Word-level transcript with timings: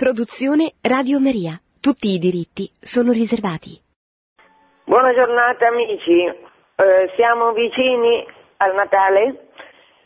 Produzione 0.00 0.80
Radio 0.80 1.20
Maria. 1.20 1.60
Tutti 1.78 2.08
i 2.08 2.16
diritti 2.16 2.72
sono 2.80 3.12
riservati. 3.12 3.76
Buona 4.88 5.12
giornata 5.12 5.68
amici, 5.68 6.24
eh, 6.24 7.12
siamo 7.16 7.52
vicini 7.52 8.24
al 8.64 8.74
Natale 8.76 9.52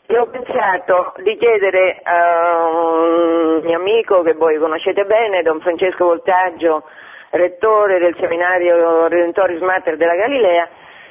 e 0.05 0.17
ho 0.19 0.27
pensato 0.27 1.13
di 1.23 1.37
chiedere 1.37 2.01
a 2.03 2.67
un 2.67 3.61
mio 3.63 3.77
amico 3.79 4.21
che 4.21 4.33
voi 4.33 4.59
conoscete 4.59 5.05
bene, 5.05 5.43
Don 5.43 5.61
Francesco 5.61 6.03
Voltaggio, 6.03 6.83
rettore 7.29 7.97
del 7.97 8.17
seminario 8.19 9.07
Redentoris 9.07 9.61
Mater 9.61 9.95
della 9.95 10.15
Galilea, 10.15 10.67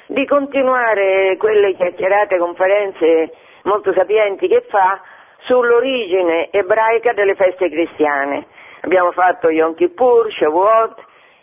di 0.09 0.27
continuare 0.27 1.39
quelle 1.39 1.73
chiacchierate 1.73 2.37
conferenze 2.37 3.32
molto 3.62 3.95
sapienti 3.95 4.46
che 4.46 4.61
fa 4.69 5.01
sull'origine 5.46 6.51
ebraica 6.51 7.14
delle 7.14 7.35
feste 7.35 7.71
cristiane 7.71 8.53
abbiamo 8.85 9.12
fatto 9.12 9.51
Yom 9.51 9.75
Kippur, 9.75 10.30
Shavuot 10.30 10.95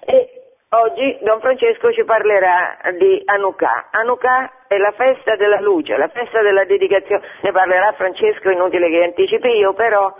e 0.05 0.29
oggi 0.69 1.17
Don 1.21 1.39
Francesco 1.39 1.91
ci 1.91 2.03
parlerà 2.03 2.77
di 2.97 3.21
Hanukkah. 3.25 3.89
Hanukkah 3.91 4.65
è 4.67 4.77
la 4.77 4.91
festa 4.91 5.35
della 5.35 5.59
luce, 5.59 5.97
la 5.97 6.07
festa 6.07 6.41
della 6.41 6.63
dedicazione, 6.65 7.23
ne 7.41 7.51
parlerà 7.51 7.93
Francesco, 7.93 8.49
inutile 8.49 8.89
che 8.89 9.03
anticipi 9.03 9.49
io, 9.49 9.73
però 9.73 10.13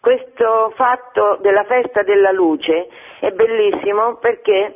questo 0.00 0.72
fatto 0.74 1.38
della 1.40 1.64
festa 1.64 2.02
della 2.02 2.32
luce 2.32 2.88
è 3.20 3.30
bellissimo 3.30 4.16
perché 4.16 4.74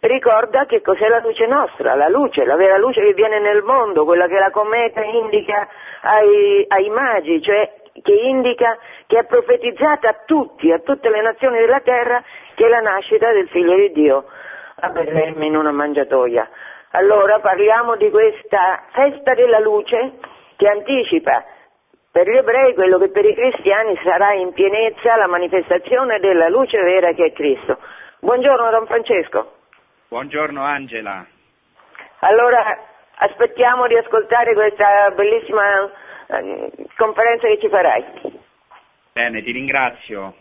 ricorda 0.00 0.64
che 0.66 0.80
cos'è 0.80 1.08
la 1.08 1.18
luce 1.18 1.46
nostra, 1.46 1.96
la 1.96 2.08
luce, 2.08 2.44
la 2.44 2.54
vera 2.54 2.78
luce 2.78 3.02
che 3.02 3.12
viene 3.12 3.40
nel 3.40 3.62
mondo, 3.62 4.04
quella 4.04 4.28
che 4.28 4.38
la 4.38 4.50
cometa 4.50 5.02
indica 5.02 5.68
ai, 6.00 6.64
ai 6.68 6.88
magi, 6.88 7.42
cioè 7.42 7.68
che 8.02 8.12
indica 8.12 8.78
che 9.06 9.18
è 9.18 9.24
profetizzata 9.24 10.08
a 10.08 10.22
tutti, 10.24 10.70
a 10.72 10.78
tutte 10.78 11.08
le 11.10 11.20
nazioni 11.22 11.58
della 11.58 11.80
terra, 11.80 12.22
che 12.54 12.64
è 12.64 12.68
la 12.68 12.80
nascita 12.80 13.32
del 13.32 13.48
figlio 13.48 13.76
di 13.76 13.92
Dio 13.92 14.24
a 14.80 14.88
Betlemme 14.90 15.46
in 15.46 15.56
una 15.56 15.72
mangiatoia. 15.72 16.48
Allora 16.92 17.38
parliamo 17.40 17.96
di 17.96 18.10
questa 18.10 18.84
festa 18.92 19.34
della 19.34 19.58
luce 19.58 20.12
che 20.56 20.68
anticipa 20.68 21.44
per 22.10 22.28
gli 22.28 22.36
ebrei 22.36 22.74
quello 22.74 22.98
che 22.98 23.10
per 23.10 23.24
i 23.24 23.34
cristiani 23.34 23.98
sarà 24.02 24.32
in 24.32 24.52
pienezza 24.52 25.16
la 25.16 25.26
manifestazione 25.26 26.18
della 26.18 26.48
luce 26.48 26.80
vera 26.82 27.12
che 27.12 27.26
è 27.26 27.32
Cristo. 27.32 27.78
Buongiorno 28.20 28.70
Don 28.70 28.86
Francesco. 28.86 29.52
Buongiorno 30.08 30.62
Angela. 30.64 31.24
Allora 32.20 32.78
aspettiamo 33.18 33.86
di 33.86 33.96
ascoltare 33.96 34.54
questa 34.54 35.12
bellissima 35.14 35.62
conferenza 36.96 37.48
che 37.48 37.58
ci 37.60 37.68
farai. 37.68 38.04
Bene, 39.12 39.42
ti 39.42 39.50
ringrazio. 39.50 40.34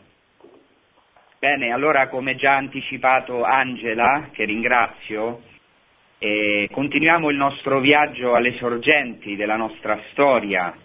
Bene, 1.39 1.71
allora 1.71 2.07
come 2.09 2.35
già 2.35 2.55
anticipato 2.55 3.43
Angela, 3.43 4.29
che 4.31 4.43
ringrazio, 4.43 5.41
eh, 6.17 6.67
continuiamo 6.71 7.29
il 7.29 7.37
nostro 7.37 7.79
viaggio 7.79 8.33
alle 8.33 8.53
sorgenti 8.53 9.35
della 9.35 9.55
nostra 9.55 9.99
storia, 10.11 10.75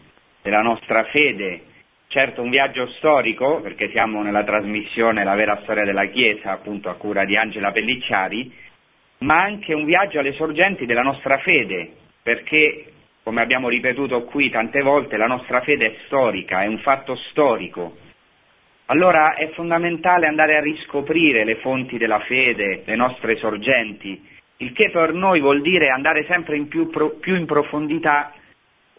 della 0.42 0.60
nostra 0.60 1.04
fede. 1.04 1.62
Certo 2.06 2.42
un 2.42 2.50
viaggio 2.50 2.86
storico, 2.98 3.60
perché 3.62 3.88
siamo 3.90 4.22
nella 4.22 4.44
trasmissione 4.44 5.24
La 5.24 5.34
vera 5.34 5.58
storia 5.62 5.84
della 5.84 6.04
Chiesa, 6.06 6.52
appunto 6.52 6.90
a 6.90 6.96
cura 6.96 7.24
di 7.24 7.36
Angela 7.36 7.72
Pellicciari, 7.72 8.54
ma 9.18 9.40
anche 9.40 9.72
un 9.72 9.86
viaggio 9.86 10.18
alle 10.18 10.34
sorgenti 10.34 10.84
della 10.84 11.00
nostra 11.00 11.38
fede, 11.38 11.92
perché 12.22 12.91
come 13.22 13.40
abbiamo 13.40 13.68
ripetuto 13.68 14.24
qui 14.24 14.50
tante 14.50 14.82
volte, 14.82 15.16
la 15.16 15.26
nostra 15.26 15.60
fede 15.60 15.86
è 15.86 15.96
storica, 16.06 16.62
è 16.62 16.66
un 16.66 16.78
fatto 16.78 17.14
storico. 17.30 17.96
Allora 18.86 19.34
è 19.34 19.48
fondamentale 19.50 20.26
andare 20.26 20.56
a 20.56 20.60
riscoprire 20.60 21.44
le 21.44 21.56
fonti 21.56 21.98
della 21.98 22.20
fede, 22.20 22.82
le 22.84 22.96
nostre 22.96 23.36
sorgenti, 23.36 24.20
il 24.58 24.72
che 24.72 24.90
per 24.90 25.12
noi 25.12 25.40
vuol 25.40 25.62
dire 25.62 25.88
andare 25.88 26.24
sempre 26.24 26.56
in 26.56 26.68
più, 26.68 26.90
più 27.20 27.36
in 27.36 27.46
profondità 27.46 28.32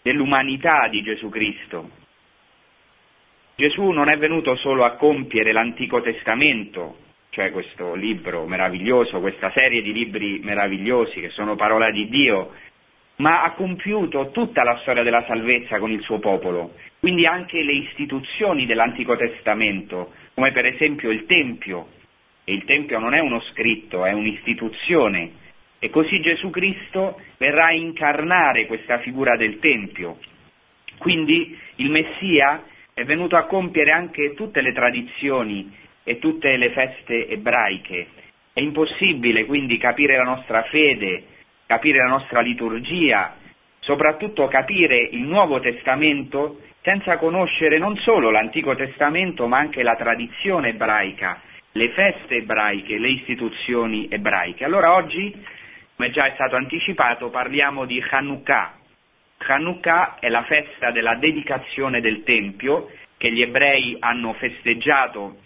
dell'umanità 0.01 0.88
di 0.88 1.01
Gesù 1.03 1.29
Cristo. 1.29 1.90
Gesù 3.55 3.90
non 3.90 4.09
è 4.09 4.17
venuto 4.17 4.55
solo 4.55 4.84
a 4.84 4.95
compiere 4.95 5.51
l'Antico 5.51 6.01
Testamento, 6.01 6.97
cioè 7.29 7.51
questo 7.51 7.94
libro 7.94 8.45
meraviglioso, 8.45 9.19
questa 9.19 9.51
serie 9.51 9.81
di 9.81 9.94
libri 9.94 10.40
meravigliosi 10.44 11.19
che 11.19 11.29
sono 11.29 11.55
parola 11.55 11.91
di 11.91 12.09
Dio, 12.09 12.51
ma 13.18 13.44
ha 13.44 13.51
compiuto 13.51 14.31
tutta 14.31 14.63
la 14.63 14.78
storia 14.79 15.03
della 15.03 15.24
salvezza 15.25 15.78
con 15.79 15.91
il 15.91 16.01
suo 16.01 16.19
popolo, 16.19 16.74
quindi 17.00 17.25
anche 17.25 17.62
le 17.62 17.74
istituzioni 17.74 18.66
dell'Antico 18.66 19.16
Testamento, 19.16 20.13
come 20.34 20.51
per 20.51 20.66
esempio 20.66 21.12
il 21.12 21.25
Tempio, 21.25 21.88
e 22.44 22.53
il 22.53 22.66
Tempio 22.66 23.00
non 23.00 23.13
è 23.13 23.19
uno 23.19 23.40
scritto, 23.52 24.06
è 24.06 24.12
un'istituzione, 24.12 25.31
e 25.79 25.90
così 25.90 26.22
Gesù 26.22 26.50
Cristo 26.50 27.19
verrà 27.38 27.66
a 27.66 27.73
incarnare 27.73 28.68
questa 28.68 29.00
figura 29.00 29.35
del 29.35 29.59
Tempio. 29.59 30.18
Quindi 30.97 31.57
il 31.75 31.90
Messia 31.90 32.63
è 32.94 33.03
venuto 33.03 33.35
a 33.35 33.47
compiere 33.47 33.91
anche 33.91 34.34
tutte 34.34 34.62
le 34.62 34.72
tradizioni 34.72 35.75
e 36.03 36.19
tutte 36.19 36.56
le 36.56 36.69
feste 36.69 37.28
ebraiche. 37.28 38.07
È 38.53 38.62
impossibile 38.62 39.46
quindi 39.46 39.78
capire 39.78 40.16
la 40.16 40.23
nostra 40.23 40.63
fede, 40.63 41.23
capire 41.66 42.00
la 42.00 42.09
nostra 42.09 42.41
liturgia, 42.41 43.35
soprattutto 43.79 44.47
capire 44.47 44.97
il 44.97 45.22
Nuovo 45.22 45.59
Testamento 45.59 46.59
senza 46.81 47.18
conoscere 47.18 47.78
non 47.78 47.96
solo 47.97 48.29
l'Antico 48.29 48.75
Testamento 48.75 49.47
ma 49.47 49.57
anche 49.57 49.84
la 49.84 49.96
tradizione 49.96 50.69
ebraica, 50.69 51.41
le 51.72 51.90
feste 51.90 52.35
ebraiche, 52.35 52.97
le 52.97 53.09
istituzioni 53.09 54.07
ebraiche. 54.09 54.66
Allora 54.66 54.94
oggi, 54.94 55.34
come 55.96 56.12
già 56.12 56.25
è 56.25 56.31
stato 56.34 56.56
anticipato, 56.56 57.29
parliamo 57.29 57.85
di 57.85 58.03
Hanukkah. 58.07 58.79
Hanukkah 59.46 60.18
è 60.19 60.29
la 60.29 60.44
festa 60.44 60.91
della 60.91 61.16
dedicazione 61.16 62.02
del 62.02 62.23
Tempio 62.23 62.90
che 63.18 63.31
gli 63.31 63.41
ebrei 63.41 63.96
hanno 64.00 64.34
festeggiato 64.34 65.38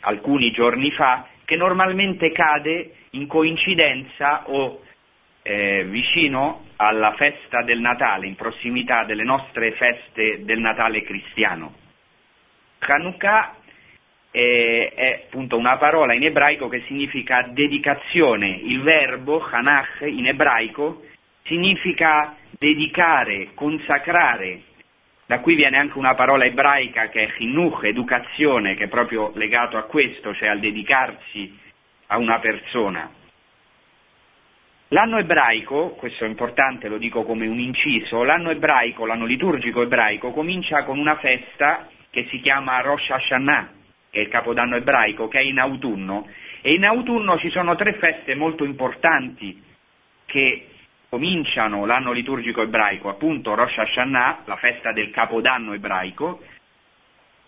alcuni 0.00 0.50
giorni 0.50 0.90
fa, 0.92 1.26
che 1.44 1.56
normalmente 1.56 2.32
cade 2.32 2.92
in 3.10 3.26
coincidenza 3.26 4.48
o 4.48 4.82
eh, 5.48 5.84
vicino 5.84 6.66
alla 6.76 7.14
festa 7.14 7.62
del 7.62 7.80
Natale, 7.80 8.26
in 8.26 8.36
prossimità 8.36 9.04
delle 9.04 9.24
nostre 9.24 9.72
feste 9.72 10.44
del 10.44 10.58
Natale 10.58 11.02
cristiano. 11.02 11.72
Hanukkah 12.80 13.54
è, 14.30 14.92
è 14.94 15.22
appunto 15.24 15.56
una 15.56 15.78
parola 15.78 16.12
in 16.12 16.24
ebraico 16.24 16.68
che 16.68 16.82
significa 16.86 17.48
dedicazione. 17.50 18.60
Il 18.62 18.82
verbo 18.82 19.42
Hanach 19.42 20.02
in 20.02 20.26
ebraico 20.26 21.02
significa 21.44 22.36
dedicare, 22.50 23.54
consacrare. 23.54 24.60
Da 25.24 25.40
qui 25.40 25.54
viene 25.54 25.78
anche 25.78 25.96
una 25.96 26.14
parola 26.14 26.44
ebraica 26.44 27.08
che 27.08 27.24
è 27.24 27.32
chinuch, 27.32 27.84
educazione, 27.84 28.74
che 28.74 28.84
è 28.84 28.88
proprio 28.88 29.32
legato 29.34 29.78
a 29.78 29.84
questo, 29.84 30.34
cioè 30.34 30.48
al 30.48 30.60
dedicarsi 30.60 31.58
a 32.08 32.18
una 32.18 32.38
persona. 32.38 33.17
L'anno 34.90 35.18
ebraico, 35.18 35.90
questo 35.98 36.24
è 36.24 36.28
importante, 36.28 36.88
lo 36.88 36.96
dico 36.96 37.22
come 37.24 37.46
un 37.46 37.58
inciso, 37.58 38.24
l'anno 38.24 38.48
ebraico, 38.48 39.04
l'anno 39.04 39.26
liturgico 39.26 39.82
ebraico 39.82 40.30
comincia 40.30 40.84
con 40.84 40.98
una 40.98 41.16
festa 41.16 41.88
che 42.08 42.26
si 42.30 42.40
chiama 42.40 42.80
Rosh 42.80 43.10
Hashanah, 43.10 43.70
che 44.08 44.20
è 44.20 44.22
il 44.22 44.28
capodanno 44.28 44.76
ebraico, 44.76 45.28
che 45.28 45.40
è 45.40 45.42
in 45.42 45.58
autunno, 45.58 46.26
e 46.62 46.72
in 46.72 46.86
autunno 46.86 47.38
ci 47.38 47.50
sono 47.50 47.76
tre 47.76 47.94
feste 47.94 48.34
molto 48.34 48.64
importanti 48.64 49.62
che 50.24 50.68
cominciano 51.10 51.84
l'anno 51.84 52.12
liturgico 52.12 52.62
ebraico, 52.62 53.10
appunto 53.10 53.54
Rosh 53.54 53.76
Hashanah, 53.76 54.44
la 54.46 54.56
festa 54.56 54.92
del 54.92 55.10
capodanno 55.10 55.74
ebraico, 55.74 56.40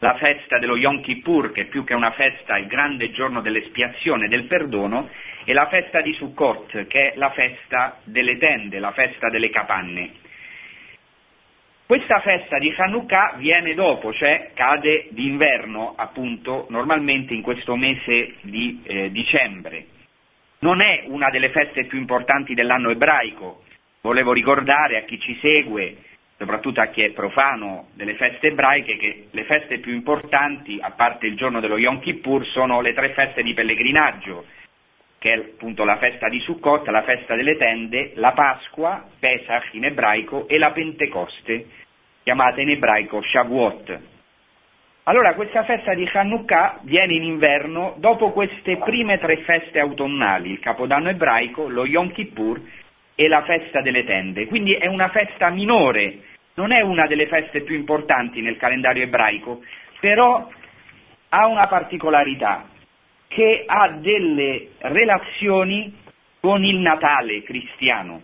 la 0.00 0.14
festa 0.14 0.58
dello 0.58 0.76
Yom 0.76 1.02
Kippur, 1.02 1.52
che 1.52 1.66
più 1.66 1.84
che 1.84 1.94
una 1.94 2.12
festa 2.12 2.56
è 2.56 2.60
il 2.60 2.66
grande 2.66 3.10
giorno 3.10 3.42
dell'espiazione 3.42 4.24
e 4.24 4.28
del 4.28 4.44
perdono, 4.44 5.08
e 5.44 5.52
la 5.52 5.66
festa 5.68 6.00
di 6.00 6.14
Sukkot, 6.14 6.86
che 6.86 7.12
è 7.12 7.16
la 7.16 7.30
festa 7.30 7.98
delle 8.04 8.38
tende, 8.38 8.78
la 8.78 8.92
festa 8.92 9.28
delle 9.28 9.50
capanne. 9.50 10.12
Questa 11.84 12.20
festa 12.20 12.58
di 12.58 12.72
Hanukkah 12.74 13.34
viene 13.36 13.74
dopo, 13.74 14.14
cioè 14.14 14.52
cade 14.54 15.08
d'inverno, 15.10 15.94
appunto, 15.96 16.66
normalmente 16.70 17.34
in 17.34 17.42
questo 17.42 17.76
mese 17.76 18.36
di 18.42 18.80
eh, 18.84 19.10
dicembre. 19.10 19.86
Non 20.60 20.80
è 20.80 21.04
una 21.08 21.28
delle 21.30 21.50
feste 21.50 21.84
più 21.84 21.98
importanti 21.98 22.54
dell'anno 22.54 22.90
ebraico. 22.90 23.64
Volevo 24.00 24.32
ricordare 24.32 24.96
a 24.96 25.02
chi 25.02 25.18
ci 25.18 25.36
segue 25.40 25.96
soprattutto 26.40 26.80
a 26.80 26.86
chi 26.86 27.02
è 27.02 27.10
profano 27.10 27.88
delle 27.92 28.14
feste 28.14 28.46
ebraiche, 28.46 28.96
che 28.96 29.26
le 29.30 29.44
feste 29.44 29.78
più 29.78 29.92
importanti, 29.92 30.78
a 30.80 30.92
parte 30.92 31.26
il 31.26 31.36
giorno 31.36 31.60
dello 31.60 31.76
Yom 31.76 32.00
Kippur, 32.00 32.46
sono 32.46 32.80
le 32.80 32.94
tre 32.94 33.10
feste 33.10 33.42
di 33.42 33.52
pellegrinaggio, 33.52 34.46
che 35.18 35.34
è 35.34 35.36
appunto 35.36 35.84
la 35.84 35.98
festa 35.98 36.30
di 36.30 36.40
Sukkot, 36.40 36.88
la 36.88 37.02
festa 37.02 37.34
delle 37.34 37.58
tende, 37.58 38.12
la 38.14 38.32
Pasqua, 38.32 39.04
Pesach 39.18 39.74
in 39.74 39.84
ebraico, 39.84 40.48
e 40.48 40.56
la 40.56 40.70
Pentecoste, 40.70 41.66
chiamata 42.22 42.62
in 42.62 42.70
ebraico 42.70 43.20
Shavuot. 43.20 43.98
Allora 45.02 45.34
questa 45.34 45.64
festa 45.64 45.92
di 45.92 46.08
Hanukkah 46.10 46.80
viene 46.84 47.12
in 47.12 47.22
inverno 47.24 47.96
dopo 47.98 48.30
queste 48.30 48.78
prime 48.78 49.18
tre 49.18 49.36
feste 49.42 49.78
autunnali, 49.78 50.52
il 50.52 50.60
Capodanno 50.60 51.10
ebraico, 51.10 51.68
lo 51.68 51.84
Yom 51.84 52.12
Kippur 52.12 52.58
e 53.14 53.28
la 53.28 53.42
festa 53.42 53.82
delle 53.82 54.04
tende. 54.04 54.46
Quindi 54.46 54.72
è 54.72 54.86
una 54.86 55.08
festa 55.08 55.50
minore, 55.50 56.28
non 56.54 56.72
è 56.72 56.80
una 56.80 57.06
delle 57.06 57.26
feste 57.26 57.62
più 57.62 57.74
importanti 57.74 58.40
nel 58.40 58.56
calendario 58.56 59.02
ebraico, 59.02 59.62
però 60.00 60.48
ha 61.28 61.46
una 61.46 61.66
particolarità 61.66 62.68
che 63.28 63.64
ha 63.66 63.90
delle 63.90 64.70
relazioni 64.78 65.94
con 66.40 66.64
il 66.64 66.78
Natale 66.78 67.42
cristiano. 67.42 68.22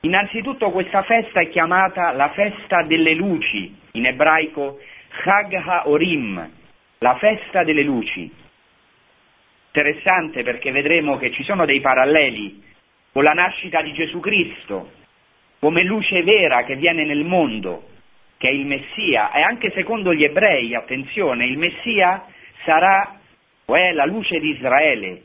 Innanzitutto 0.00 0.70
questa 0.70 1.02
festa 1.02 1.40
è 1.40 1.48
chiamata 1.48 2.12
la 2.12 2.30
festa 2.30 2.82
delle 2.84 3.14
luci, 3.14 3.76
in 3.92 4.06
ebraico 4.06 4.78
Chag 5.22 5.52
HaOrim, 5.52 6.50
la 6.98 7.16
festa 7.16 7.64
delle 7.64 7.82
luci. 7.82 8.30
Interessante 9.66 10.42
perché 10.42 10.70
vedremo 10.70 11.16
che 11.16 11.30
ci 11.32 11.42
sono 11.42 11.64
dei 11.64 11.80
paralleli 11.80 12.62
con 13.12 13.24
la 13.24 13.32
nascita 13.32 13.82
di 13.82 13.92
Gesù 13.92 14.20
Cristo, 14.20 14.92
come 15.60 15.84
luce 15.84 16.22
vera 16.22 16.64
che 16.64 16.74
viene 16.74 17.04
nel 17.04 17.24
mondo, 17.24 17.84
che 18.38 18.48
è 18.48 18.50
il 18.50 18.64
Messia, 18.64 19.30
e 19.32 19.42
anche 19.42 19.70
secondo 19.72 20.14
gli 20.14 20.24
ebrei, 20.24 20.74
attenzione, 20.74 21.44
il 21.44 21.58
Messia 21.58 22.24
sarà 22.64 23.20
o 23.66 23.76
è 23.76 23.92
la 23.92 24.06
luce 24.06 24.40
di 24.40 24.50
Israele, 24.50 25.22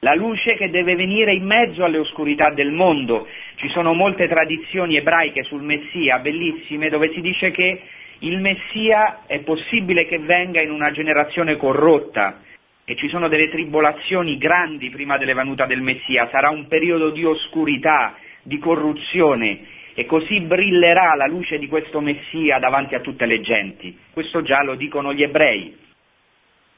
la 0.00 0.14
luce 0.14 0.54
che 0.54 0.68
deve 0.68 0.94
venire 0.94 1.32
in 1.32 1.44
mezzo 1.44 1.84
alle 1.84 1.98
oscurità 1.98 2.50
del 2.50 2.70
mondo. 2.70 3.26
Ci 3.56 3.68
sono 3.70 3.94
molte 3.94 4.28
tradizioni 4.28 4.96
ebraiche 4.96 5.42
sul 5.44 5.62
Messia, 5.62 6.18
bellissime, 6.18 6.90
dove 6.90 7.10
si 7.14 7.22
dice 7.22 7.50
che 7.50 7.80
il 8.20 8.38
Messia 8.38 9.20
è 9.26 9.40
possibile 9.40 10.06
che 10.06 10.18
venga 10.18 10.60
in 10.60 10.70
una 10.70 10.90
generazione 10.92 11.56
corrotta 11.56 12.42
e 12.84 12.94
ci 12.96 13.08
sono 13.08 13.28
delle 13.28 13.48
tribolazioni 13.48 14.36
grandi 14.36 14.90
prima 14.90 15.16
della 15.16 15.34
venuta 15.34 15.64
del 15.64 15.80
Messia, 15.80 16.28
sarà 16.30 16.50
un 16.50 16.68
periodo 16.68 17.10
di 17.10 17.24
oscurità, 17.24 18.16
di 18.42 18.58
corruzione 18.58 19.76
e 19.98 20.06
così 20.06 20.38
brillerà 20.38 21.16
la 21.16 21.26
luce 21.26 21.58
di 21.58 21.66
questo 21.66 22.00
Messia 22.00 22.60
davanti 22.60 22.94
a 22.94 23.00
tutte 23.00 23.26
le 23.26 23.40
genti. 23.40 23.98
Questo 24.12 24.42
già 24.42 24.62
lo 24.62 24.76
dicono 24.76 25.12
gli 25.12 25.24
ebrei. 25.24 25.76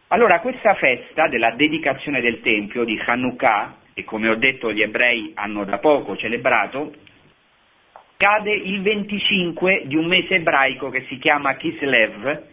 Allora 0.09 0.41
questa 0.41 0.73
festa 0.73 1.29
della 1.29 1.51
dedicazione 1.51 2.23
del 2.23 2.41
Tempio 2.41 2.83
di 2.83 2.99
Hanukkah, 3.05 3.77
e 3.93 4.05
come 4.05 4.31
ho 4.31 4.37
detto 4.37 4.73
gli 4.73 4.81
ebrei 4.81 5.33
hanno 5.35 5.65
da 5.65 5.77
poco 5.77 6.17
celebrato, 6.17 6.95
cade 8.17 8.55
il 8.55 8.81
25 8.81 9.83
di 9.85 9.97
un 9.97 10.07
mese 10.07 10.37
ebraico 10.37 10.89
che 10.89 11.05
si 11.11 11.19
chiama 11.19 11.57
Kislev, 11.57 12.45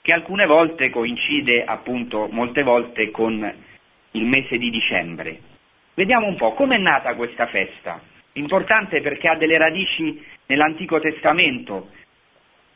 che 0.00 0.12
alcune 0.14 0.46
volte 0.46 0.88
coincide 0.88 1.62
appunto 1.62 2.26
molte 2.30 2.62
volte 2.62 3.10
con 3.10 3.54
il 4.12 4.24
mese 4.24 4.56
di 4.56 4.70
dicembre. 4.70 5.40
Vediamo 5.92 6.26
un 6.26 6.36
po' 6.36 6.54
com'è 6.54 6.78
nata 6.78 7.14
questa 7.16 7.48
festa. 7.48 8.14
Importante 8.36 9.00
perché 9.00 9.28
ha 9.28 9.36
delle 9.36 9.56
radici 9.56 10.22
nell'Antico 10.46 11.00
Testamento, 11.00 11.88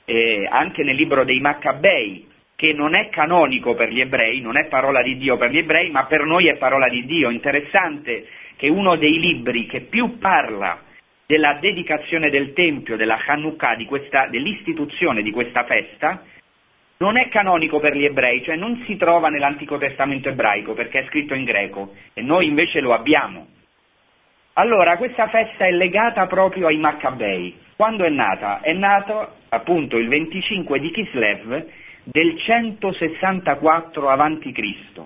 eh, 0.06 0.48
anche 0.50 0.82
nel 0.82 0.96
libro 0.96 1.24
dei 1.24 1.38
Maccabei, 1.38 2.28
che 2.56 2.72
non 2.72 2.94
è 2.94 3.08
canonico 3.10 3.74
per 3.74 3.90
gli 3.90 4.00
ebrei, 4.00 4.40
non 4.40 4.58
è 4.58 4.66
parola 4.66 5.02
di 5.02 5.16
Dio 5.16 5.36
per 5.36 5.50
gli 5.50 5.58
ebrei, 5.58 5.90
ma 5.90 6.04
per 6.06 6.24
noi 6.24 6.48
è 6.48 6.56
parola 6.56 6.88
di 6.88 7.04
Dio. 7.04 7.30
Interessante 7.30 8.26
che 8.56 8.68
uno 8.68 8.96
dei 8.96 9.18
libri 9.18 9.66
che 9.66 9.80
più 9.80 10.18
parla 10.18 10.82
della 11.26 11.54
dedicazione 11.60 12.28
del 12.28 12.52
Tempio, 12.54 12.96
della 12.96 13.18
Hanukkah, 13.24 13.76
di 13.76 13.84
questa, 13.84 14.26
dell'istituzione 14.28 15.22
di 15.22 15.30
questa 15.30 15.64
festa, 15.64 16.24
non 16.98 17.16
è 17.16 17.28
canonico 17.28 17.80
per 17.80 17.96
gli 17.96 18.04
ebrei, 18.04 18.42
cioè 18.42 18.56
non 18.56 18.82
si 18.86 18.96
trova 18.96 19.28
nell'Antico 19.28 19.78
Testamento 19.78 20.28
ebraico 20.28 20.74
perché 20.74 21.00
è 21.00 21.06
scritto 21.06 21.34
in 21.34 21.44
greco 21.44 21.94
e 22.14 22.22
noi 22.22 22.46
invece 22.46 22.80
lo 22.80 22.92
abbiamo. 22.92 23.46
Allora, 24.60 24.98
questa 24.98 25.26
festa 25.28 25.64
è 25.64 25.70
legata 25.70 26.26
proprio 26.26 26.66
ai 26.66 26.76
Maccabei. 26.76 27.58
Quando 27.76 28.04
è 28.04 28.10
nata? 28.10 28.60
È 28.60 28.74
nato 28.74 29.36
appunto 29.48 29.96
il 29.96 30.06
25 30.06 30.78
di 30.78 30.90
Kislev 30.90 31.66
del 32.04 32.38
164 32.38 34.10
a.C. 34.10 35.00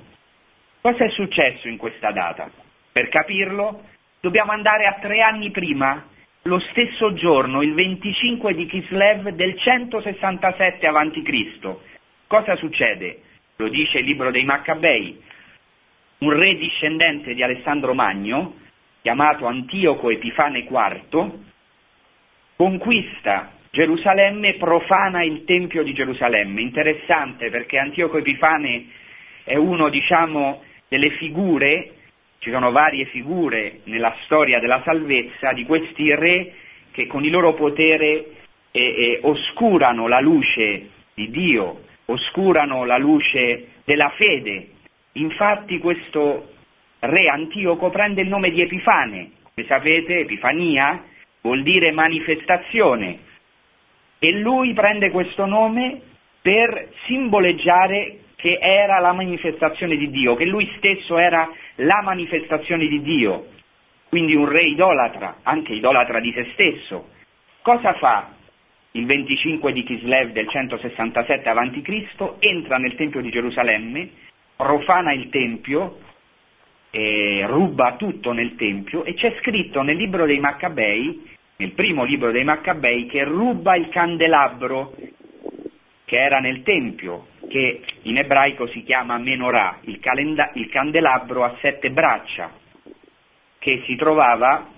Cosa 0.80 1.04
è 1.04 1.08
successo 1.10 1.68
in 1.68 1.76
questa 1.76 2.10
data? 2.10 2.50
Per 2.90 3.08
capirlo 3.08 3.82
dobbiamo 4.20 4.50
andare 4.50 4.86
a 4.86 4.98
tre 5.00 5.20
anni 5.20 5.52
prima, 5.52 6.04
lo 6.42 6.58
stesso 6.72 7.12
giorno, 7.12 7.62
il 7.62 7.74
25 7.74 8.54
di 8.54 8.66
Kislev 8.66 9.28
del 9.28 9.56
167 9.56 10.84
a.C. 10.84 11.76
Cosa 12.26 12.56
succede? 12.56 13.20
Lo 13.58 13.68
dice 13.68 13.98
il 13.98 14.04
libro 14.04 14.32
dei 14.32 14.42
Maccabei. 14.42 15.22
Un 16.18 16.32
re 16.32 16.56
discendente 16.56 17.34
di 17.34 17.42
Alessandro 17.44 17.94
Magno, 17.94 18.62
chiamato 19.04 19.44
Antioco 19.44 20.08
Epifane 20.08 20.60
IV, 20.60 21.30
conquista 22.56 23.52
Gerusalemme 23.70 24.54
profana 24.54 25.22
il 25.22 25.44
Tempio 25.44 25.82
di 25.82 25.92
Gerusalemme. 25.92 26.62
Interessante 26.62 27.50
perché 27.50 27.76
Antioco 27.76 28.16
Epifane 28.16 28.86
è 29.44 29.56
uno, 29.56 29.90
diciamo, 29.90 30.62
delle 30.88 31.10
figure, 31.10 31.90
ci 32.38 32.50
sono 32.50 32.70
varie 32.70 33.04
figure 33.04 33.80
nella 33.84 34.16
storia 34.24 34.58
della 34.58 34.80
salvezza 34.86 35.52
di 35.52 35.66
questi 35.66 36.14
re 36.14 36.54
che 36.92 37.06
con 37.06 37.24
il 37.24 37.30
loro 37.30 37.52
potere 37.52 38.06
eh, 38.06 38.80
eh, 38.80 39.18
oscurano 39.20 40.08
la 40.08 40.20
luce 40.20 40.88
di 41.12 41.28
Dio, 41.28 41.82
oscurano 42.06 42.86
la 42.86 42.96
luce 42.96 43.66
della 43.84 44.08
fede. 44.16 44.68
Infatti 45.12 45.78
questo 45.78 46.53
re 47.06 47.28
Antioco 47.28 47.90
prende 47.90 48.22
il 48.22 48.28
nome 48.28 48.50
di 48.50 48.60
Epifane, 48.60 49.30
come 49.54 49.66
sapete 49.66 50.20
Epifania 50.20 51.02
vuol 51.42 51.62
dire 51.62 51.92
manifestazione, 51.92 53.18
e 54.18 54.32
lui 54.32 54.72
prende 54.72 55.10
questo 55.10 55.44
nome 55.44 56.00
per 56.40 56.88
simboleggiare 57.06 58.18
che 58.36 58.58
era 58.60 58.98
la 58.98 59.12
manifestazione 59.12 59.96
di 59.96 60.10
Dio, 60.10 60.34
che 60.34 60.44
lui 60.44 60.70
stesso 60.76 61.18
era 61.18 61.50
la 61.76 62.02
manifestazione 62.02 62.86
di 62.86 63.00
Dio, 63.02 63.46
quindi 64.08 64.34
un 64.34 64.48
re 64.48 64.64
idolatra, 64.64 65.38
anche 65.42 65.72
idolatra 65.72 66.20
di 66.20 66.32
se 66.32 66.48
stesso. 66.52 67.08
Cosa 67.62 67.94
fa 67.94 68.28
il 68.92 69.06
25 69.06 69.72
di 69.72 69.82
Kislev 69.82 70.32
del 70.32 70.48
167 70.48 71.48
a.C.? 71.48 72.34
Entra 72.38 72.76
nel 72.76 72.94
Tempio 72.94 73.20
di 73.20 73.30
Gerusalemme, 73.30 74.10
profana 74.56 75.12
il 75.12 75.30
Tempio, 75.30 75.98
eh, 76.94 77.44
ruba 77.46 77.96
tutto 77.96 78.30
nel 78.30 78.54
Tempio 78.54 79.02
e 79.04 79.14
c'è 79.14 79.34
scritto 79.40 79.82
nel 79.82 79.96
libro 79.96 80.26
dei 80.26 80.38
Maccabei 80.38 81.32
nel 81.56 81.72
primo 81.72 82.04
libro 82.04 82.30
dei 82.32 82.44
Maccabei, 82.44 83.06
che 83.06 83.22
ruba 83.24 83.76
il 83.76 83.88
candelabro 83.88 84.94
che 86.04 86.20
era 86.20 86.38
nel 86.38 86.62
Tempio, 86.62 87.28
che 87.48 87.82
in 88.02 88.18
ebraico 88.18 88.66
si 88.68 88.82
chiama 88.82 89.18
Menorah, 89.18 89.78
il, 89.82 90.00
calenda- 90.00 90.50
il 90.54 90.68
candelabro 90.68 91.44
a 91.44 91.56
sette 91.60 91.90
braccia, 91.90 92.50
che 93.58 93.82
si 93.86 93.94
trovava 93.96 94.68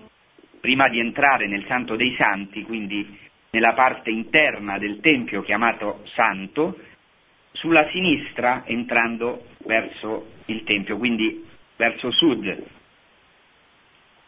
prima 0.60 0.88
di 0.88 0.98
entrare 0.98 1.46
nel 1.46 1.64
Santo 1.66 1.96
dei 1.96 2.14
Santi, 2.16 2.62
quindi 2.62 3.18
nella 3.50 3.72
parte 3.72 4.10
interna 4.10 4.78
del 4.78 5.00
Tempio 5.00 5.42
chiamato 5.42 6.02
Santo, 6.14 6.78
sulla 7.52 7.88
sinistra 7.88 8.64
entrando 8.66 9.46
verso 9.64 10.32
il 10.46 10.62
Tempio, 10.64 10.98
quindi 10.98 11.44
verso 11.76 12.10
sud. 12.10 12.64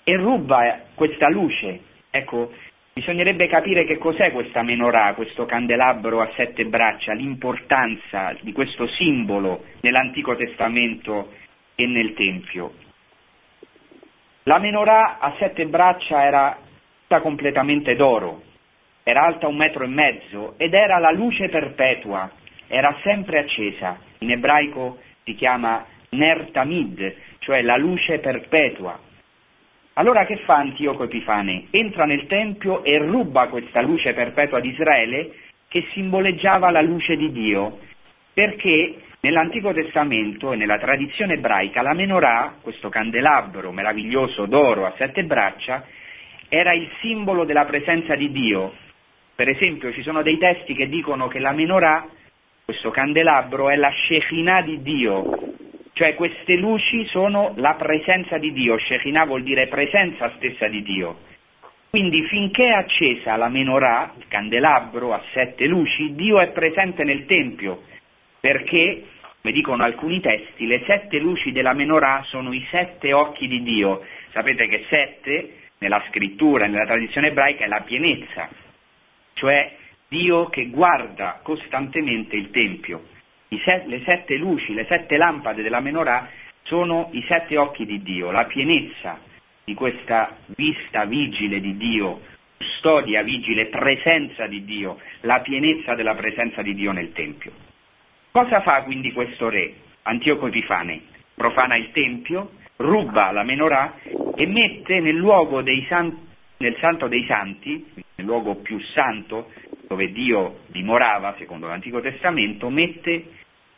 E 0.05 0.17
ruba 0.17 0.81
questa 0.95 1.29
luce 1.29 1.87
Ecco, 2.11 2.53
bisognerebbe 2.95 3.49
capire 3.49 3.85
che 3.85 3.99
cos'è 3.99 4.33
questa 4.33 4.63
menorah, 4.63 5.15
questo 5.15 5.45
candelabro 5.45 6.21
a 6.21 6.31
sette 6.35 6.65
braccia, 6.65 7.13
l'importanza 7.13 8.35
di 8.41 8.53
questo 8.53 8.89
simbolo 8.89 9.65
nell'Antico 9.83 10.35
Testamento 10.35 11.33
e 11.75 11.87
nel 11.87 12.15
Tempio. 12.15 12.73
La 14.45 14.59
menorah 14.59 15.19
a 15.19 15.35
sette 15.39 15.67
braccia 15.67 16.25
era 16.25 16.59
completamente 17.21 17.95
d'oro, 17.95 18.43
era 19.03 19.25
alta 19.25 19.47
un 19.47 19.57
metro 19.57 19.85
e 19.85 19.89
mezzo 19.89 20.55
ed 20.57 20.73
era 20.73 20.99
la 20.99 21.11
luce 21.11 21.49
perpetua, 21.49 22.31
era 22.67 22.97
sempre 23.03 23.39
accesa. 23.41 23.99
In 24.21 24.31
ebraico 24.31 24.99
si 25.25 25.35
chiama 25.35 25.85
Ner 26.11 26.51
Tamid, 26.53 27.15
cioè 27.49 27.63
la 27.63 27.79
luce 27.79 28.19
perpetua. 28.19 29.01
Allora 29.95 30.27
che 30.27 30.37
fa 30.45 30.57
Antioco 30.57 31.05
Epifane? 31.05 31.69
Entra 31.71 32.05
nel 32.05 32.27
Tempio 32.27 32.85
e 32.85 32.99
ruba 32.99 33.49
questa 33.49 33.81
luce 33.81 34.13
perpetua 34.13 34.61
di 34.61 34.69
Israele 34.69 35.33
che 35.67 35.87
simboleggiava 35.93 36.71
la 36.71 36.83
luce 36.83 37.17
di 37.17 37.33
Dio, 37.33 37.79
perché 38.35 38.97
nell'Antico 39.21 39.73
Testamento 39.73 40.53
e 40.53 40.57
nella 40.57 40.77
tradizione 40.77 41.35
ebraica 41.35 41.81
la 41.81 41.95
menorah, 41.95 42.57
questo 42.61 42.91
candelabro 42.91 43.73
meraviglioso 43.73 44.45
d'oro 44.45 44.85
a 44.85 44.93
sette 44.99 45.25
braccia, 45.25 45.87
era 46.51 46.75
il 46.75 46.87
simbolo 47.01 47.45
della 47.45 47.65
presenza 47.65 48.15
di 48.15 48.31
Dio. 48.31 48.75
Per 49.35 49.49
esempio 49.49 49.91
ci 49.95 50.03
sono 50.03 50.21
dei 50.21 50.37
testi 50.37 50.75
che 50.75 50.87
dicono 50.87 51.29
che 51.29 51.39
la 51.39 51.53
menorah 51.53 52.07
questo 52.67 52.91
candelabro 52.91 53.71
è 53.71 53.77
la 53.77 53.91
Shekinah 53.91 54.61
di 54.61 54.83
Dio, 54.83 55.48
cioè 55.99 56.15
queste 56.15 56.55
luci 56.55 57.05
sono 57.07 57.55
la 57.57 57.75
presenza 57.75 58.39
di 58.39 58.53
Dio, 58.53 58.79
Shekinah 58.79 59.25
vuol 59.25 59.43
dire 59.43 59.67
presenza 59.67 60.33
stessa 60.37 60.69
di 60.69 60.81
Dio. 60.85 61.19
Quindi 61.91 62.23
finché 62.29 62.67
è 62.67 62.71
accesa 62.71 63.35
la 63.35 63.49
menorah, 63.49 64.13
il 64.17 64.29
candelabro 64.29 65.13
a 65.13 65.21
sette 65.33 65.67
luci, 65.67 66.15
Dio 66.15 66.39
è 66.39 66.53
presente 66.53 67.03
nel 67.03 67.27
Tempio, 67.27 67.83
perché, 68.39 69.07
come 69.43 69.53
dicono 69.53 69.83
alcuni 69.83 70.21
testi, 70.21 70.69
le 70.69 70.85
sette 70.87 71.19
luci 71.19 71.51
della 71.51 71.73
menorah 71.73 72.23
sono 72.29 72.53
i 72.53 72.65
sette 72.71 73.13
occhi 73.13 73.49
di 73.49 73.61
Dio. 73.65 74.05
Sapete 74.31 74.69
che 74.69 74.85
sette, 74.89 75.55
nella 75.79 76.01
scrittura, 76.11 76.69
nella 76.69 76.87
tradizione 76.87 77.29
ebraica, 77.29 77.65
è 77.65 77.69
la 77.69 77.81
pienezza, 77.81 78.49
cioè 79.33 79.75
Dio 80.07 80.49
che 80.49 80.69
guarda 80.69 81.41
costantemente 81.43 82.37
il 82.37 82.51
Tempio. 82.51 83.17
Set, 83.65 83.87
le 83.87 84.03
sette 84.05 84.37
luci, 84.37 84.75
le 84.75 84.85
sette 84.87 85.17
lampade 85.17 85.63
della 85.63 85.81
menorah 85.81 86.29
sono 86.65 87.09
i 87.13 87.25
sette 87.27 87.57
occhi 87.57 87.87
di 87.87 88.03
Dio, 88.03 88.31
la 88.31 88.45
pienezza 88.45 89.19
di 89.65 89.75
questa 89.75 90.37
vista 90.57 91.05
vigile 91.05 91.61
di 91.61 91.77
Dio, 91.77 92.21
custodia 92.57 93.23
vigile, 93.23 93.67
presenza 93.67 94.47
di 94.47 94.65
Dio, 94.65 94.99
la 95.23 95.41
pienezza 95.41 95.95
della 95.95 96.15
presenza 96.15 96.63
di 96.63 96.75
Dio 96.75 96.93
nel 96.93 97.13
Tempio. 97.13 97.53
Cosa 98.31 98.61
fa 98.61 98.83
quindi 98.83 99.13
questo 99.13 99.49
re, 99.49 99.75
Antioco 100.03 100.47
Epifane? 100.47 101.01
Profana 101.35 101.77
il 101.77 101.91
Tempio, 101.93 102.53
ruba 102.77 103.31
la 103.33 103.43
menorah 103.43 103.95
e 104.35 104.47
mette 104.47 105.01
nel 105.01 105.17
luogo 105.17 105.63
dei 105.63 105.85
santi, 105.89 106.27
nel 106.59 106.77
santo 106.79 107.09
dei 107.09 107.25
santi, 107.27 107.85
nel 108.17 108.27
luogo 108.27 108.57
più 108.57 108.79
santo, 108.81 109.51
dove 109.89 110.13
Dio 110.13 110.61
dimorava, 110.67 111.35
secondo 111.39 111.67
l'Antico 111.67 112.01
Testamento, 112.01 112.69
mette 112.69 113.25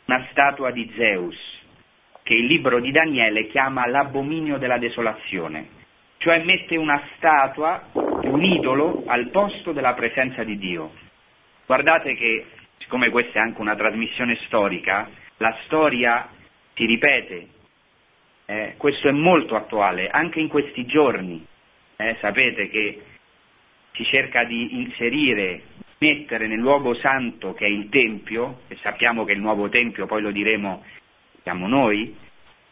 una 0.05 0.27
statua 0.31 0.71
di 0.71 0.91
Zeus, 0.95 1.37
che 2.23 2.33
il 2.33 2.45
libro 2.45 2.79
di 2.81 2.91
Daniele 2.91 3.47
chiama 3.47 3.87
l'abominio 3.87 4.57
della 4.57 4.77
desolazione, 4.77 5.79
cioè 6.17 6.43
mette 6.43 6.75
una 6.75 7.01
statua, 7.15 7.87
un 7.93 8.43
idolo, 8.43 9.03
al 9.07 9.29
posto 9.29 9.71
della 9.71 9.93
presenza 9.93 10.43
di 10.43 10.57
Dio. 10.57 10.91
Guardate 11.65 12.15
che, 12.15 12.45
siccome 12.79 13.09
questa 13.09 13.39
è 13.39 13.41
anche 13.41 13.61
una 13.61 13.75
trasmissione 13.75 14.37
storica, 14.45 15.09
la 15.37 15.57
storia 15.63 16.27
si 16.81 16.85
ripete, 16.85 17.47
eh, 18.47 18.73
questo 18.77 19.07
è 19.07 19.11
molto 19.11 19.55
attuale, 19.55 20.09
anche 20.09 20.39
in 20.39 20.47
questi 20.49 20.85
giorni. 20.85 21.45
Eh, 21.95 22.17
sapete 22.19 22.69
che 22.69 23.01
si 23.93 24.03
cerca 24.05 24.43
di 24.43 24.81
inserire, 24.81 25.61
mettere 26.01 26.47
nel 26.47 26.57
luogo 26.57 26.95
santo 26.95 27.53
che 27.53 27.65
è 27.65 27.69
il 27.69 27.87
Tempio, 27.89 28.61
e 28.67 28.77
sappiamo 28.81 29.23
che 29.23 29.33
il 29.33 29.39
nuovo 29.39 29.69
Tempio, 29.69 30.07
poi 30.07 30.23
lo 30.23 30.31
diremo, 30.31 30.83
siamo 31.43 31.67
noi, 31.67 32.15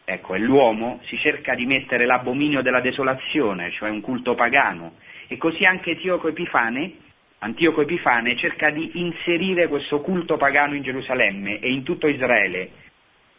ecco, 0.04 0.34
è 0.34 0.38
l'uomo, 0.38 0.98
si 1.04 1.16
cerca 1.18 1.54
di 1.54 1.64
mettere 1.64 2.06
l'abominio 2.06 2.60
della 2.60 2.80
desolazione, 2.80 3.70
cioè 3.70 3.88
un 3.88 4.00
culto 4.00 4.34
pagano, 4.34 4.94
e 5.28 5.36
così 5.36 5.64
anche 5.64 5.92
Antioco 5.92 6.26
Epifane, 6.26 6.92
Antioco 7.38 7.82
Epifane 7.82 8.36
cerca 8.36 8.70
di 8.70 8.90
inserire 8.94 9.68
questo 9.68 10.00
culto 10.00 10.36
pagano 10.36 10.74
in 10.74 10.82
Gerusalemme 10.82 11.60
e 11.60 11.70
in 11.70 11.84
tutto 11.84 12.08
Israele, 12.08 12.68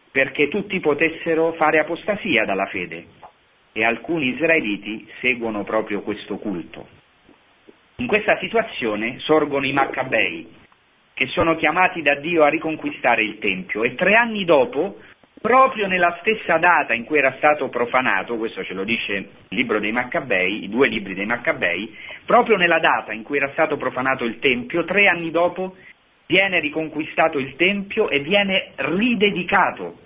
perché 0.09 0.47
tutti 0.47 0.79
potessero 0.79 1.51
fare 1.53 1.79
apostasia 1.79 2.45
dalla 2.45 2.67
fede, 2.67 3.07
e 3.73 3.83
alcuni 3.83 4.29
israeliti 4.29 5.05
seguono 5.19 5.65
proprio 5.65 6.01
questo 6.01 6.37
culto. 6.37 6.99
In 8.01 8.07
questa 8.07 8.35
situazione 8.39 9.19
sorgono 9.19 9.67
i 9.67 9.73
Maccabei, 9.73 10.47
che 11.13 11.27
sono 11.27 11.55
chiamati 11.55 12.01
da 12.01 12.15
Dio 12.15 12.43
a 12.43 12.49
riconquistare 12.49 13.21
il 13.21 13.37
Tempio, 13.37 13.83
e 13.83 13.93
tre 13.93 14.15
anni 14.15 14.43
dopo 14.43 14.97
proprio 15.39 15.85
nella 15.85 16.17
stessa 16.19 16.57
data 16.57 16.95
in 16.95 17.03
cui 17.03 17.19
era 17.19 17.35
stato 17.37 17.69
profanato, 17.69 18.37
questo 18.37 18.63
ce 18.63 18.73
lo 18.73 18.83
dice 18.83 19.13
il 19.13 19.27
libro 19.49 19.79
dei 19.79 19.91
Maccabei, 19.91 20.63
i 20.63 20.69
due 20.69 20.87
libri 20.87 21.13
dei 21.13 21.27
Maccabei, 21.27 21.95
proprio 22.25 22.57
nella 22.57 22.79
data 22.79 23.13
in 23.13 23.21
cui 23.21 23.37
era 23.37 23.51
stato 23.51 23.77
profanato 23.77 24.23
il 24.23 24.39
Tempio, 24.39 24.83
tre 24.83 25.07
anni 25.07 25.29
dopo 25.29 25.75
viene 26.25 26.59
riconquistato 26.59 27.37
il 27.37 27.55
Tempio 27.55 28.09
e 28.09 28.21
viene 28.21 28.71
ridedicato, 28.77 29.99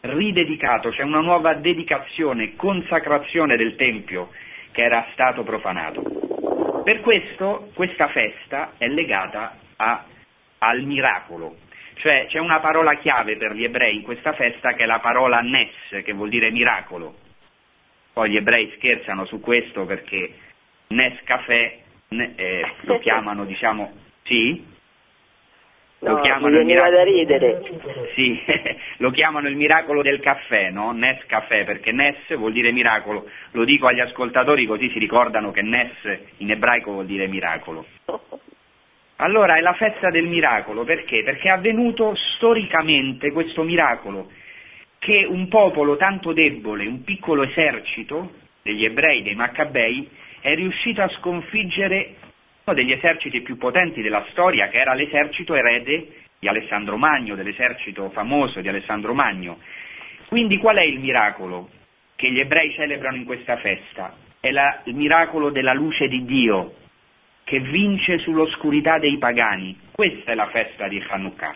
ridedicato, 0.00 0.90
c'è 0.90 1.02
una 1.04 1.20
nuova 1.20 1.54
dedicazione, 1.54 2.56
consacrazione 2.56 3.56
del 3.56 3.76
Tempio 3.76 4.30
che 4.72 4.82
era 4.82 5.06
stato 5.12 5.44
profanato. 5.44 6.27
Per 6.88 7.02
questo 7.02 7.70
questa 7.74 8.08
festa 8.08 8.72
è 8.78 8.88
legata 8.88 9.58
a, 9.76 10.06
al 10.56 10.84
miracolo, 10.84 11.58
cioè 11.96 12.24
c'è 12.30 12.38
una 12.38 12.60
parola 12.60 12.94
chiave 12.94 13.36
per 13.36 13.52
gli 13.52 13.62
ebrei 13.62 13.96
in 13.96 14.02
questa 14.02 14.32
festa 14.32 14.72
che 14.72 14.84
è 14.84 14.86
la 14.86 14.98
parola 14.98 15.40
Nes, 15.40 16.02
che 16.02 16.12
vuol 16.14 16.30
dire 16.30 16.50
miracolo. 16.50 17.14
Poi 18.14 18.30
gli 18.30 18.36
ebrei 18.36 18.72
scherzano 18.76 19.26
su 19.26 19.38
questo 19.38 19.84
perché 19.84 20.32
Nes 20.86 21.20
Café 21.24 21.80
eh, 22.08 22.72
lo 22.80 22.98
chiamano, 23.00 23.44
diciamo, 23.44 23.92
sì? 24.22 24.64
Lo 26.00 26.14
no, 26.14 26.20
chiamano 26.20 26.58
il 26.58 26.64
miracolo... 26.64 26.96
da 26.96 27.02
ridere. 27.02 27.62
Sì, 28.14 28.40
lo 28.98 29.10
chiamano 29.10 29.48
il 29.48 29.56
miracolo 29.56 30.02
del 30.02 30.20
caffè, 30.20 30.70
no? 30.70 30.92
Nes 30.92 31.24
caffè, 31.26 31.64
perché 31.64 31.90
Nes 31.90 32.36
vuol 32.36 32.52
dire 32.52 32.70
miracolo. 32.70 33.28
Lo 33.52 33.64
dico 33.64 33.88
agli 33.88 34.00
ascoltatori 34.00 34.64
così 34.66 34.90
si 34.90 34.98
ricordano 35.00 35.50
che 35.50 35.62
Nes 35.62 35.90
in 36.36 36.50
ebraico 36.52 36.92
vuol 36.92 37.06
dire 37.06 37.26
miracolo. 37.26 37.84
Allora 39.16 39.56
è 39.56 39.60
la 39.60 39.72
festa 39.72 40.10
del 40.10 40.26
miracolo, 40.26 40.84
perché? 40.84 41.24
Perché 41.24 41.48
è 41.48 41.52
avvenuto 41.52 42.14
storicamente 42.36 43.32
questo 43.32 43.64
miracolo, 43.64 44.30
che 45.00 45.26
un 45.28 45.48
popolo 45.48 45.96
tanto 45.96 46.32
debole, 46.32 46.86
un 46.86 47.02
piccolo 47.02 47.42
esercito 47.42 48.34
degli 48.62 48.84
ebrei, 48.84 49.22
dei 49.22 49.34
Maccabei, 49.34 50.08
è 50.40 50.54
riuscito 50.54 51.02
a 51.02 51.08
sconfiggere 51.08 52.14
uno 52.68 52.74
degli 52.74 52.92
eserciti 52.92 53.40
più 53.40 53.56
potenti 53.56 54.02
della 54.02 54.26
storia, 54.30 54.68
che 54.68 54.78
era 54.78 54.92
l'esercito 54.92 55.54
erede 55.54 56.08
di 56.38 56.48
Alessandro 56.48 56.98
Magno, 56.98 57.34
dell'esercito 57.34 58.10
famoso 58.10 58.60
di 58.60 58.68
Alessandro 58.68 59.14
Magno. 59.14 59.58
Quindi 60.26 60.58
qual 60.58 60.76
è 60.76 60.82
il 60.82 61.00
miracolo 61.00 61.70
che 62.14 62.30
gli 62.30 62.38
ebrei 62.38 62.72
celebrano 62.74 63.16
in 63.16 63.24
questa 63.24 63.56
festa? 63.56 64.14
È 64.38 64.50
la, 64.50 64.82
il 64.84 64.94
miracolo 64.94 65.48
della 65.48 65.72
luce 65.72 66.08
di 66.08 66.26
Dio, 66.26 66.74
che 67.44 67.58
vince 67.60 68.18
sull'oscurità 68.18 68.98
dei 68.98 69.16
pagani. 69.16 69.78
Questa 69.90 70.32
è 70.32 70.34
la 70.34 70.48
festa 70.48 70.88
di 70.88 71.02
Hanukkah. 71.08 71.54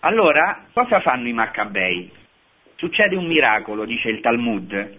Allora, 0.00 0.66
cosa 0.74 1.00
fanno 1.00 1.26
i 1.26 1.32
Maccabei? 1.32 2.10
Succede 2.76 3.16
un 3.16 3.24
miracolo, 3.24 3.86
dice 3.86 4.10
il 4.10 4.20
Talmud, 4.20 4.98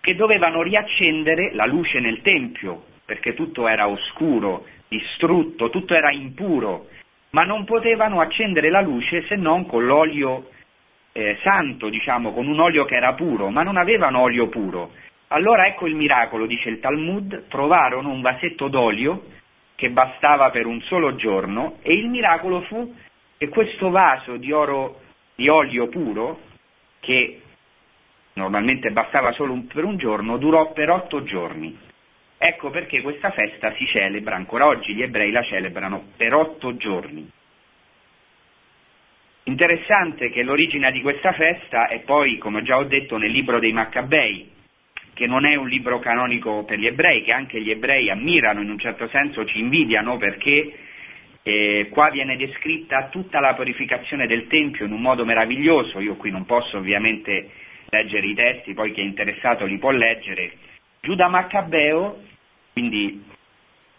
che 0.00 0.14
dovevano 0.14 0.62
riaccendere 0.62 1.52
la 1.52 1.66
luce 1.66 2.00
nel 2.00 2.22
Tempio, 2.22 2.87
perché 3.08 3.32
tutto 3.32 3.66
era 3.66 3.88
oscuro, 3.88 4.66
distrutto, 4.86 5.70
tutto 5.70 5.94
era 5.94 6.10
impuro, 6.10 6.88
ma 7.30 7.42
non 7.42 7.64
potevano 7.64 8.20
accendere 8.20 8.68
la 8.68 8.82
luce 8.82 9.24
se 9.28 9.34
non 9.34 9.64
con 9.64 9.86
l'olio 9.86 10.50
eh, 11.12 11.38
santo, 11.42 11.88
diciamo, 11.88 12.34
con 12.34 12.46
un 12.46 12.60
olio 12.60 12.84
che 12.84 12.96
era 12.96 13.14
puro, 13.14 13.48
ma 13.48 13.62
non 13.62 13.78
avevano 13.78 14.20
olio 14.20 14.48
puro. 14.48 14.90
Allora 15.28 15.66
ecco 15.66 15.86
il 15.86 15.94
miracolo, 15.94 16.44
dice 16.44 16.68
il 16.68 16.80
Talmud, 16.80 17.48
trovarono 17.48 18.10
un 18.10 18.20
vasetto 18.20 18.68
d'olio 18.68 19.24
che 19.74 19.88
bastava 19.88 20.50
per 20.50 20.66
un 20.66 20.82
solo 20.82 21.14
giorno 21.16 21.78
e 21.80 21.94
il 21.94 22.10
miracolo 22.10 22.60
fu 22.60 22.94
che 23.38 23.48
questo 23.48 23.88
vaso 23.88 24.36
di, 24.36 24.52
oro, 24.52 25.00
di 25.34 25.48
olio 25.48 25.88
puro, 25.88 26.40
che 27.00 27.40
normalmente 28.34 28.90
bastava 28.90 29.32
solo 29.32 29.54
un, 29.54 29.66
per 29.66 29.84
un 29.84 29.96
giorno, 29.96 30.36
durò 30.36 30.72
per 30.72 30.90
otto 30.90 31.22
giorni. 31.22 31.86
Ecco 32.38 32.70
perché 32.70 33.02
questa 33.02 33.32
festa 33.32 33.74
si 33.74 33.84
celebra, 33.86 34.36
ancora 34.36 34.66
oggi 34.66 34.94
gli 34.94 35.02
ebrei 35.02 35.32
la 35.32 35.42
celebrano 35.42 36.12
per 36.16 36.34
otto 36.34 36.76
giorni. 36.76 37.28
Interessante 39.42 40.30
che 40.30 40.42
l'origine 40.42 40.92
di 40.92 41.00
questa 41.00 41.32
festa 41.32 41.88
è 41.88 42.00
poi, 42.00 42.38
come 42.38 42.62
già 42.62 42.76
ho 42.76 42.84
detto, 42.84 43.16
nel 43.16 43.32
libro 43.32 43.58
dei 43.58 43.72
Maccabei, 43.72 44.50
che 45.14 45.26
non 45.26 45.46
è 45.46 45.56
un 45.56 45.68
libro 45.68 45.98
canonico 45.98 46.64
per 46.64 46.78
gli 46.78 46.86
ebrei, 46.86 47.24
che 47.24 47.32
anche 47.32 47.60
gli 47.60 47.70
ebrei 47.70 48.08
ammirano 48.08 48.60
in 48.60 48.70
un 48.70 48.78
certo 48.78 49.08
senso, 49.08 49.44
ci 49.44 49.58
invidiano 49.58 50.16
perché 50.16 50.72
eh, 51.42 51.88
qua 51.90 52.10
viene 52.10 52.36
descritta 52.36 53.08
tutta 53.08 53.40
la 53.40 53.54
purificazione 53.54 54.28
del 54.28 54.46
Tempio 54.46 54.84
in 54.84 54.92
un 54.92 55.00
modo 55.00 55.24
meraviglioso, 55.24 55.98
io 55.98 56.14
qui 56.14 56.30
non 56.30 56.44
posso 56.44 56.76
ovviamente 56.76 57.50
leggere 57.88 58.26
i 58.26 58.34
testi, 58.34 58.74
poi 58.74 58.92
chi 58.92 59.00
è 59.00 59.04
interessato 59.04 59.64
li 59.64 59.78
può 59.78 59.90
leggere. 59.90 60.52
Giuda 61.08 61.28
Maccabeo, 61.28 62.18
quindi 62.74 63.24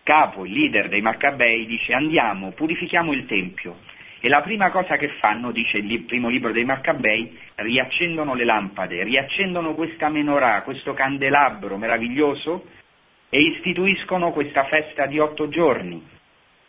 capo, 0.04 0.46
il 0.46 0.54
leader 0.54 0.90
dei 0.90 1.02
Maccabei, 1.02 1.66
dice 1.66 1.92
andiamo, 1.92 2.52
purifichiamo 2.52 3.14
il 3.14 3.26
Tempio. 3.26 3.78
E 4.20 4.30
la 4.30 4.42
prima 4.42 4.70
cosa 4.70 4.96
che 4.96 5.08
fanno, 5.20 5.50
dice 5.50 5.78
il 5.78 6.02
primo 6.02 6.30
libro 6.30 6.52
dei 6.52 6.66
Maccabei, 6.66 7.36
riaccendono 7.56 8.36
le 8.36 8.46
lampade, 8.46 9.04
riaccendono 9.04 9.74
questa 9.74 10.08
menorah, 10.10 10.62
questo 10.62 10.94
candelabro 10.94 11.78
meraviglioso 11.78 12.68
e 13.30 13.42
istituiscono 13.42 14.32
questa 14.32 14.66
festa 14.66 15.08
di 15.08 15.18
otto 15.18 15.50
giorni, 15.50 16.06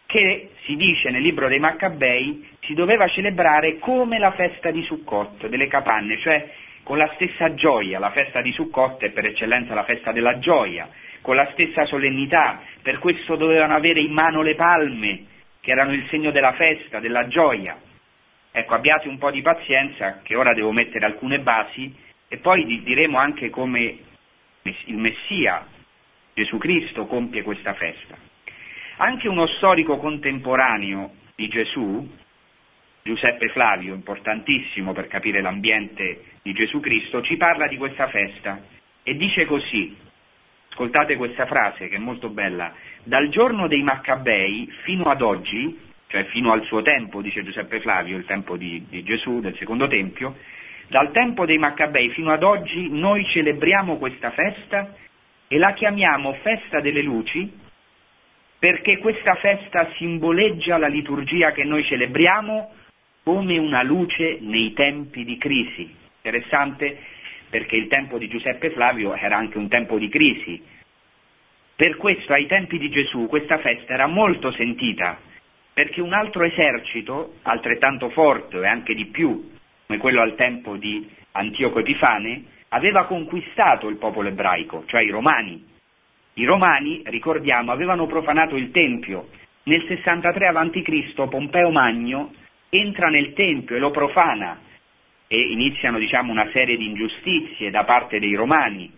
che 0.06 0.52
si 0.64 0.74
dice 0.74 1.10
nel 1.10 1.20
libro 1.20 1.48
dei 1.48 1.58
Maccabei 1.58 2.48
si 2.62 2.72
doveva 2.72 3.06
celebrare 3.08 3.78
come 3.78 4.18
la 4.18 4.30
festa 4.30 4.70
di 4.70 4.82
Sukkot, 4.84 5.48
delle 5.48 5.66
capanne, 5.66 6.18
cioè 6.18 6.50
con 6.90 6.98
la 6.98 7.12
stessa 7.14 7.54
gioia, 7.54 8.00
la 8.00 8.10
festa 8.10 8.42
di 8.42 8.50
Sukkot 8.50 9.00
è 9.04 9.10
per 9.10 9.24
eccellenza 9.24 9.74
la 9.74 9.84
festa 9.84 10.10
della 10.10 10.40
gioia, 10.40 10.88
con 11.20 11.36
la 11.36 11.48
stessa 11.52 11.84
solennità, 11.84 12.62
per 12.82 12.98
questo 12.98 13.36
dovevano 13.36 13.76
avere 13.76 14.00
in 14.00 14.12
mano 14.12 14.42
le 14.42 14.56
palme, 14.56 15.24
che 15.60 15.70
erano 15.70 15.92
il 15.92 16.04
segno 16.08 16.32
della 16.32 16.52
festa, 16.54 16.98
della 16.98 17.28
gioia. 17.28 17.78
Ecco, 18.50 18.74
abbiate 18.74 19.06
un 19.06 19.18
po' 19.18 19.30
di 19.30 19.40
pazienza, 19.40 20.18
che 20.24 20.34
ora 20.34 20.52
devo 20.52 20.72
mettere 20.72 21.06
alcune 21.06 21.38
basi, 21.38 21.94
e 22.26 22.38
poi 22.38 22.82
diremo 22.82 23.18
anche 23.18 23.50
come 23.50 23.98
il 24.62 24.96
Messia, 24.96 25.64
Gesù 26.34 26.58
Cristo, 26.58 27.06
compie 27.06 27.44
questa 27.44 27.72
festa. 27.74 28.16
Anche 28.96 29.28
uno 29.28 29.46
storico 29.46 29.96
contemporaneo 29.96 31.12
di 31.36 31.46
Gesù, 31.46 32.16
Giuseppe 33.02 33.48
Flavio, 33.48 33.94
importantissimo 33.94 34.92
per 34.92 35.06
capire 35.06 35.40
l'ambiente 35.40 36.24
di 36.42 36.52
Gesù 36.52 36.80
Cristo, 36.80 37.22
ci 37.22 37.36
parla 37.36 37.66
di 37.66 37.76
questa 37.76 38.08
festa 38.08 38.60
e 39.02 39.16
dice 39.16 39.46
così, 39.46 39.96
ascoltate 40.70 41.16
questa 41.16 41.46
frase 41.46 41.88
che 41.88 41.96
è 41.96 41.98
molto 41.98 42.28
bella, 42.28 42.74
dal 43.02 43.28
giorno 43.30 43.68
dei 43.68 43.82
Maccabei 43.82 44.70
fino 44.82 45.04
ad 45.04 45.22
oggi, 45.22 45.78
cioè 46.08 46.24
fino 46.24 46.52
al 46.52 46.62
suo 46.64 46.82
tempo, 46.82 47.22
dice 47.22 47.42
Giuseppe 47.42 47.80
Flavio, 47.80 48.18
il 48.18 48.26
tempo 48.26 48.56
di, 48.56 48.84
di 48.88 49.02
Gesù, 49.02 49.40
del 49.40 49.56
secondo 49.56 49.86
tempio, 49.88 50.36
dal 50.88 51.10
tempo 51.12 51.46
dei 51.46 51.56
Maccabei 51.56 52.10
fino 52.10 52.32
ad 52.32 52.42
oggi 52.42 52.88
noi 52.90 53.24
celebriamo 53.26 53.96
questa 53.96 54.30
festa 54.32 54.94
e 55.48 55.56
la 55.56 55.72
chiamiamo 55.72 56.34
festa 56.42 56.80
delle 56.80 57.02
luci 57.02 57.50
perché 58.58 58.98
questa 58.98 59.34
festa 59.36 59.90
simboleggia 59.96 60.76
la 60.76 60.86
liturgia 60.86 61.52
che 61.52 61.64
noi 61.64 61.82
celebriamo 61.84 62.74
come 63.22 63.58
una 63.58 63.82
luce 63.82 64.38
nei 64.40 64.72
tempi 64.72 65.24
di 65.24 65.36
crisi. 65.36 65.94
Interessante 66.22 66.98
perché 67.48 67.76
il 67.76 67.88
tempo 67.88 68.18
di 68.18 68.28
Giuseppe 68.28 68.70
Flavio 68.70 69.14
era 69.14 69.36
anche 69.36 69.58
un 69.58 69.68
tempo 69.68 69.98
di 69.98 70.08
crisi. 70.08 70.62
Per 71.74 71.96
questo 71.96 72.32
ai 72.32 72.46
tempi 72.46 72.78
di 72.78 72.88
Gesù 72.90 73.26
questa 73.26 73.58
festa 73.58 73.94
era 73.94 74.06
molto 74.06 74.52
sentita, 74.52 75.18
perché 75.72 76.00
un 76.00 76.12
altro 76.12 76.44
esercito, 76.44 77.36
altrettanto 77.42 78.10
forte 78.10 78.58
e 78.58 78.66
anche 78.66 78.94
di 78.94 79.06
più, 79.06 79.50
come 79.86 79.98
quello 79.98 80.20
al 80.20 80.34
tempo 80.36 80.76
di 80.76 81.08
Antioco 81.32 81.80
Epifane, 81.80 82.44
aveva 82.68 83.06
conquistato 83.06 83.88
il 83.88 83.96
popolo 83.96 84.28
ebraico, 84.28 84.84
cioè 84.86 85.02
i 85.02 85.10
romani. 85.10 85.66
I 86.34 86.44
romani, 86.44 87.02
ricordiamo, 87.06 87.72
avevano 87.72 88.06
profanato 88.06 88.56
il 88.56 88.70
Tempio. 88.70 89.28
Nel 89.64 89.84
63 89.86 90.46
a.C. 90.46 91.28
Pompeo 91.28 91.70
Magno 91.70 92.32
entra 92.70 93.08
nel 93.08 93.32
Tempio 93.34 93.76
e 93.76 93.78
lo 93.78 93.90
profana 93.90 94.60
e 95.26 95.38
iniziano 95.38 95.98
diciamo, 95.98 96.32
una 96.32 96.48
serie 96.52 96.76
di 96.76 96.86
ingiustizie 96.86 97.70
da 97.70 97.84
parte 97.84 98.18
dei 98.18 98.34
romani 98.34 98.90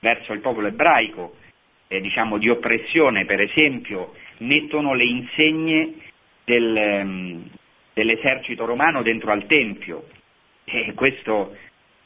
verso 0.00 0.32
il 0.32 0.40
popolo 0.40 0.66
ebraico, 0.66 1.36
eh, 1.88 2.00
diciamo, 2.00 2.38
di 2.38 2.48
oppressione, 2.48 3.24
per 3.24 3.40
esempio, 3.40 4.14
mettono 4.38 4.94
le 4.94 5.04
insegne 5.04 5.94
del, 6.44 7.00
um, 7.02 7.42
dell'esercito 7.94 8.64
romano 8.64 9.02
dentro 9.02 9.32
al 9.32 9.46
Tempio. 9.46 10.08
E 10.64 10.92
questo 10.94 11.56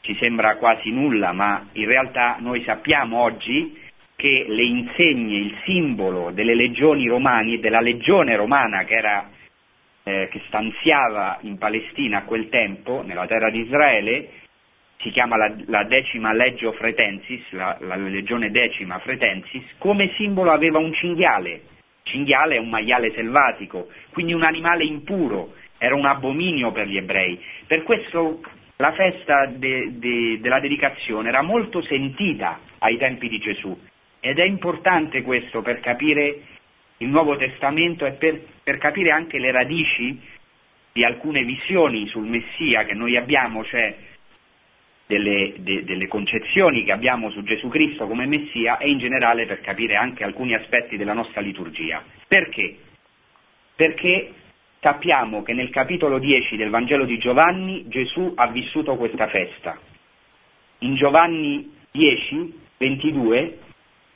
ci 0.01 0.15
sembra 0.15 0.55
quasi 0.55 0.89
nulla, 0.89 1.31
ma 1.31 1.67
in 1.73 1.85
realtà 1.85 2.37
noi 2.39 2.63
sappiamo 2.63 3.21
oggi 3.21 3.77
che 4.15 4.45
le 4.47 4.63
insegne, 4.63 5.37
il 5.37 5.57
simbolo 5.65 6.31
delle 6.31 6.55
legioni 6.55 7.07
romane, 7.07 7.59
della 7.59 7.81
legione 7.81 8.35
romana 8.35 8.83
che, 8.85 8.95
era, 8.95 9.29
eh, 10.03 10.27
che 10.31 10.41
stanziava 10.47 11.37
in 11.41 11.57
Palestina 11.57 12.19
a 12.19 12.23
quel 12.23 12.49
tempo, 12.49 13.01
nella 13.03 13.25
terra 13.25 13.49
di 13.49 13.61
Israele, 13.61 14.29
si 14.99 15.11
chiama 15.11 15.35
la, 15.35 15.53
la 15.67 15.83
decima 15.83 16.33
legio 16.33 16.71
fretensis, 16.73 17.51
la, 17.51 17.77
la, 17.81 17.95
legione 17.95 18.51
decima 18.51 18.99
fretensis, 18.99 19.63
come 19.77 20.11
simbolo 20.15 20.51
aveva 20.51 20.79
un 20.79 20.93
cinghiale. 20.93 21.61
Cinghiale 22.03 22.55
è 22.55 22.59
un 22.59 22.69
maiale 22.69 23.11
selvatico, 23.13 23.89
quindi 24.11 24.33
un 24.33 24.43
animale 24.43 24.83
impuro, 24.83 25.53
era 25.77 25.95
un 25.95 26.05
abominio 26.05 26.71
per 26.71 26.87
gli 26.87 26.97
ebrei. 26.97 27.41
Per 27.67 27.83
questo 27.83 28.41
la 28.77 28.91
festa 28.93 29.45
de, 29.45 29.99
de, 29.99 30.39
della 30.41 30.59
dedicazione 30.59 31.29
era 31.29 31.41
molto 31.41 31.81
sentita 31.81 32.59
ai 32.79 32.97
tempi 32.97 33.29
di 33.29 33.39
Gesù 33.39 33.77
ed 34.19 34.39
è 34.39 34.43
importante 34.43 35.21
questo 35.21 35.61
per 35.61 35.81
capire 35.81 36.43
il 37.03 37.09
Nuovo 37.09 37.35
Testamento 37.35 38.05
e 38.05 38.13
per, 38.13 38.41
per 38.63 38.77
capire 38.77 39.11
anche 39.11 39.37
le 39.37 39.51
radici 39.51 40.19
di 40.93 41.03
alcune 41.03 41.43
visioni 41.43 42.07
sul 42.07 42.25
Messia 42.25 42.85
che 42.85 42.93
noi 42.93 43.17
abbiamo, 43.17 43.63
cioè 43.65 43.95
delle, 45.05 45.53
de, 45.57 45.83
delle, 45.83 46.07
concezioni 46.07 46.85
che 46.85 46.91
abbiamo 46.91 47.29
su 47.31 47.43
Gesù 47.43 47.67
Cristo 47.67 48.07
come 48.07 48.25
Messia 48.25 48.77
e 48.77 48.89
in 48.89 48.99
generale 48.99 49.45
per 49.45 49.59
capire 49.61 49.95
anche 49.95 50.23
alcuni 50.23 50.53
aspetti 50.53 50.95
della 50.95 51.13
nostra 51.13 51.41
liturgia. 51.41 52.01
Perché? 52.27 52.77
Perché 53.75 54.33
sappiamo 54.79 55.43
che 55.43 55.53
nel 55.53 55.69
capitolo 55.71 56.19
10 56.19 56.55
del 56.55 56.69
Vangelo 56.69 57.05
di 57.05 57.17
Giovanni 57.17 57.87
Gesù 57.87 58.31
ha 58.35 58.47
vissuto 58.47 58.95
questa 58.95 59.27
festa. 59.27 59.77
In 60.79 60.95
Giovanni 60.95 61.71
10, 61.91 62.61
22 62.77 63.59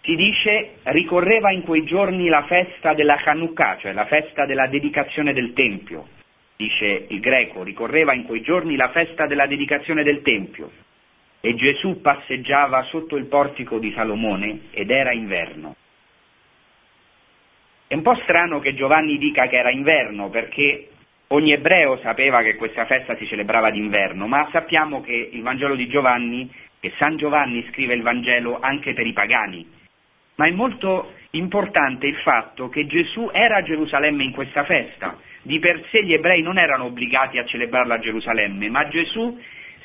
si 0.07 0.15
dice 0.15 0.75
ricorreva 0.83 1.51
in 1.51 1.63
quei 1.63 1.83
giorni 1.83 2.29
la 2.29 2.43
festa 2.43 2.93
della 2.93 3.21
Hanukkah, 3.21 3.77
cioè 3.79 3.91
la 3.91 4.05
festa 4.05 4.45
della 4.45 4.67
dedicazione 4.67 5.33
del 5.33 5.51
Tempio. 5.51 6.07
Dice 6.55 7.07
il 7.09 7.19
greco, 7.19 7.61
ricorreva 7.61 8.13
in 8.13 8.23
quei 8.23 8.41
giorni 8.41 8.77
la 8.77 8.89
festa 8.91 9.27
della 9.27 9.45
dedicazione 9.47 10.03
del 10.03 10.21
Tempio. 10.21 10.71
E 11.41 11.53
Gesù 11.55 11.99
passeggiava 11.99 12.83
sotto 12.83 13.17
il 13.17 13.25
portico 13.25 13.79
di 13.79 13.91
Salomone 13.91 14.69
ed 14.71 14.91
era 14.91 15.11
inverno. 15.11 15.75
È 17.85 17.93
un 17.93 18.01
po' 18.01 18.15
strano 18.23 18.59
che 18.59 18.75
Giovanni 18.75 19.17
dica 19.17 19.47
che 19.47 19.57
era 19.57 19.71
inverno 19.71 20.29
perché 20.29 20.87
ogni 21.27 21.51
ebreo 21.51 21.97
sapeva 21.97 22.41
che 22.43 22.55
questa 22.55 22.85
festa 22.85 23.17
si 23.17 23.27
celebrava 23.27 23.71
d'inverno, 23.71 24.25
ma 24.25 24.47
sappiamo 24.53 25.01
che 25.01 25.29
il 25.33 25.41
Vangelo 25.41 25.75
di 25.75 25.89
Giovanni, 25.89 26.49
che 26.79 26.93
San 26.97 27.17
Giovanni 27.17 27.67
scrive 27.71 27.93
il 27.93 28.03
Vangelo 28.03 28.57
anche 28.61 28.93
per 28.93 29.05
i 29.05 29.13
pagani, 29.13 29.75
ma 30.37 30.47
è 30.47 30.51
molto 30.51 31.13
importante 31.31 32.07
il 32.07 32.15
fatto 32.17 32.69
che 32.69 32.85
Gesù 32.85 33.29
era 33.31 33.57
a 33.57 33.63
Gerusalemme 33.63 34.23
in 34.23 34.31
questa 34.31 34.63
festa. 34.63 35.17
Di 35.41 35.59
per 35.59 35.83
sé 35.89 36.03
gli 36.03 36.13
ebrei 36.13 36.41
non 36.41 36.57
erano 36.57 36.85
obbligati 36.85 37.37
a 37.37 37.45
celebrarla 37.45 37.95
a 37.95 37.99
Gerusalemme, 37.99 38.69
ma 38.69 38.87
Gesù 38.87 39.39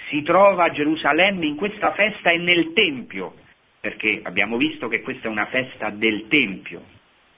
si 0.09 0.23
trova 0.23 0.65
a 0.65 0.71
Gerusalemme 0.71 1.47
in 1.47 1.57
questa 1.57 1.93
festa 1.93 2.31
e 2.31 2.39
nel 2.39 2.73
Tempio, 2.75 3.35
perché 3.81 4.21
abbiamo 4.23 4.57
visto 4.57 4.89
che 4.89 5.01
questa 5.01 5.29
è 5.29 5.31
una 5.31 5.47
festa 5.47 5.91
del 5.91 6.27
Tempio 6.29 6.83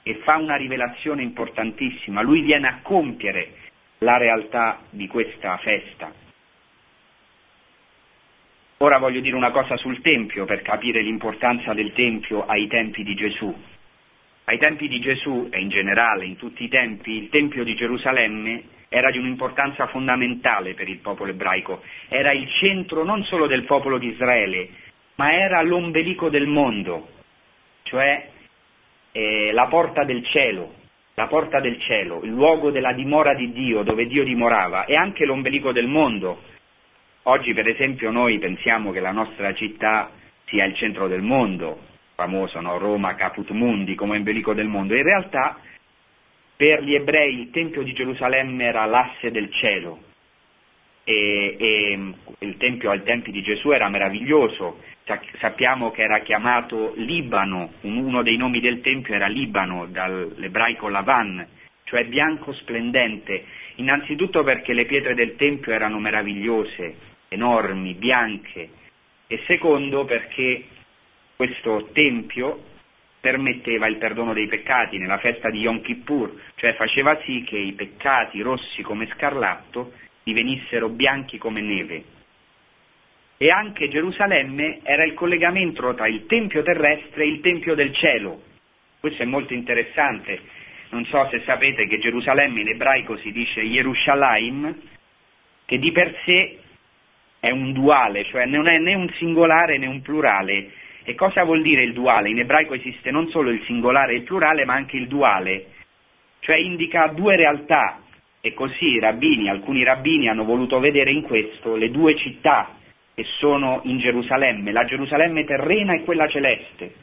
e 0.03 0.17
fa 0.25 0.37
una 0.37 0.57
rivelazione 0.57 1.23
importantissima. 1.23 2.21
Lui 2.21 2.43
viene 2.43 2.67
a 2.67 2.79
compiere 2.83 3.53
la 3.99 4.17
realtà 4.17 4.81
di 4.91 5.07
questa 5.07 5.57
festa. 5.59 6.13
Ora 8.85 8.99
voglio 8.99 9.21
dire 9.21 9.35
una 9.35 9.51
cosa 9.51 9.79
sul 9.79 10.03
Tempio 10.03 10.45
per 10.45 10.61
capire 10.61 11.01
l'importanza 11.01 11.73
del 11.73 11.95
Tempio 11.95 12.45
ai 12.45 12.67
tempi 12.67 13.03
di 13.03 13.15
Gesù. 13.15 13.51
Ai 14.45 14.59
tempi 14.59 14.89
di 14.89 15.01
Gesù 15.01 15.49
e 15.51 15.59
in 15.59 15.71
generale 15.71 16.27
in 16.27 16.37
tutti 16.37 16.65
i 16.65 16.69
tempi 16.69 17.13
il 17.13 17.31
Tempio 17.31 17.65
di 17.65 17.75
Gerusalemme 17.75 18.63
era 18.91 19.11
di 19.11 19.17
un'importanza 19.17 19.87
fondamentale 19.87 20.75
per 20.75 20.91
il 20.91 20.99
popolo 20.99 21.31
ebraico, 21.31 21.83
era 22.09 22.33
il 22.33 22.47
centro 22.61 23.05
non 23.05 23.25
solo 23.25 23.47
del 23.47 23.63
popolo 23.63 23.97
di 23.97 24.09
Israele, 24.09 24.69
ma 25.15 25.33
era 25.33 25.63
l'ombelico 25.63 26.29
del 26.29 26.47
mondo, 26.47 27.09
cioè 27.85 28.29
eh, 29.13 29.51
la 29.53 29.67
porta 29.69 30.05
del 30.05 30.23
cielo, 30.27 30.75
la 31.15 31.27
porta 31.27 31.59
del 31.59 31.81
cielo, 31.81 32.21
il 32.23 32.33
luogo 32.33 32.71
della 32.71 32.93
dimora 32.93 33.33
di 33.33 33.51
Dio, 33.51 33.83
dove 33.83 34.07
Dio 34.07 34.25
dimorava, 34.25 34.85
e 34.85 34.95
anche 34.95 35.25
l'ombelico 35.25 35.73
del 35.73 35.87
mondo, 35.87 36.53
Oggi 37.27 37.55
per 37.55 37.67
esempio 37.67 38.11
noi 38.11 38.39
pensiamo 38.39 38.93
che 38.93 39.01
la 39.01 39.11
nostra 39.11 39.55
città 39.55 40.11
sia 40.45 40.67
il 40.67 40.75
centro 40.75 41.09
del 41.09 41.23
mondo, 41.23 41.81
famoso 42.15 42.61
no? 42.61 42.77
Roma 42.77 43.15
caput 43.15 43.49
mundi 43.51 43.95
come 43.95 44.19
ombelico 44.19 44.53
del 44.53 44.67
mondo, 44.67 44.95
in 44.95 45.05
realtà 45.05 45.59
per 46.55 46.83
gli 46.83 46.95
ebrei 46.95 47.41
il 47.41 47.51
Tempio 47.51 47.83
di 47.83 47.95
Gerusalemme 47.95 48.65
era 48.65 48.85
l'asse 48.85 49.31
del 49.31 49.51
cielo. 49.53 50.01
E, 51.03 51.57
e 51.59 52.15
il 52.41 52.57
Tempio 52.59 52.91
ai 52.91 53.03
tempi 53.03 53.31
di 53.31 53.41
Gesù 53.41 53.71
era 53.71 53.89
meraviglioso, 53.89 54.81
sappiamo 55.39 55.91
che 55.93 56.03
era 56.03 56.21
chiamato 56.21 56.93
Libano, 56.97 57.73
uno 57.83 58.23
dei 58.23 58.37
nomi 58.37 58.61
del 58.61 58.83
Tempio 58.83 59.15
era 59.15 59.29
Libano, 59.29 59.87
dall'ebraico 59.87 60.89
Lavan, 60.89 61.47
cioè 61.85 62.05
bianco 62.05 62.53
splendente, 62.53 63.45
innanzitutto 63.77 64.43
perché 64.45 64.75
le 64.75 64.85
pietre 64.85 65.15
del 65.15 65.37
Tempio 65.37 65.73
erano 65.73 65.99
meravigliose, 65.99 67.13
enormi, 67.35 67.95
bianche, 67.95 68.71
e 69.27 69.43
secondo 69.47 70.05
perché 70.05 70.65
questo 71.37 71.91
tempio 71.93 72.73
permetteva 73.21 73.87
il 73.87 73.97
perdono 73.97 74.35
dei 74.35 74.47
peccati 74.47 74.99
nella 74.99 75.19
festa 75.19 75.49
di 75.51 75.61
Yom 75.61 75.81
Kippur, 75.81 76.33
cioè 76.57 76.75
faceva 76.75 77.19
sì 77.25 77.43
che 77.43 77.57
i 77.57 77.73
peccati 77.73 78.41
rossi 78.43 78.83
come 78.83 79.09
scarlatto 79.15 79.93
divenissero 80.23 80.89
bianchi 80.89 81.39
come 81.39 81.61
neve. 81.61 82.05
E 83.37 83.51
anche 83.51 83.89
Gerusalemme 83.89 84.81
era 84.83 85.05
il 85.05 85.15
collegamento 85.15 85.95
tra 85.95 86.07
il 86.07 86.27
Tempio 86.27 86.63
terrestre 86.63 87.25
e 87.25 87.29
il 87.29 87.41
Tempio 87.41 87.75
del 87.75 87.95
cielo. 87.95 88.43
Questo 89.01 89.23
è 89.23 89.27
molto 89.27 89.55
interessante. 89.55 90.41
Non 90.91 91.05
so 91.07 91.27
se 91.31 91.43
sapete 91.45 91.87
che 91.87 91.99
Gerusalemme 91.99 92.61
in 92.61 92.69
ebraico 92.69 93.17
si 93.19 93.33
dice 93.33 93.61
Yerushalayim, 93.61 94.75
che 95.65 95.79
di 95.79 95.91
per 95.93 96.15
sé 96.25 96.59
è 97.45 97.51
un 97.51 97.73
duale, 97.73 98.25
cioè 98.25 98.47
non 98.47 98.67
è 98.69 98.79
né 98.79 98.95
un 98.95 99.07
singolare 99.17 99.77
né 99.77 99.87
un 99.87 100.01
plurale, 100.01 100.71
e 101.05 101.15
cosa 101.15 101.45
vuol 101.45 101.61
dire 101.61 101.83
il 101.83 101.93
duale? 101.93 102.31
In 102.31 102.39
ebraico 102.39 102.73
esiste 102.73 103.11
non 103.11 103.29
solo 103.29 103.51
il 103.51 103.63
singolare 103.67 104.15
e 104.15 104.17
il 104.17 104.23
plurale, 104.23 104.65
ma 104.65 104.73
anche 104.73 104.97
il 104.97 105.09
duale, 105.09 105.67
cioè 106.41 106.57
indica 106.57 107.09
due 107.09 107.37
realtà. 107.37 108.01
E 108.41 108.55
così 108.55 108.99
rabbini, 108.99 109.49
alcuni 109.51 109.85
rabbini 109.85 110.29
hanno 110.29 110.45
voluto 110.45 110.79
vedere 110.79 111.11
in 111.11 111.23
questo 111.23 111.77
le 111.77 111.91
due 111.91 112.17
città 112.17 112.77
che 113.15 113.25
sono 113.39 113.81
in 113.85 113.99
Gerusalemme, 113.99 114.73
la 114.73 114.85
Gerusalemme 114.85 115.45
terrena 115.45 115.95
e 115.95 116.03
quella 116.05 116.29
celeste, 116.29 116.95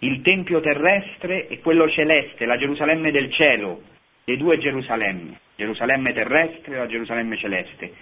il 0.00 0.20
Tempio 0.22 0.60
terrestre 0.60 1.46
e 1.48 1.60
quello 1.60 1.88
celeste, 1.90 2.44
la 2.44 2.56
Gerusalemme 2.56 3.12
del 3.12 3.32
cielo, 3.32 3.82
le 4.24 4.36
due 4.36 4.58
Gerusalemme, 4.58 5.38
Gerusalemme 5.56 6.12
terrestre 6.12 6.74
e 6.74 6.78
la 6.78 6.86
Gerusalemme 6.86 7.36
celeste, 7.36 7.92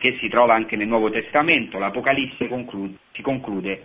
che 0.00 0.16
si 0.18 0.28
trova 0.28 0.54
anche 0.54 0.76
nel 0.76 0.88
Nuovo 0.88 1.10
Testamento, 1.10 1.78
l'Apocalisse 1.78 2.48
conclude, 2.48 2.96
si 3.12 3.20
conclude 3.20 3.84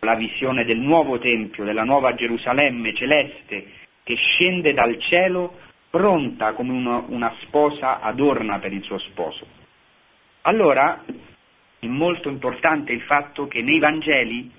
la 0.00 0.14
visione 0.14 0.64
del 0.64 0.78
nuovo 0.78 1.18
Tempio, 1.18 1.64
della 1.64 1.84
nuova 1.84 2.14
Gerusalemme 2.14 2.94
celeste 2.94 3.66
che 4.02 4.14
scende 4.14 4.72
dal 4.72 4.98
cielo 4.98 5.58
pronta 5.90 6.54
come 6.54 6.72
una, 6.72 7.04
una 7.06 7.34
sposa 7.42 8.00
adorna 8.00 8.58
per 8.58 8.72
il 8.72 8.82
suo 8.82 8.98
sposo. 8.98 9.46
Allora 10.42 11.04
è 11.78 11.86
molto 11.86 12.30
importante 12.30 12.92
il 12.92 13.02
fatto 13.02 13.46
che 13.46 13.60
nei 13.60 13.78
Vangeli 13.78 14.50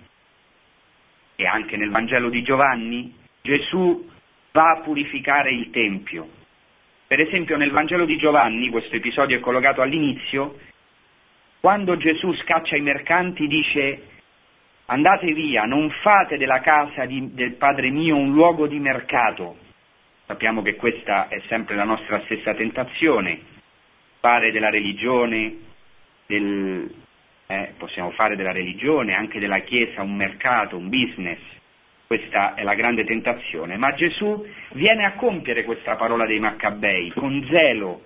e 1.35 1.45
anche 1.47 1.75
nel 1.77 1.89
Vangelo 1.89 2.29
di 2.29 2.43
Giovanni 2.43 3.15
Gesù 3.41 4.07
va 4.51 4.71
a 4.71 4.81
purificare 4.81 5.51
il 5.51 5.71
Tempio. 5.71 6.27
Per 7.07 7.19
esempio 7.19 7.57
nel 7.57 7.71
Vangelo 7.71 8.05
di 8.05 8.17
Giovanni, 8.17 8.69
questo 8.69 8.95
episodio 8.95 9.37
è 9.37 9.39
collocato 9.39 9.81
all'inizio, 9.81 10.57
quando 11.61 11.95
Gesù 11.95 12.33
scaccia 12.33 12.75
i 12.75 12.81
mercanti 12.81 13.45
dice 13.47 14.07
andate 14.85 15.31
via, 15.31 15.63
non 15.63 15.89
fate 16.01 16.37
della 16.37 16.59
casa 16.59 17.05
di, 17.05 17.33
del 17.33 17.53
Padre 17.53 17.91
mio 17.91 18.17
un 18.17 18.33
luogo 18.33 18.67
di 18.67 18.79
mercato. 18.79 19.57
Sappiamo 20.25 20.61
che 20.63 20.75
questa 20.75 21.27
è 21.27 21.39
sempre 21.47 21.75
la 21.75 21.83
nostra 21.83 22.19
stessa 22.25 22.55
tentazione, 22.55 23.39
fare 24.19 24.51
della 24.51 24.69
religione, 24.69 25.55
del, 26.25 26.91
eh, 27.45 27.73
possiamo 27.77 28.09
fare 28.11 28.35
della 28.35 28.51
religione, 28.51 29.13
anche 29.13 29.39
della 29.39 29.59
Chiesa 29.59 30.01
un 30.01 30.15
mercato, 30.15 30.77
un 30.77 30.89
business. 30.89 31.39
Questa 32.07 32.55
è 32.55 32.63
la 32.63 32.73
grande 32.73 33.05
tentazione, 33.05 33.77
ma 33.77 33.93
Gesù 33.93 34.45
viene 34.73 35.05
a 35.05 35.13
compiere 35.13 35.63
questa 35.63 35.95
parola 35.95 36.25
dei 36.25 36.39
Maccabei 36.39 37.11
con 37.11 37.45
zelo. 37.49 38.01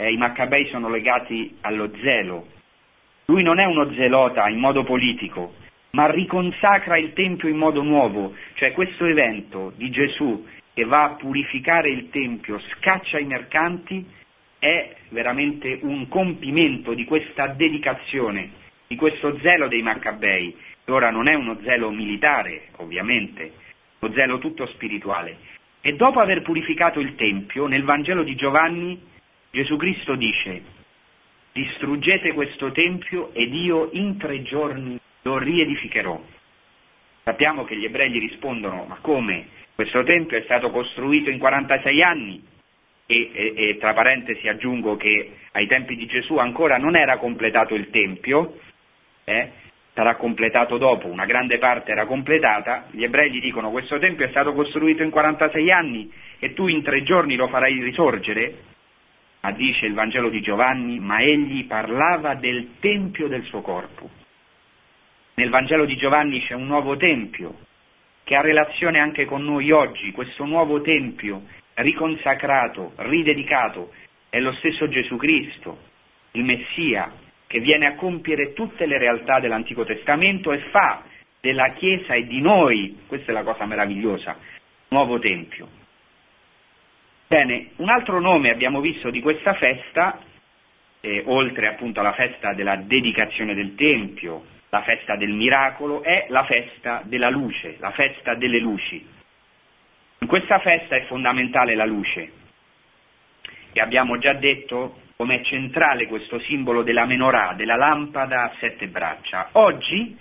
Eh, 0.00 0.12
I 0.12 0.16
Maccabei 0.16 0.66
sono 0.68 0.88
legati 0.88 1.58
allo 1.60 1.90
zelo. 2.00 2.46
Lui 3.26 3.42
non 3.42 3.58
è 3.58 3.66
uno 3.66 3.92
zelota 3.92 4.48
in 4.48 4.58
modo 4.58 4.82
politico, 4.82 5.52
ma 5.90 6.10
riconsacra 6.10 6.96
il 6.96 7.12
Tempio 7.12 7.50
in 7.50 7.58
modo 7.58 7.82
nuovo, 7.82 8.34
cioè 8.54 8.72
questo 8.72 9.04
evento 9.04 9.74
di 9.76 9.90
Gesù 9.90 10.46
che 10.72 10.84
va 10.84 11.04
a 11.04 11.14
purificare 11.16 11.90
il 11.90 12.08
Tempio, 12.08 12.58
scaccia 12.58 13.18
i 13.18 13.26
mercanti, 13.26 14.06
è 14.58 14.94
veramente 15.10 15.80
un 15.82 16.08
compimento 16.08 16.94
di 16.94 17.04
questa 17.04 17.48
dedicazione, 17.48 18.52
di 18.86 18.96
questo 18.96 19.38
zelo 19.40 19.68
dei 19.68 19.82
Maccabei, 19.82 20.56
che 20.82 20.90
ora 20.90 21.10
non 21.10 21.28
è 21.28 21.34
uno 21.34 21.58
zelo 21.62 21.90
militare, 21.90 22.68
ovviamente, 22.76 23.52
uno 23.98 24.14
zelo 24.14 24.38
tutto 24.38 24.66
spirituale. 24.68 25.36
E 25.82 25.92
dopo 25.92 26.20
aver 26.20 26.40
purificato 26.40 27.00
il 27.00 27.16
Tempio, 27.16 27.66
nel 27.66 27.84
Vangelo 27.84 28.22
di 28.22 28.34
Giovanni, 28.34 29.08
Gesù 29.50 29.76
Cristo 29.76 30.14
dice, 30.14 30.62
distruggete 31.52 32.32
questo 32.32 32.70
Tempio 32.70 33.32
ed 33.34 33.52
io 33.52 33.90
in 33.92 34.16
tre 34.16 34.42
giorni 34.42 34.98
lo 35.22 35.38
riedificherò. 35.38 36.20
Sappiamo 37.24 37.64
che 37.64 37.76
gli 37.76 37.84
ebrei 37.84 38.10
gli 38.10 38.20
rispondono, 38.20 38.84
ma 38.84 38.98
come? 39.00 39.48
Questo 39.74 40.02
tempio 40.04 40.36
è 40.36 40.42
stato 40.42 40.70
costruito 40.70 41.30
in 41.30 41.38
46 41.38 42.02
anni 42.02 42.42
e, 43.06 43.30
e, 43.32 43.54
e, 43.56 43.76
tra 43.78 43.92
parentesi 43.92 44.46
aggiungo 44.46 44.96
che 44.96 45.32
ai 45.52 45.66
tempi 45.66 45.96
di 45.96 46.06
Gesù 46.06 46.36
ancora 46.36 46.76
non 46.76 46.96
era 46.96 47.18
completato 47.18 47.74
il 47.74 47.90
tempio, 47.90 48.58
eh? 49.24 49.50
sarà 49.94 50.16
completato 50.16 50.78
dopo, 50.78 51.08
una 51.08 51.24
grande 51.24 51.58
parte 51.58 51.90
era 51.90 52.06
completata, 52.06 52.86
gli 52.90 53.02
ebrei 53.02 53.30
gli 53.30 53.40
dicono 53.40 53.70
questo 53.70 53.98
tempio 53.98 54.26
è 54.26 54.30
stato 54.30 54.52
costruito 54.52 55.02
in 55.02 55.10
46 55.10 55.70
anni 55.70 56.12
e 56.38 56.54
tu 56.54 56.68
in 56.68 56.82
tre 56.82 57.02
giorni 57.02 57.34
lo 57.36 57.48
farai 57.48 57.82
risorgere, 57.82 58.54
ma 59.40 59.52
dice 59.52 59.86
il 59.86 59.94
Vangelo 59.94 60.28
di 60.28 60.40
Giovanni, 60.40 60.98
ma 60.98 61.20
egli 61.20 61.64
parlava 61.64 62.34
del 62.34 62.78
tempio 62.80 63.26
del 63.28 63.44
suo 63.44 63.62
corpo. 63.62 64.08
Nel 65.34 65.48
Vangelo 65.48 65.86
di 65.86 65.96
Giovanni 65.96 66.40
c'è 66.42 66.54
un 66.54 66.66
nuovo 66.66 66.96
Tempio 66.96 67.60
che 68.24 68.36
ha 68.36 68.42
relazione 68.42 68.98
anche 68.98 69.24
con 69.24 69.42
noi 69.42 69.70
oggi, 69.70 70.12
questo 70.12 70.44
nuovo 70.44 70.82
Tempio 70.82 71.42
riconsacrato, 71.74 72.92
ridedicato, 72.96 73.92
è 74.28 74.38
lo 74.38 74.52
stesso 74.54 74.88
Gesù 74.88 75.16
Cristo, 75.16 75.78
il 76.32 76.44
Messia, 76.44 77.10
che 77.46 77.58
viene 77.60 77.86
a 77.86 77.94
compiere 77.94 78.52
tutte 78.52 78.86
le 78.86 78.98
realtà 78.98 79.40
dell'Antico 79.40 79.84
Testamento 79.84 80.52
e 80.52 80.58
fa 80.70 81.02
della 81.40 81.72
Chiesa 81.72 82.14
e 82.14 82.26
di 82.26 82.40
noi, 82.40 82.98
questa 83.06 83.32
è 83.32 83.34
la 83.34 83.42
cosa 83.42 83.64
meravigliosa, 83.64 84.36
nuovo 84.88 85.18
Tempio. 85.18 85.79
Bene, 87.30 87.68
un 87.76 87.88
altro 87.88 88.18
nome 88.18 88.50
abbiamo 88.50 88.80
visto 88.80 89.08
di 89.08 89.20
questa 89.20 89.54
festa, 89.54 90.18
eh, 91.00 91.22
oltre 91.26 91.68
appunto 91.68 92.00
alla 92.00 92.14
festa 92.14 92.54
della 92.54 92.74
dedicazione 92.74 93.54
del 93.54 93.76
Tempio, 93.76 94.44
la 94.68 94.82
festa 94.82 95.14
del 95.14 95.30
miracolo, 95.30 96.02
è 96.02 96.26
la 96.30 96.42
festa 96.42 97.02
della 97.04 97.30
luce, 97.30 97.76
la 97.78 97.92
festa 97.92 98.34
delle 98.34 98.58
luci. 98.58 99.06
In 100.18 100.26
questa 100.26 100.58
festa 100.58 100.96
è 100.96 101.04
fondamentale 101.04 101.76
la 101.76 101.84
luce 101.84 102.32
e 103.74 103.80
abbiamo 103.80 104.18
già 104.18 104.32
detto 104.32 104.98
come 105.14 105.36
è 105.36 105.44
centrale 105.44 106.08
questo 106.08 106.40
simbolo 106.40 106.82
della 106.82 107.04
menorah, 107.04 107.54
della 107.54 107.76
lampada 107.76 108.42
a 108.42 108.54
sette 108.58 108.88
braccia. 108.88 109.50
Oggi 109.52 110.16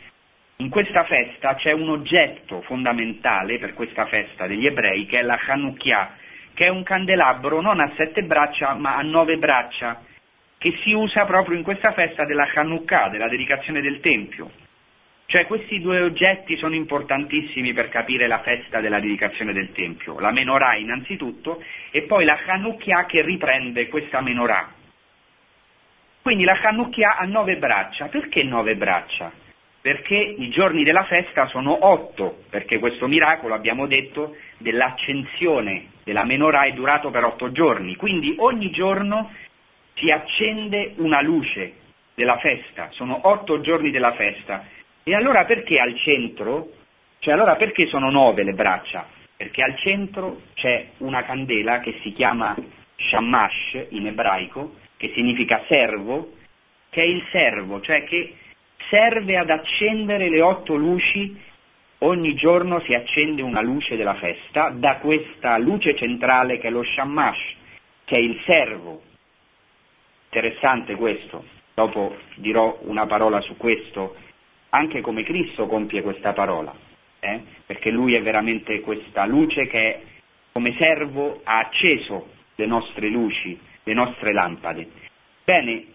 in 0.58 0.70
questa 0.70 1.06
festa 1.06 1.56
c'è 1.56 1.72
un 1.72 1.90
oggetto 1.90 2.62
fondamentale 2.62 3.58
per 3.58 3.74
questa 3.74 4.06
festa 4.06 4.46
degli 4.46 4.68
ebrei 4.68 5.08
che 5.08 5.18
è 5.18 5.24
la 5.24 5.38
Chanukia, 5.38 6.28
che 6.60 6.66
è 6.66 6.68
un 6.70 6.84
candelabro 6.84 7.62
non 7.62 7.80
a 7.80 7.90
sette 7.96 8.22
braccia 8.24 8.74
ma 8.74 8.98
a 8.98 9.02
nove 9.02 9.38
braccia 9.38 10.02
che 10.58 10.78
si 10.84 10.92
usa 10.92 11.24
proprio 11.24 11.56
in 11.56 11.64
questa 11.64 11.94
festa 11.94 12.26
della 12.26 12.50
Hanukkah, 12.54 13.08
della 13.08 13.30
dedicazione 13.30 13.80
del 13.80 14.02
Tempio. 14.02 14.52
Cioè 15.28 15.48
questi 15.48 15.80
due 15.80 16.02
oggetti 16.02 16.58
sono 16.58 16.76
importantissimi 16.76 17.72
per 17.72 17.88
capire 17.88 18.28
la 18.28 18.40
festa 18.40 18.82
della 18.82 19.00
dedicazione 19.00 19.54
del 19.54 19.72
Tempio, 19.72 20.20
la 20.20 20.32
Menorah 20.32 20.76
innanzitutto 20.76 21.64
e 21.92 22.02
poi 22.02 22.26
la 22.26 22.38
Hanukkah 22.46 23.06
che 23.06 23.22
riprende 23.22 23.88
questa 23.88 24.20
Menorah. 24.20 24.68
Quindi 26.22 26.44
la 26.44 26.60
Hanukkah 26.62 27.20
ha 27.20 27.24
nove 27.24 27.56
braccia, 27.56 28.08
perché 28.08 28.44
nove 28.44 28.76
braccia? 28.76 29.32
Perché 29.82 30.16
i 30.16 30.50
giorni 30.50 30.84
della 30.84 31.06
festa 31.06 31.48
sono 31.48 31.86
otto, 31.88 32.44
perché 32.50 32.80
questo 32.80 33.08
miracolo, 33.08 33.54
abbiamo 33.54 33.88
detto, 33.88 34.36
dell'accensione 34.58 35.92
della 36.04 36.26
Menorah 36.26 36.64
è 36.64 36.74
durato 36.74 37.12
per 37.12 37.24
otto 37.24 37.52
giorni, 37.52 37.96
quindi 37.96 38.36
ogni 38.40 38.72
giorno 38.72 39.32
si 39.96 40.12
accende 40.12 40.94
una 40.98 41.22
luce 41.22 41.74
della 42.14 42.38
festa, 42.40 42.90
sono 42.92 43.20
otto 43.24 43.62
giorni 43.62 43.92
della 43.92 44.14
festa. 44.14 44.66
E 45.04 45.16
allora 45.16 45.46
perché 45.46 45.80
al 45.80 45.96
centro, 45.98 46.72
cioè 47.20 47.34
allora 47.34 47.56
perché 47.56 47.88
sono 47.88 48.10
nove 48.10 48.44
le 48.44 48.54
braccia? 48.54 49.08
Perché 49.38 49.64
al 49.64 49.78
centro 49.78 50.42
c'è 50.56 50.90
una 50.98 51.24
candela 51.24 51.80
che 51.80 52.00
si 52.02 52.12
chiama 52.12 52.54
shamash 52.98 53.88
in 53.90 54.08
ebraico, 54.08 54.76
che 54.98 55.12
significa 55.14 55.64
servo, 55.68 56.34
che 56.90 57.02
è 57.02 57.06
il 57.06 57.24
servo, 57.32 57.80
cioè 57.80 58.04
che 58.04 58.34
serve 58.90 59.38
ad 59.38 59.50
accendere 59.50 60.30
le 60.30 60.42
otto 60.42 60.76
luci, 60.76 61.38
ogni 62.00 62.34
giorno 62.36 62.80
si 62.82 62.94
accende 62.94 63.42
una 63.42 63.62
luce 63.62 63.96
della 63.96 64.16
festa 64.16 64.70
da 64.70 64.98
questa 64.98 65.58
luce 65.58 65.96
centrale 65.96 66.60
che 66.60 66.68
è 66.68 66.72
lo 66.72 66.84
shamash, 66.84 67.56
che 68.06 68.16
è 68.16 68.20
il 68.20 68.42
servo, 68.46 69.02
Interessante 70.32 70.94
questo, 70.96 71.44
dopo 71.74 72.16
dirò 72.36 72.78
una 72.84 73.08
parola 73.08 73.42
su 73.42 73.58
questo, 73.58 74.16
anche 74.70 75.02
come 75.02 75.24
Cristo 75.24 75.66
compie 75.66 76.04
questa 76.04 76.34
parola. 76.34 76.72
eh? 77.20 77.42
perché 77.66 77.90
lui 77.90 78.14
è 78.14 78.22
veramente 78.22 78.80
questa 78.82 79.26
luce 79.26 79.66
che 79.68 80.02
come 80.52 80.76
servo 80.78 81.42
ha 81.44 81.58
acceso 81.58 82.30
le 82.56 82.66
nostre 82.68 83.10
luci, 83.10 83.60
le 83.84 83.94
nostre 83.94 84.32
lampade. 84.32 84.88
Bene, 85.44 85.86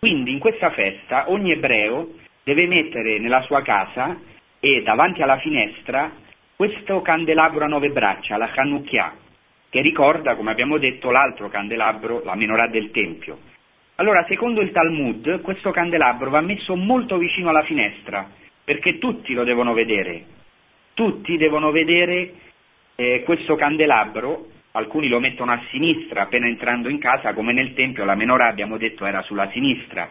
quindi 0.00 0.32
in 0.32 0.38
questa 0.38 0.70
festa 0.70 1.30
ogni 1.30 1.52
ebreo 1.52 2.14
deve 2.42 2.66
mettere 2.66 3.18
nella 3.18 3.42
sua 3.42 3.60
casa 3.60 4.18
e 4.58 4.82
davanti 4.82 5.20
alla 5.20 5.38
finestra 5.38 6.10
questo 6.56 7.02
candelabro 7.02 7.64
a 7.64 7.68
nove 7.68 7.90
braccia, 7.90 8.38
la 8.38 8.48
Chanukia, 8.48 9.14
che 9.68 9.80
ricorda, 9.82 10.36
come 10.36 10.50
abbiamo 10.50 10.78
detto, 10.78 11.10
l'altro 11.10 11.48
candelabro, 11.48 12.22
la 12.24 12.34
menorah 12.34 12.68
del 12.68 12.90
Tempio. 12.90 13.38
Allora, 13.96 14.24
secondo 14.26 14.62
il 14.62 14.70
Talmud, 14.70 15.42
questo 15.42 15.70
candelabro 15.70 16.30
va 16.30 16.40
messo 16.40 16.76
molto 16.76 17.18
vicino 17.18 17.50
alla 17.50 17.64
finestra, 17.64 18.28
perché 18.64 18.98
tutti 18.98 19.34
lo 19.34 19.44
devono 19.44 19.74
vedere. 19.74 20.24
Tutti 20.94 21.36
devono 21.36 21.70
vedere 21.70 22.32
eh, 22.94 23.22
questo 23.24 23.54
candelabro, 23.54 24.46
alcuni 24.72 25.08
lo 25.08 25.20
mettono 25.20 25.52
a 25.52 25.62
sinistra 25.70 26.22
appena 26.22 26.46
entrando 26.46 26.88
in 26.88 26.98
casa, 26.98 27.34
come 27.34 27.52
nel 27.52 27.74
Tempio 27.74 28.04
la 28.04 28.14
menorah 28.14 28.48
abbiamo 28.48 28.76
detto 28.76 29.04
era 29.06 29.22
sulla 29.22 29.48
sinistra. 29.50 30.08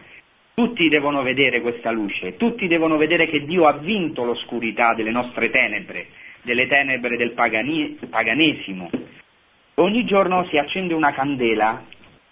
Tutti 0.54 0.88
devono 0.88 1.22
vedere 1.22 1.60
questa 1.60 1.90
luce, 1.90 2.36
tutti 2.36 2.66
devono 2.66 2.96
vedere 2.96 3.26
che 3.28 3.44
Dio 3.44 3.66
ha 3.66 3.72
vinto 3.72 4.24
l'oscurità 4.24 4.94
delle 4.94 5.10
nostre 5.10 5.50
tenebre, 5.50 6.08
delle 6.42 6.66
tenebre 6.66 7.16
del 7.16 7.32
pagani- 7.32 7.98
paganesimo. 8.08 8.90
Ogni 9.74 10.04
giorno 10.04 10.44
si 10.48 10.58
accende 10.58 10.92
una 10.92 11.12
candela 11.12 11.82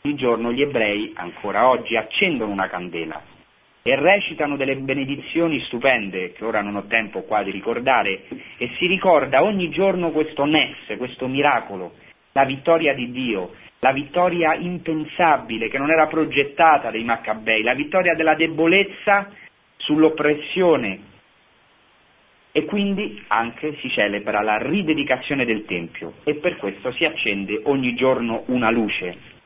ogni 0.09 0.15
giorno 0.15 0.53
gli 0.53 0.63
ebrei, 0.63 1.13
ancora 1.15 1.69
oggi, 1.69 1.97
accendono 1.97 2.53
una 2.53 2.69
candela 2.69 3.21
e 3.83 3.95
recitano 3.97 4.57
delle 4.57 4.77
benedizioni 4.77 5.61
stupende, 5.61 6.33
che 6.33 6.45
ora 6.45 6.61
non 6.61 6.77
ho 6.77 6.87
tempo 6.87 7.23
qua 7.23 7.43
di 7.43 7.51
ricordare, 7.51 8.25
e 8.57 8.71
si 8.79 8.87
ricorda 8.87 9.43
ogni 9.43 9.71
giorno 9.71 10.11
questo 10.11 10.45
Ness, 10.45 10.97
questo 10.97 11.27
miracolo, 11.27 11.95
la 12.39 12.45
vittoria 12.45 12.95
di 12.95 13.11
Dio, 13.11 13.55
la 13.81 13.91
vittoria 13.91 14.55
impensabile 14.55 15.69
che 15.69 15.77
non 15.77 15.91
era 15.91 16.07
progettata 16.07 16.89
dai 16.93 17.03
Maccabei, 17.03 17.63
la 17.63 17.75
vittoria 17.75 18.15
della 18.15 18.35
debolezza 18.37 19.29
sull'oppressione. 19.77 21.17
E 22.53 22.65
quindi 22.65 23.23
anche 23.27 23.77
si 23.81 23.91
celebra 23.91 24.41
la 24.43 24.57
ridedicazione 24.59 25.45
del 25.45 25.65
Tempio 25.65 26.15
e 26.23 26.37
per 26.37 26.57
questo 26.57 26.93
si 26.93 27.05
accende 27.05 27.61
ogni 27.65 27.95
giorno 27.95 28.45
una 28.47 28.71
luce, 28.71 29.37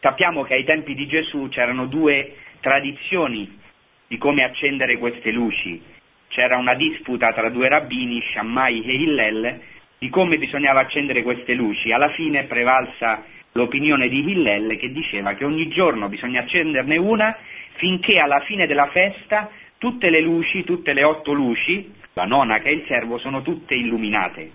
Sappiamo 0.00 0.42
che 0.42 0.52
ai 0.52 0.64
tempi 0.64 0.94
di 0.94 1.06
Gesù 1.06 1.48
c'erano 1.48 1.86
due 1.86 2.36
tradizioni 2.60 3.58
di 4.06 4.18
come 4.18 4.44
accendere 4.44 4.98
queste 4.98 5.30
luci. 5.30 5.80
C'era 6.28 6.58
una 6.58 6.74
disputa 6.74 7.32
tra 7.32 7.48
due 7.48 7.70
rabbini, 7.70 8.20
Shammai 8.20 8.84
e 8.84 8.92
Hillel, 8.92 9.60
di 10.04 10.10
come 10.10 10.36
bisognava 10.36 10.80
accendere 10.80 11.22
queste 11.22 11.54
luci. 11.54 11.90
Alla 11.90 12.10
fine 12.10 12.44
prevalsa 12.44 13.24
l'opinione 13.52 14.08
di 14.08 14.18
Hillel 14.18 14.76
che 14.76 14.92
diceva 14.92 15.32
che 15.32 15.46
ogni 15.46 15.68
giorno 15.68 16.10
bisogna 16.10 16.40
accenderne 16.40 16.98
una 16.98 17.34
finché 17.76 18.18
alla 18.18 18.40
fine 18.40 18.66
della 18.66 18.88
festa 18.88 19.48
tutte 19.78 20.10
le 20.10 20.20
luci, 20.20 20.62
tutte 20.62 20.92
le 20.92 21.04
otto 21.04 21.32
luci, 21.32 21.90
la 22.12 22.26
nona 22.26 22.58
che 22.58 22.68
è 22.68 22.72
il 22.72 22.84
servo, 22.86 23.16
sono 23.16 23.40
tutte 23.40 23.74
illuminate. 23.74 24.50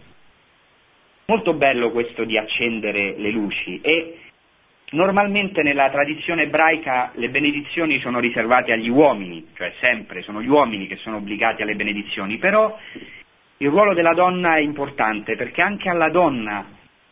Molto 1.25 1.53
bello 1.53 1.89
questo 1.89 2.25
di 2.25 2.37
accendere 2.37 3.15
le 3.17 3.31
luci 3.31 3.79
e 3.81 4.17
Normalmente 4.91 5.61
nella 5.61 5.87
tradizione 5.91 6.43
ebraica 6.43 7.11
le 7.13 7.29
benedizioni 7.29 7.99
sono 7.99 8.19
riservate 8.19 8.71
agli 8.71 8.89
uomini, 8.89 9.45
cioè 9.55 9.71
sempre 9.79 10.23
sono 10.23 10.41
gli 10.41 10.47
uomini 10.47 10.87
che 10.87 10.95
sono 10.95 11.17
obbligati 11.17 11.61
alle 11.61 11.75
benedizioni, 11.75 12.39
però 12.39 12.75
il 13.61 13.69
ruolo 13.69 13.93
della 13.93 14.13
donna 14.13 14.55
è 14.55 14.59
importante 14.59 15.35
perché 15.35 15.61
anche 15.61 15.89
alla 15.89 16.09
donna 16.09 16.65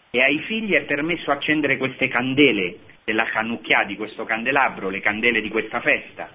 e 0.10 0.21
ai 0.21 0.39
figli 0.39 0.73
è 0.73 0.83
permesso 0.83 1.29
accendere 1.29 1.75
queste 1.75 2.07
candele 2.07 2.77
della 3.03 3.27
Hanukkah, 3.31 3.83
di 3.83 3.97
questo 3.97 4.23
candelabro, 4.23 4.89
le 4.89 5.01
candele 5.01 5.41
di 5.41 5.49
questa 5.49 5.81
festa. 5.81 6.29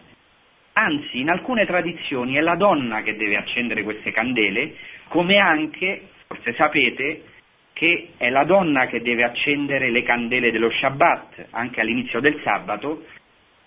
Anzi, 0.75 1.21
in 1.21 1.31
alcune 1.31 1.65
tradizioni 1.65 2.35
è 2.35 2.41
la 2.41 2.57
donna 2.57 3.03
che 3.03 3.17
deve 3.17 3.37
accendere 3.37 3.83
queste 3.83 4.13
candele, 4.13 4.75
come 5.09 5.39
anche, 5.39 6.09
forse 6.27 6.55
sapete, 6.55 7.25
che 7.73 8.11
è 8.19 8.29
la 8.29 8.45
donna 8.45 8.87
che 8.87 9.01
deve 9.01 9.25
accendere 9.25 9.91
le 9.91 10.03
candele 10.03 10.51
dello 10.51 10.71
Shabbat, 10.71 11.49
anche 11.51 11.81
all'inizio 11.81 12.21
del 12.21 12.39
sabato, 12.43 13.05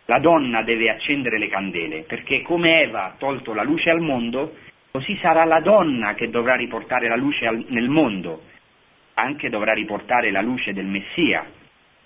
la 0.05 0.19
donna 0.19 0.61
deve 0.61 0.91
accendere 0.91 1.39
le 1.39 1.47
candele, 1.47 2.03
perché 2.03 2.43
come 2.43 2.83
Eva 2.83 3.05
ha 3.05 3.15
tolto 3.17 3.53
la 3.53 3.63
luce 3.63 3.89
al 3.89 4.01
mondo, 4.01 4.55
così 4.95 5.17
sarà 5.21 5.43
la 5.43 5.59
donna 5.59 6.13
che 6.13 6.29
dovrà 6.29 6.55
riportare 6.55 7.09
la 7.09 7.17
luce 7.17 7.45
al, 7.45 7.65
nel 7.67 7.89
mondo, 7.89 8.43
anche 9.15 9.49
dovrà 9.49 9.73
riportare 9.73 10.31
la 10.31 10.39
luce 10.39 10.71
del 10.71 10.85
Messia. 10.85 11.45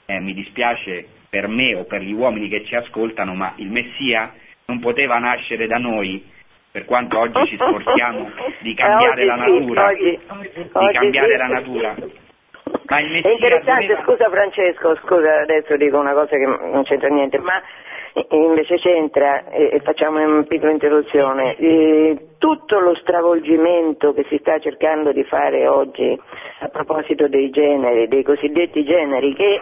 Eh, 0.07 0.19
mi 0.19 0.33
dispiace 0.33 1.05
per 1.29 1.47
me 1.47 1.75
o 1.75 1.83
per 1.83 2.01
gli 2.01 2.13
uomini 2.13 2.49
che 2.49 2.65
ci 2.65 2.73
ascoltano, 2.73 3.35
ma 3.35 3.53
il 3.57 3.69
Messia 3.69 4.33
non 4.65 4.79
poteva 4.79 5.19
nascere 5.19 5.67
da 5.67 5.77
noi, 5.77 6.27
per 6.71 6.85
quanto 6.85 7.19
oggi 7.19 7.45
ci 7.49 7.57
sforziamo 7.57 8.31
di 8.61 8.73
cambiare 8.73 9.23
la 9.23 9.35
natura, 9.35 9.89
sì, 9.89 9.93
oggi, 9.93 10.09
di 10.09 10.59
oggi 10.71 10.91
cambiare 10.91 11.31
sì. 11.31 11.37
la 11.37 11.47
natura. 11.47 11.95
Ma 12.87 12.99
il 13.01 13.05
È 13.05 13.11
Messia 13.11 13.31
interessante, 13.33 13.85
doveva- 13.85 14.03
scusa 14.03 14.29
Francesco, 14.31 14.95
scusa, 14.95 15.41
adesso 15.41 15.77
dico 15.77 15.99
una 15.99 16.13
cosa 16.13 16.35
che 16.35 16.45
non 16.45 16.81
c'entra 16.85 17.09
niente, 17.09 17.37
ma 17.37 17.61
invece 18.29 18.77
c'entra, 18.77 19.49
e 19.49 19.79
facciamo 19.83 20.19
una 20.23 20.43
piccola 20.43 20.71
interruzione, 20.71 21.55
tutto 22.37 22.79
lo 22.79 22.95
stravolgimento 22.95 24.13
che 24.13 24.25
si 24.29 24.37
sta 24.39 24.59
cercando 24.59 25.11
di 25.11 25.23
fare 25.23 25.67
oggi 25.67 26.19
a 26.59 26.67
proposito 26.69 27.27
dei 27.27 27.49
generi, 27.49 28.07
dei 28.07 28.23
cosiddetti 28.23 28.83
generi, 28.83 29.33
che 29.35 29.61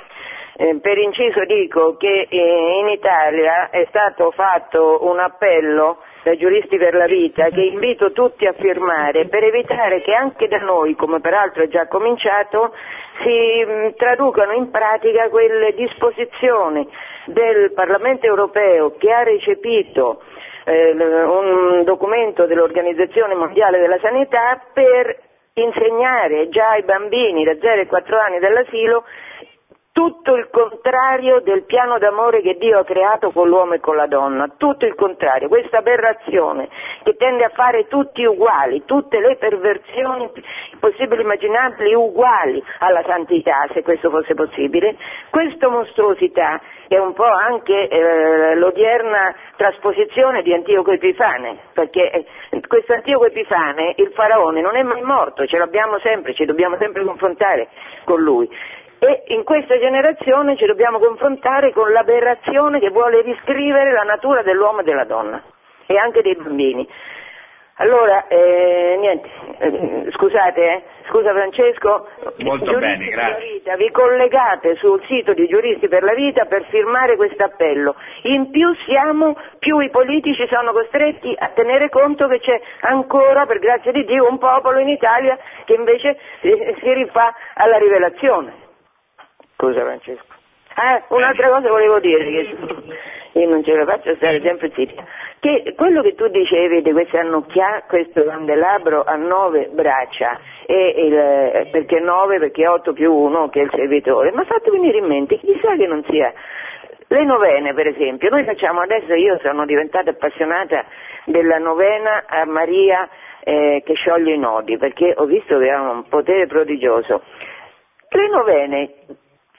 eh, 0.59 0.79
per 0.81 0.97
inciso 0.97 1.45
dico 1.45 1.97
che 1.97 2.27
eh, 2.29 2.79
in 2.81 2.89
Italia 2.89 3.69
è 3.69 3.85
stato 3.89 4.31
fatto 4.31 5.05
un 5.05 5.19
appello 5.19 5.99
dai 6.23 6.35
giuristi 6.37 6.77
per 6.77 6.95
la 6.95 7.05
vita 7.05 7.49
che 7.49 7.61
invito 7.61 8.11
tutti 8.11 8.47
a 8.47 8.53
firmare 8.53 9.27
per 9.27 9.43
evitare 9.43 10.01
che 10.01 10.13
anche 10.13 10.47
da 10.47 10.57
noi, 10.57 10.95
come 10.95 11.19
peraltro 11.19 11.61
è 11.63 11.67
già 11.67 11.87
cominciato, 11.87 12.73
si 13.21 13.63
mh, 13.63 13.93
traducano 13.97 14.53
in 14.53 14.71
pratica 14.71 15.29
quelle 15.29 15.73
disposizioni 15.75 16.89
del 17.25 17.71
Parlamento 17.73 18.25
europeo 18.25 18.95
che 18.97 19.11
ha 19.11 19.21
recepito 19.21 20.23
eh, 20.65 20.91
un 20.91 21.83
documento 21.83 22.47
dell'Organizzazione 22.47 23.35
Mondiale 23.35 23.79
della 23.79 23.99
Sanità 23.99 24.59
per 24.73 25.19
insegnare 25.53 26.49
già 26.49 26.69
ai 26.71 26.83
bambini 26.83 27.43
da 27.43 27.55
0 27.59 27.79
ai 27.79 27.87
4 27.87 28.19
anni 28.19 28.39
dell'asilo 28.39 29.03
tutto 29.97 30.35
il 30.35 30.49
contrario 30.51 31.39
del 31.39 31.63
piano 31.63 31.97
d'amore 31.97 32.41
che 32.41 32.55
Dio 32.59 32.77
ha 32.77 32.83
creato 32.83 33.31
con 33.31 33.47
l'uomo 33.47 33.73
e 33.73 33.79
con 33.79 33.95
la 33.95 34.05
donna, 34.05 34.47
tutto 34.55 34.85
il 34.85 34.93
contrario, 34.93 35.47
questa 35.47 35.79
aberrazione 35.79 36.69
che 37.01 37.15
tende 37.15 37.43
a 37.43 37.49
fare 37.49 37.87
tutti 37.87 38.23
uguali, 38.23 38.85
tutte 38.85 39.19
le 39.19 39.37
perversioni 39.37 40.29
possibili 40.79 41.21
e 41.21 41.23
immaginabili 41.23 41.95
uguali 41.95 42.63
alla 42.77 43.01
santità, 43.07 43.65
se 43.73 43.81
questo 43.81 44.11
fosse 44.11 44.35
possibile, 44.35 44.97
questa 45.31 45.67
mostruosità 45.67 46.61
è 46.87 46.99
un 46.99 47.13
po' 47.13 47.23
anche 47.23 47.87
eh, 47.87 48.53
l'odierna 48.53 49.33
trasposizione 49.55 50.43
di 50.43 50.53
Antioco 50.53 50.91
Epifane, 50.91 51.57
perché 51.73 52.11
eh, 52.11 52.61
questo 52.67 52.93
Antioco 52.93 53.25
Epifane, 53.25 53.95
il 53.97 54.11
faraone, 54.13 54.61
non 54.61 54.75
è 54.75 54.83
mai 54.83 55.01
morto, 55.01 55.43
ce 55.47 55.57
l'abbiamo 55.57 55.97
sempre, 56.01 56.35
ci 56.35 56.45
dobbiamo 56.45 56.77
sempre 56.77 57.03
confrontare 57.03 57.69
con 58.03 58.21
lui. 58.21 58.47
E 58.99 59.23
in 59.27 59.43
questa 59.43 59.77
generazione 59.77 60.57
ci 60.57 60.65
dobbiamo 60.65 60.97
confrontare 60.99 61.71
con 61.71 61.91
l'aberrazione 61.91 62.79
che 62.79 62.89
vuole 62.89 63.21
riscrivere 63.21 63.91
la 63.91 64.03
natura 64.03 64.41
dell'uomo 64.41 64.79
e 64.79 64.83
della 64.83 65.05
donna 65.05 65.41
e 65.85 65.97
anche 65.97 66.21
dei 66.21 66.35
bambini. 66.35 66.87
Allora, 67.79 68.27
eh, 68.27 68.97
niente, 68.99 69.29
eh, 69.59 70.11
scusate, 70.13 70.61
eh, 70.63 70.83
scusa 71.09 71.31
Francesco, 71.31 72.07
bene, 72.37 72.57
per 72.57 72.79
la 72.79 72.95
grazie. 72.95 73.51
Vita, 73.51 73.75
vi 73.75 73.91
collegate 73.91 74.75
sul 74.77 74.99
sito 75.05 75.33
di 75.33 75.47
Giuristi 75.47 75.87
per 75.87 76.01
la 76.01 76.15
Vita 76.15 76.45
per 76.45 76.65
firmare 76.69 77.15
questo 77.17 77.43
appello. 77.43 77.93
In 78.23 78.49
più 78.49 78.73
siamo, 78.87 79.37
più 79.59 79.77
i 79.77 79.91
politici 79.91 80.47
sono 80.47 80.71
costretti 80.71 81.35
a 81.37 81.49
tenere 81.53 81.89
conto 81.89 82.27
che 82.27 82.39
c'è 82.39 82.59
ancora, 82.79 83.45
per 83.45 83.59
grazia 83.59 83.91
di 83.91 84.03
Dio, 84.05 84.27
un 84.27 84.39
popolo 84.39 84.79
in 84.79 84.89
Italia 84.89 85.37
che 85.65 85.75
invece 85.75 86.17
eh, 86.41 86.75
si 86.79 86.93
rifà 86.93 87.31
alla 87.53 87.77
rivelazione. 87.77 88.65
Scusa 89.57 89.81
Francesco. 89.81 90.35
Ah, 90.75 91.03
un'altra 91.09 91.49
cosa 91.49 91.69
volevo 91.69 91.99
dire, 91.99 92.23
che 92.23 92.55
io 93.39 93.49
non 93.49 93.63
ce 93.63 93.73
la 93.73 93.85
faccio 93.85 94.13
stare 94.15 94.39
sempre 94.41 94.71
zitta, 94.75 95.03
che 95.39 95.73
quello 95.75 96.03
che 96.03 96.13
tu 96.13 96.27
dicevi 96.27 96.83
di 96.83 96.91
questa 96.91 97.21
annocchia, 97.21 97.83
questo 97.87 98.23
candelabro 98.23 99.03
a 99.03 99.15
nove 99.15 99.69
braccia, 99.71 100.39
il, 100.67 101.69
perché 101.71 101.99
nove, 101.99 102.37
perché 102.37 102.67
otto 102.67 102.93
più 102.93 103.11
uno 103.11 103.49
che 103.49 103.61
è 103.61 103.63
il 103.63 103.71
servitore, 103.73 104.31
ma 104.31 104.43
fatto 104.43 104.69
venire 104.69 104.99
in 104.99 105.05
mente, 105.05 105.39
chissà 105.39 105.75
che 105.75 105.87
non 105.87 106.03
sia 106.07 106.31
le 107.07 107.23
novene, 107.23 107.73
per 107.73 107.87
esempio, 107.87 108.29
noi 108.29 108.43
facciamo 108.43 108.81
adesso, 108.81 109.15
io 109.15 109.39
sono 109.39 109.65
diventata 109.65 110.11
appassionata 110.11 110.85
della 111.25 111.57
novena 111.57 112.25
a 112.27 112.45
Maria 112.45 113.09
eh, 113.39 113.81
che 113.83 113.93
scioglie 113.95 114.33
i 114.33 114.37
nodi, 114.37 114.77
perché 114.77 115.15
ho 115.17 115.25
visto 115.25 115.57
che 115.57 115.71
ha 115.71 115.81
un 115.81 116.07
potere 116.09 116.45
prodigioso. 116.45 117.23
Le 118.09 118.27
novene 118.29 118.93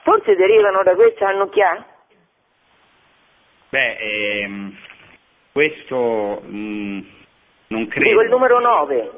forse 0.09 0.35
derivano 0.35 0.81
da 0.81 0.95
questa 0.95 1.27
annucchia? 1.27 1.85
Beh, 3.69 3.97
ehm, 3.97 4.75
questo 5.51 6.41
mh, 6.43 6.57
mm, 6.57 6.99
non 7.67 7.87
credo. 7.87 8.09
Dico 8.09 8.21
il 8.23 8.29
numero 8.29 8.59
9. 8.59 9.11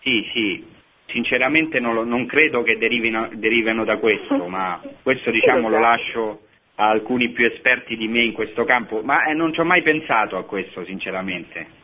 Sì, 0.00 0.30
sì, 0.32 0.66
sinceramente 1.08 1.78
non, 1.78 2.08
non 2.08 2.24
credo 2.24 2.62
che 2.62 2.78
derivino, 2.78 3.28
derivino, 3.32 3.84
da 3.84 3.98
questo, 3.98 4.34
ma 4.48 4.80
questo 5.02 5.30
diciamo 5.30 5.68
lo 5.68 5.78
lascio 5.78 6.40
a 6.76 6.88
alcuni 6.88 7.28
più 7.28 7.44
esperti 7.44 7.94
di 7.94 8.08
me 8.08 8.22
in 8.22 8.32
questo 8.32 8.64
campo, 8.64 9.02
ma 9.02 9.26
eh, 9.26 9.34
non 9.34 9.52
ci 9.52 9.60
ho 9.60 9.64
mai 9.64 9.82
pensato 9.82 10.38
a 10.38 10.44
questo 10.44 10.84
sinceramente. 10.86 11.80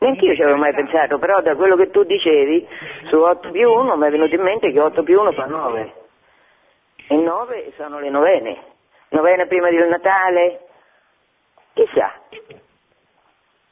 Neanch'io 0.00 0.34
ci 0.34 0.42
avevo 0.42 0.58
mai 0.58 0.74
pensato, 0.74 1.18
però 1.18 1.40
da 1.40 1.56
quello 1.56 1.76
che 1.76 1.88
tu 1.88 2.04
dicevi 2.04 2.66
su 3.08 3.16
8 3.16 3.50
più 3.50 3.70
1 3.70 3.96
mi 3.96 4.06
è 4.06 4.10
venuto 4.10 4.34
in 4.34 4.42
mente 4.42 4.70
che 4.70 4.78
8 4.78 5.02
più 5.02 5.18
1 5.18 5.32
fa 5.32 5.46
9 5.46 5.95
e 7.08 7.14
9 7.14 7.72
sono 7.76 8.00
le 8.00 8.10
novene, 8.10 8.56
novene 9.10 9.46
prima 9.46 9.70
del 9.70 9.88
Natale, 9.88 10.60
chissà. 11.74 12.20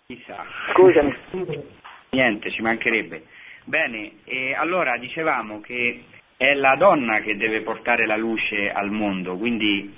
Chissà. 0.06 0.44
Scusami. 0.72 1.16
Niente, 2.10 2.50
ci 2.50 2.62
mancherebbe. 2.62 3.24
Bene, 3.64 4.12
allora 4.56 4.96
dicevamo 4.98 5.60
che 5.60 6.04
è 6.36 6.54
la 6.54 6.76
donna 6.76 7.20
che 7.20 7.36
deve 7.36 7.62
portare 7.62 8.06
la 8.06 8.16
luce 8.16 8.70
al 8.70 8.90
mondo, 8.90 9.36
quindi 9.36 9.92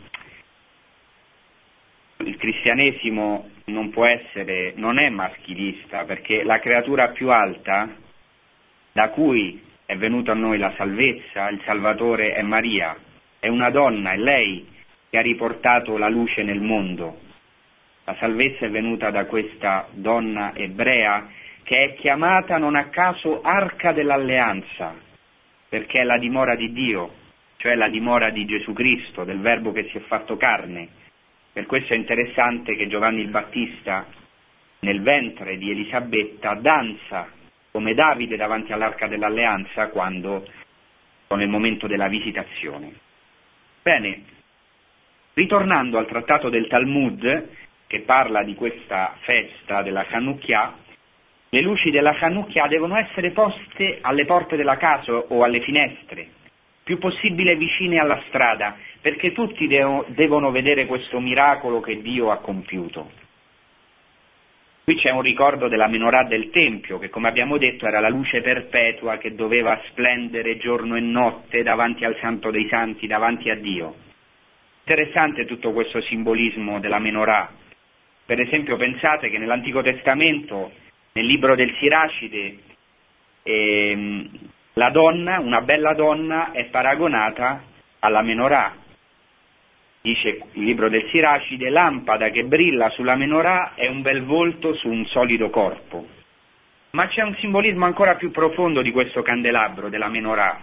il 2.18 2.36
cristianesimo 2.36 3.50
non 3.66 3.90
può 3.90 4.06
essere, 4.06 4.72
non 4.76 4.98
è 4.98 5.08
maschilista, 5.10 6.04
perché 6.04 6.42
la 6.44 6.58
creatura 6.60 7.08
più 7.08 7.30
alta 7.30 7.88
da 8.92 9.08
cui 9.10 9.62
è 9.84 9.96
venuta 9.96 10.32
a 10.32 10.36
noi 10.36 10.58
la 10.58 10.72
salvezza, 10.76 11.48
il 11.50 11.60
Salvatore 11.64 12.32
è 12.32 12.42
Maria, 12.42 12.96
è 13.46 13.48
una 13.48 13.70
donna, 13.70 14.12
è 14.12 14.16
lei 14.16 14.66
che 15.08 15.18
ha 15.18 15.22
riportato 15.22 15.96
la 15.96 16.08
luce 16.08 16.42
nel 16.42 16.60
mondo. 16.60 17.20
La 18.04 18.16
salvezza 18.16 18.66
è 18.66 18.70
venuta 18.70 19.10
da 19.10 19.26
questa 19.26 19.86
donna 19.92 20.52
ebrea 20.54 21.28
che 21.62 21.84
è 21.84 21.94
chiamata 21.94 22.58
non 22.58 22.74
a 22.74 22.88
caso 22.88 23.42
arca 23.42 23.92
dell'alleanza, 23.92 24.94
perché 25.68 26.00
è 26.00 26.04
la 26.04 26.18
dimora 26.18 26.56
di 26.56 26.72
Dio, 26.72 27.12
cioè 27.56 27.74
la 27.74 27.88
dimora 27.88 28.30
di 28.30 28.44
Gesù 28.46 28.72
Cristo, 28.72 29.24
del 29.24 29.40
Verbo 29.40 29.72
che 29.72 29.88
si 29.90 29.96
è 29.96 30.00
fatto 30.00 30.36
carne. 30.36 30.88
Per 31.52 31.66
questo 31.66 31.92
è 31.92 31.96
interessante 31.96 32.76
che 32.76 32.88
Giovanni 32.88 33.22
il 33.22 33.30
Battista, 33.30 34.06
nel 34.80 35.02
ventre 35.02 35.56
di 35.56 35.70
Elisabetta, 35.70 36.54
danza 36.54 37.28
come 37.70 37.94
Davide 37.94 38.36
davanti 38.36 38.72
all'arca 38.72 39.06
dell'alleanza 39.06 39.88
quando 39.88 40.46
sono 41.26 41.40
nel 41.40 41.48
momento 41.48 41.86
della 41.86 42.08
visitazione. 42.08 43.04
Bene, 43.86 44.20
ritornando 45.34 45.96
al 45.96 46.08
trattato 46.08 46.48
del 46.48 46.66
Talmud, 46.66 47.50
che 47.86 48.00
parla 48.00 48.42
di 48.42 48.56
questa 48.56 49.14
festa 49.20 49.82
della 49.82 50.04
Hanukkah, 50.10 50.74
le 51.50 51.60
luci 51.60 51.92
della 51.92 52.16
Hanukkah 52.18 52.66
devono 52.66 52.96
essere 52.96 53.30
poste 53.30 53.98
alle 54.00 54.24
porte 54.24 54.56
della 54.56 54.76
casa 54.76 55.12
o 55.12 55.44
alle 55.44 55.60
finestre, 55.60 56.26
più 56.82 56.98
possibile 56.98 57.54
vicine 57.54 58.00
alla 58.00 58.20
strada, 58.26 58.76
perché 59.00 59.30
tutti 59.30 59.68
devo, 59.68 60.04
devono 60.08 60.50
vedere 60.50 60.86
questo 60.86 61.20
miracolo 61.20 61.78
che 61.78 62.02
Dio 62.02 62.32
ha 62.32 62.38
compiuto. 62.38 63.08
Qui 64.86 64.94
c'è 64.98 65.10
un 65.10 65.22
ricordo 65.22 65.66
della 65.66 65.88
menorah 65.88 66.22
del 66.28 66.50
Tempio, 66.50 67.00
che 67.00 67.10
come 67.10 67.26
abbiamo 67.26 67.58
detto 67.58 67.88
era 67.88 67.98
la 67.98 68.08
luce 68.08 68.40
perpetua 68.40 69.16
che 69.18 69.34
doveva 69.34 69.76
splendere 69.88 70.58
giorno 70.58 70.94
e 70.94 71.00
notte 71.00 71.64
davanti 71.64 72.04
al 72.04 72.16
Santo 72.20 72.52
dei 72.52 72.68
Santi, 72.68 73.08
davanti 73.08 73.50
a 73.50 73.56
Dio. 73.56 73.96
Interessante 74.84 75.44
tutto 75.44 75.72
questo 75.72 76.00
simbolismo 76.02 76.78
della 76.78 77.00
menorah. 77.00 77.50
Per 78.26 78.38
esempio 78.38 78.76
pensate 78.76 79.28
che 79.28 79.38
nell'Antico 79.38 79.82
Testamento 79.82 80.70
nel 81.14 81.26
libro 81.26 81.56
del 81.56 81.74
Siracide 81.80 82.58
ehm, 83.42 84.30
la 84.74 84.90
donna, 84.90 85.40
una 85.40 85.62
bella 85.62 85.94
donna, 85.94 86.52
è 86.52 86.66
paragonata 86.66 87.60
alla 87.98 88.22
menorah. 88.22 88.76
Dice 90.06 90.38
il 90.52 90.62
libro 90.62 90.88
del 90.88 91.04
Siracide, 91.08 91.68
lampada 91.68 92.30
che 92.30 92.44
brilla 92.44 92.90
sulla 92.90 93.16
menorah 93.16 93.72
è 93.74 93.88
un 93.88 94.02
bel 94.02 94.22
volto 94.22 94.72
su 94.74 94.88
un 94.88 95.04
solido 95.06 95.50
corpo. 95.50 96.06
Ma 96.92 97.08
c'è 97.08 97.24
un 97.24 97.34
simbolismo 97.40 97.86
ancora 97.86 98.14
più 98.14 98.30
profondo 98.30 98.82
di 98.82 98.92
questo 98.92 99.22
candelabro, 99.22 99.88
della 99.88 100.06
menorah. 100.06 100.60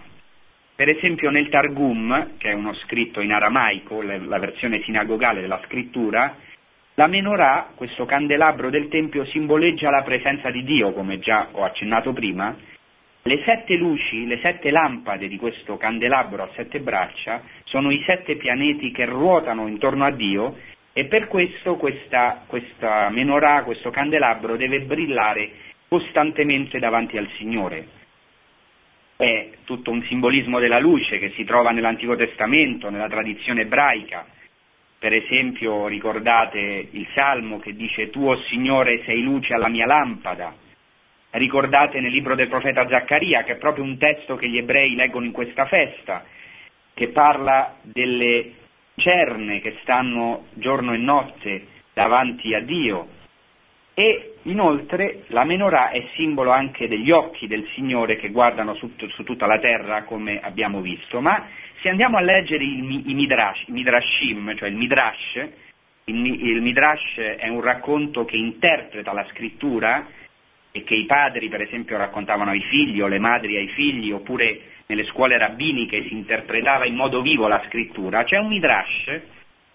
Per 0.74 0.88
esempio 0.88 1.28
nel 1.28 1.50
Targum, 1.50 2.38
che 2.38 2.52
è 2.52 2.54
uno 2.54 2.72
scritto 2.72 3.20
in 3.20 3.32
aramaico, 3.32 4.00
la 4.00 4.38
versione 4.38 4.80
sinagogale 4.80 5.42
della 5.42 5.60
scrittura, 5.66 6.36
la 6.94 7.06
menorah, 7.06 7.72
questo 7.74 8.06
candelabro 8.06 8.70
del 8.70 8.88
Tempio, 8.88 9.26
simboleggia 9.26 9.90
la 9.90 10.04
presenza 10.04 10.48
di 10.48 10.64
Dio, 10.64 10.94
come 10.94 11.18
già 11.18 11.48
ho 11.52 11.64
accennato 11.64 12.14
prima. 12.14 12.56
Le 13.26 13.42
sette 13.42 13.76
luci, 13.76 14.26
le 14.26 14.38
sette 14.42 14.70
lampade 14.70 15.28
di 15.28 15.38
questo 15.38 15.78
candelabro 15.78 16.42
a 16.42 16.50
sette 16.54 16.80
braccia 16.80 17.40
sono 17.64 17.90
i 17.90 18.02
sette 18.04 18.36
pianeti 18.36 18.90
che 18.90 19.06
ruotano 19.06 19.66
intorno 19.66 20.04
a 20.04 20.10
Dio 20.10 20.58
e 20.92 21.06
per 21.06 21.28
questo 21.28 21.76
questa, 21.76 22.44
questa 22.46 23.08
menorah, 23.08 23.62
questo 23.62 23.88
candelabro 23.88 24.56
deve 24.56 24.82
brillare 24.82 25.52
costantemente 25.88 26.78
davanti 26.78 27.16
al 27.16 27.30
Signore. 27.38 27.88
È 29.16 29.52
tutto 29.64 29.90
un 29.90 30.02
simbolismo 30.02 30.58
della 30.58 30.78
luce 30.78 31.18
che 31.18 31.30
si 31.30 31.44
trova 31.44 31.70
nell'Antico 31.70 32.16
Testamento, 32.16 32.90
nella 32.90 33.08
tradizione 33.08 33.62
ebraica, 33.62 34.26
per 34.98 35.14
esempio 35.14 35.86
ricordate 35.86 36.88
il 36.90 37.06
Salmo 37.14 37.58
che 37.58 37.74
dice 37.74 38.10
Tu, 38.10 38.22
o 38.22 38.36
Signore, 38.42 39.02
sei 39.04 39.22
luce 39.22 39.54
alla 39.54 39.68
mia 39.68 39.86
lampada. 39.86 40.63
Ricordate 41.36 41.98
nel 41.98 42.12
libro 42.12 42.36
del 42.36 42.46
profeta 42.46 42.86
Zaccaria, 42.86 43.42
che 43.42 43.54
è 43.54 43.56
proprio 43.56 43.82
un 43.82 43.98
testo 43.98 44.36
che 44.36 44.48
gli 44.48 44.56
ebrei 44.56 44.94
leggono 44.94 45.26
in 45.26 45.32
questa 45.32 45.66
festa, 45.66 46.24
che 46.94 47.08
parla 47.08 47.74
delle 47.82 48.52
cerne 48.94 49.60
che 49.60 49.78
stanno 49.82 50.46
giorno 50.52 50.92
e 50.94 50.96
notte 50.96 51.66
davanti 51.92 52.54
a 52.54 52.60
Dio. 52.60 53.08
E 53.94 54.34
inoltre 54.42 55.24
la 55.28 55.42
menorah 55.42 55.90
è 55.90 56.06
simbolo 56.14 56.52
anche 56.52 56.86
degli 56.86 57.10
occhi 57.10 57.48
del 57.48 57.66
Signore 57.74 58.14
che 58.14 58.30
guardano 58.30 58.74
su, 58.74 58.92
su 59.08 59.24
tutta 59.24 59.46
la 59.46 59.58
terra, 59.58 60.04
come 60.04 60.38
abbiamo 60.40 60.80
visto, 60.80 61.20
ma 61.20 61.48
se 61.80 61.88
andiamo 61.88 62.16
a 62.16 62.20
leggere 62.20 62.62
i, 62.62 62.78
i, 63.06 63.14
midrash, 63.14 63.66
midrashim, 63.66 64.54
cioè 64.56 64.68
il 64.68 64.76
midrash, 64.76 65.48
il, 66.04 66.24
il 66.26 66.62
midrash 66.62 67.16
è 67.38 67.48
un 67.48 67.60
racconto 67.60 68.24
che 68.24 68.36
interpreta 68.36 69.12
la 69.12 69.26
scrittura 69.30 70.06
e 70.76 70.82
che 70.82 70.96
i 70.96 71.06
padri 71.06 71.48
per 71.48 71.60
esempio 71.60 71.96
raccontavano 71.96 72.50
ai 72.50 72.60
figli 72.62 73.00
o 73.00 73.06
le 73.06 73.20
madri 73.20 73.56
ai 73.56 73.68
figli 73.68 74.10
oppure 74.10 74.60
nelle 74.86 75.04
scuole 75.04 75.38
rabbiniche 75.38 76.02
si 76.02 76.12
interpretava 76.12 76.84
in 76.84 76.96
modo 76.96 77.22
vivo 77.22 77.46
la 77.46 77.62
scrittura, 77.68 78.24
c'è 78.24 78.38
un 78.38 78.48
midrash, 78.48 79.20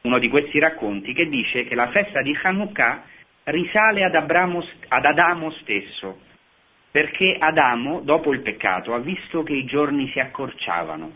uno 0.01 0.19
di 0.19 0.27
questi 0.27 0.59
racconti, 0.59 1.13
che 1.13 1.29
dice 1.29 1.63
che 1.63 1.73
la 1.73 1.87
festa 1.87 2.21
di 2.21 2.37
Hanukkah 2.41 3.03
risale 3.45 4.03
ad, 4.03 4.13
Abramo, 4.13 4.61
ad 4.89 5.05
Adamo 5.05 5.51
stesso, 5.51 6.19
perché 6.91 7.37
Adamo, 7.39 8.01
dopo 8.01 8.33
il 8.33 8.41
peccato, 8.41 8.93
ha 8.93 8.99
visto 8.99 9.41
che 9.43 9.53
i 9.53 9.63
giorni 9.63 10.09
si 10.09 10.19
accorciavano. 10.19 11.13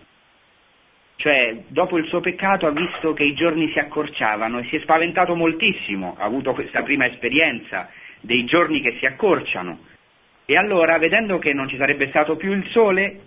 Cioè 1.17 1.65
dopo 1.67 1.97
il 1.97 2.07
suo 2.07 2.21
peccato 2.21 2.67
ha 2.67 2.71
visto 2.71 3.13
che 3.13 3.23
i 3.23 3.33
giorni 3.33 3.69
si 3.71 3.79
accorciavano 3.79 4.59
e 4.59 4.63
si 4.69 4.77
è 4.77 4.79
spaventato 4.79 5.35
moltissimo, 5.35 6.15
ha 6.17 6.23
avuto 6.23 6.53
questa 6.53 6.81
prima 6.83 7.05
esperienza 7.05 7.89
dei 8.23 8.45
giorni 8.45 8.81
che 8.81 8.95
si 8.99 9.05
accorciano 9.05 9.79
e 10.45 10.55
allora 10.57 10.97
vedendo 10.97 11.39
che 11.39 11.53
non 11.53 11.67
ci 11.67 11.77
sarebbe 11.77 12.07
stato 12.09 12.37
più 12.37 12.53
il 12.53 12.65
sole 12.69 13.19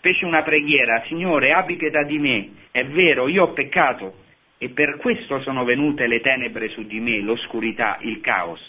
fece 0.00 0.24
una 0.24 0.42
preghiera, 0.42 1.02
Signore 1.06 1.52
abbi 1.52 1.76
pietà 1.76 2.04
di 2.04 2.18
me, 2.18 2.48
è 2.70 2.84
vero 2.84 3.26
io 3.26 3.44
ho 3.44 3.52
peccato 3.52 4.22
e 4.58 4.68
per 4.68 4.96
questo 4.98 5.40
sono 5.40 5.64
venute 5.64 6.06
le 6.06 6.20
tenebre 6.20 6.68
su 6.68 6.86
di 6.86 7.00
me, 7.00 7.20
l'oscurità, 7.20 7.98
il 8.00 8.20
caos. 8.20 8.60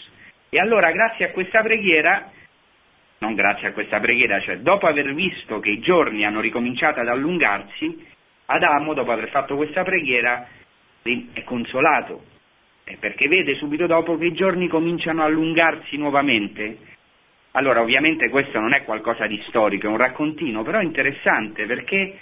E 0.48 0.58
allora 0.58 0.90
grazie 0.90 1.26
a 1.26 1.30
questa 1.30 1.62
preghiera 1.62 2.30
non 3.18 3.34
grazie 3.34 3.68
a 3.68 3.72
questa 3.72 3.98
preghiera, 3.98 4.40
cioè 4.40 4.58
dopo 4.58 4.86
aver 4.86 5.14
visto 5.14 5.58
che 5.60 5.70
i 5.70 5.80
giorni 5.80 6.24
hanno 6.24 6.40
ricominciato 6.40 7.00
ad 7.00 7.08
allungarsi, 7.08 8.06
Adamo, 8.46 8.92
dopo 8.94 9.10
aver 9.10 9.30
fatto 9.30 9.56
questa 9.56 9.82
preghiera, 9.82 10.46
è 11.02 11.42
consolato, 11.44 12.24
perché 13.00 13.26
vede 13.26 13.56
subito 13.56 13.86
dopo 13.86 14.16
che 14.16 14.26
i 14.26 14.32
giorni 14.32 14.68
cominciano 14.68 15.22
a 15.22 15.24
allungarsi 15.24 15.96
nuovamente. 15.96 16.78
Allora, 17.52 17.80
ovviamente 17.80 18.28
questo 18.28 18.60
non 18.60 18.74
è 18.74 18.84
qualcosa 18.84 19.26
di 19.26 19.42
storico, 19.48 19.86
è 19.86 19.90
un 19.90 19.96
raccontino, 19.96 20.62
però 20.62 20.80
interessante 20.80 21.66
perché 21.66 22.16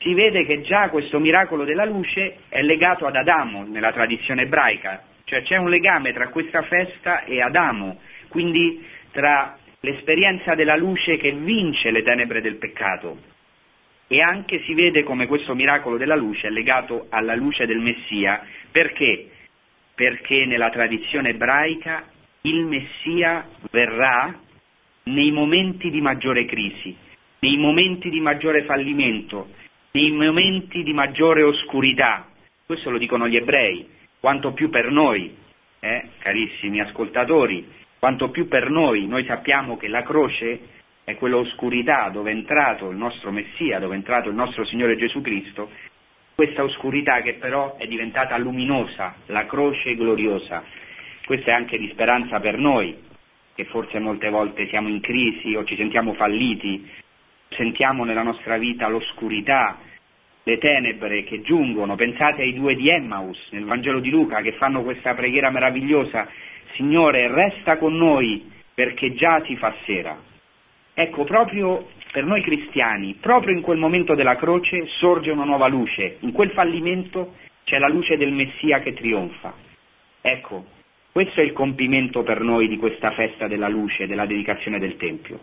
si 0.00 0.12
vede 0.12 0.44
che 0.44 0.60
già 0.60 0.90
questo 0.90 1.18
miracolo 1.18 1.64
della 1.64 1.86
luce 1.86 2.40
è 2.48 2.60
legato 2.60 3.06
ad 3.06 3.16
Adamo 3.16 3.64
nella 3.64 3.92
tradizione 3.92 4.42
ebraica, 4.42 5.04
cioè 5.24 5.42
c'è 5.42 5.56
un 5.56 5.70
legame 5.70 6.12
tra 6.12 6.28
questa 6.28 6.62
festa 6.62 7.24
e 7.24 7.40
Adamo, 7.40 7.98
quindi 8.28 8.84
tra 9.12 9.56
l'esperienza 9.80 10.54
della 10.54 10.76
luce 10.76 11.16
che 11.16 11.32
vince 11.32 11.90
le 11.90 12.02
tenebre 12.02 12.42
del 12.42 12.56
peccato. 12.56 13.36
E 14.06 14.20
anche 14.20 14.62
si 14.64 14.74
vede 14.74 15.02
come 15.02 15.26
questo 15.26 15.54
miracolo 15.54 15.96
della 15.96 16.16
luce 16.16 16.46
è 16.46 16.50
legato 16.50 17.06
alla 17.10 17.34
luce 17.34 17.66
del 17.66 17.78
Messia. 17.78 18.42
Perché? 18.70 19.28
Perché 19.98 20.46
nella 20.46 20.70
tradizione 20.70 21.30
ebraica 21.30 22.04
il 22.42 22.66
Messia 22.66 23.48
verrà 23.72 24.32
nei 25.06 25.32
momenti 25.32 25.90
di 25.90 26.00
maggiore 26.00 26.44
crisi, 26.44 26.96
nei 27.40 27.56
momenti 27.56 28.08
di 28.08 28.20
maggiore 28.20 28.62
fallimento, 28.62 29.48
nei 29.90 30.12
momenti 30.12 30.84
di 30.84 30.92
maggiore 30.92 31.42
oscurità. 31.42 32.28
Questo 32.64 32.90
lo 32.90 32.98
dicono 32.98 33.26
gli 33.26 33.34
ebrei, 33.34 33.88
quanto 34.20 34.52
più 34.52 34.70
per 34.70 34.88
noi, 34.88 35.34
eh, 35.80 36.10
carissimi 36.18 36.80
ascoltatori, 36.80 37.66
quanto 37.98 38.30
più 38.30 38.46
per 38.46 38.70
noi, 38.70 39.08
noi 39.08 39.24
sappiamo 39.24 39.76
che 39.76 39.88
la 39.88 40.04
croce 40.04 40.60
è 41.02 41.16
quella 41.16 41.38
oscurità 41.38 42.08
dove 42.10 42.30
è 42.30 42.34
entrato 42.34 42.88
il 42.88 42.96
nostro 42.96 43.32
Messia, 43.32 43.80
dove 43.80 43.94
è 43.94 43.96
entrato 43.96 44.28
il 44.28 44.36
nostro 44.36 44.64
Signore 44.64 44.96
Gesù 44.96 45.20
Cristo, 45.22 45.68
questa 46.38 46.62
oscurità 46.62 47.20
che 47.20 47.34
però 47.34 47.76
è 47.78 47.88
diventata 47.88 48.38
luminosa, 48.38 49.16
la 49.26 49.44
croce 49.46 49.96
gloriosa. 49.96 50.62
Questa 51.26 51.50
è 51.50 51.52
anche 51.52 51.76
di 51.78 51.88
speranza 51.88 52.38
per 52.38 52.56
noi, 52.56 52.96
che 53.56 53.64
forse 53.64 53.98
molte 53.98 54.28
volte 54.28 54.68
siamo 54.68 54.86
in 54.86 55.00
crisi 55.00 55.56
o 55.56 55.64
ci 55.64 55.74
sentiamo 55.74 56.14
falliti, 56.14 56.88
sentiamo 57.48 58.04
nella 58.04 58.22
nostra 58.22 58.56
vita 58.56 58.86
l'oscurità, 58.86 59.78
le 60.44 60.58
tenebre 60.58 61.24
che 61.24 61.40
giungono. 61.42 61.96
Pensate 61.96 62.42
ai 62.42 62.54
due 62.54 62.76
di 62.76 62.88
Emmaus 62.88 63.48
nel 63.50 63.64
Vangelo 63.64 63.98
di 63.98 64.10
Luca 64.10 64.40
che 64.40 64.52
fanno 64.52 64.84
questa 64.84 65.14
preghiera 65.14 65.50
meravigliosa, 65.50 66.28
Signore 66.74 67.26
resta 67.26 67.78
con 67.78 67.96
noi 67.96 68.48
perché 68.72 69.12
già 69.14 69.42
si 69.44 69.56
fa 69.56 69.74
sera. 69.84 70.27
Ecco, 71.00 71.22
proprio 71.22 71.90
per 72.10 72.24
noi 72.24 72.42
cristiani, 72.42 73.14
proprio 73.20 73.54
in 73.54 73.60
quel 73.60 73.78
momento 73.78 74.16
della 74.16 74.34
croce 74.34 74.88
sorge 74.98 75.30
una 75.30 75.44
nuova 75.44 75.68
luce, 75.68 76.16
in 76.20 76.32
quel 76.32 76.50
fallimento 76.50 77.36
c'è 77.62 77.78
la 77.78 77.86
luce 77.86 78.16
del 78.16 78.32
Messia 78.32 78.80
che 78.80 78.94
trionfa. 78.94 79.54
Ecco, 80.20 80.64
questo 81.12 81.40
è 81.40 81.44
il 81.44 81.52
compimento 81.52 82.24
per 82.24 82.40
noi 82.40 82.66
di 82.66 82.78
questa 82.78 83.12
festa 83.12 83.46
della 83.46 83.68
luce, 83.68 84.08
della 84.08 84.26
dedicazione 84.26 84.80
del 84.80 84.96
Tempio. 84.96 85.38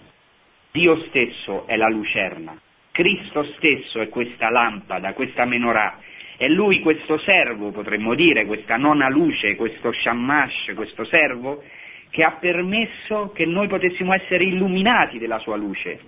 Dio 0.74 0.97
stesso 1.06 1.66
è 1.68 1.78
la 1.78 1.88
lucerna, 1.88 2.60
Cristo 2.91 3.45
stesso 3.56 4.01
è 4.01 4.10
questa 4.10 4.49
lampada, 4.49 5.14
questa 5.14 5.45
menorà, 5.45 5.99
è 6.36 6.49
Lui 6.49 6.82
questo 6.82 7.18
servo, 7.20 7.72
potremmo 7.72 8.14
dire, 8.14 8.45
questa 8.45 8.76
nona 8.76 9.08
luce, 9.08 9.56
questo 9.56 9.93
shamash, 9.93 10.74
questo 10.76 11.06
servo, 11.06 11.64
che 12.10 12.24
ha 12.24 12.38
permesso 12.39 13.32
che 13.34 13.45
noi 13.45 13.68
potessimo 13.68 14.14
essere 14.14 14.43
illuminati 14.45 15.18
della 15.18 15.39
sua 15.39 15.56
luce. 15.56 15.99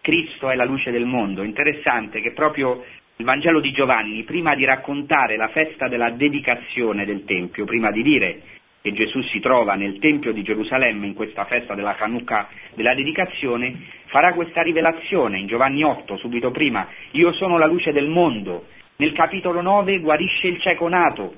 Cristo 0.00 0.50
è 0.50 0.54
la 0.54 0.64
luce 0.64 0.90
del 0.90 1.04
mondo. 1.04 1.42
Interessante 1.42 2.20
che 2.20 2.32
proprio 2.32 2.84
il 3.16 3.24
Vangelo 3.24 3.60
di 3.60 3.72
Giovanni, 3.72 4.22
prima 4.24 4.54
di 4.54 4.64
raccontare 4.64 5.36
la 5.36 5.48
festa 5.48 5.88
della 5.88 6.10
dedicazione 6.10 7.04
del 7.04 7.24
Tempio, 7.24 7.64
prima 7.64 7.90
di 7.90 8.02
dire 8.02 8.40
che 8.82 8.92
Gesù 8.92 9.20
si 9.22 9.40
trova 9.40 9.74
nel 9.74 9.98
Tempio 9.98 10.32
di 10.32 10.42
Gerusalemme 10.42 11.06
in 11.06 11.14
questa 11.14 11.44
festa 11.46 11.74
della 11.74 11.96
Hanukkah 11.98 12.48
della 12.74 12.94
dedicazione, 12.94 13.74
farà 14.04 14.32
questa 14.32 14.62
rivelazione 14.62 15.38
in 15.38 15.48
Giovanni 15.48 15.82
8, 15.82 16.16
subito 16.18 16.52
prima, 16.52 16.86
io 17.12 17.32
sono 17.32 17.58
la 17.58 17.66
luce 17.66 17.90
del 17.90 18.06
mondo. 18.06 18.66
Nel 18.98 19.12
capitolo 19.12 19.60
9 19.60 19.98
guarisce 19.98 20.46
il 20.46 20.60
cieco 20.60 20.86
nato, 20.88 21.34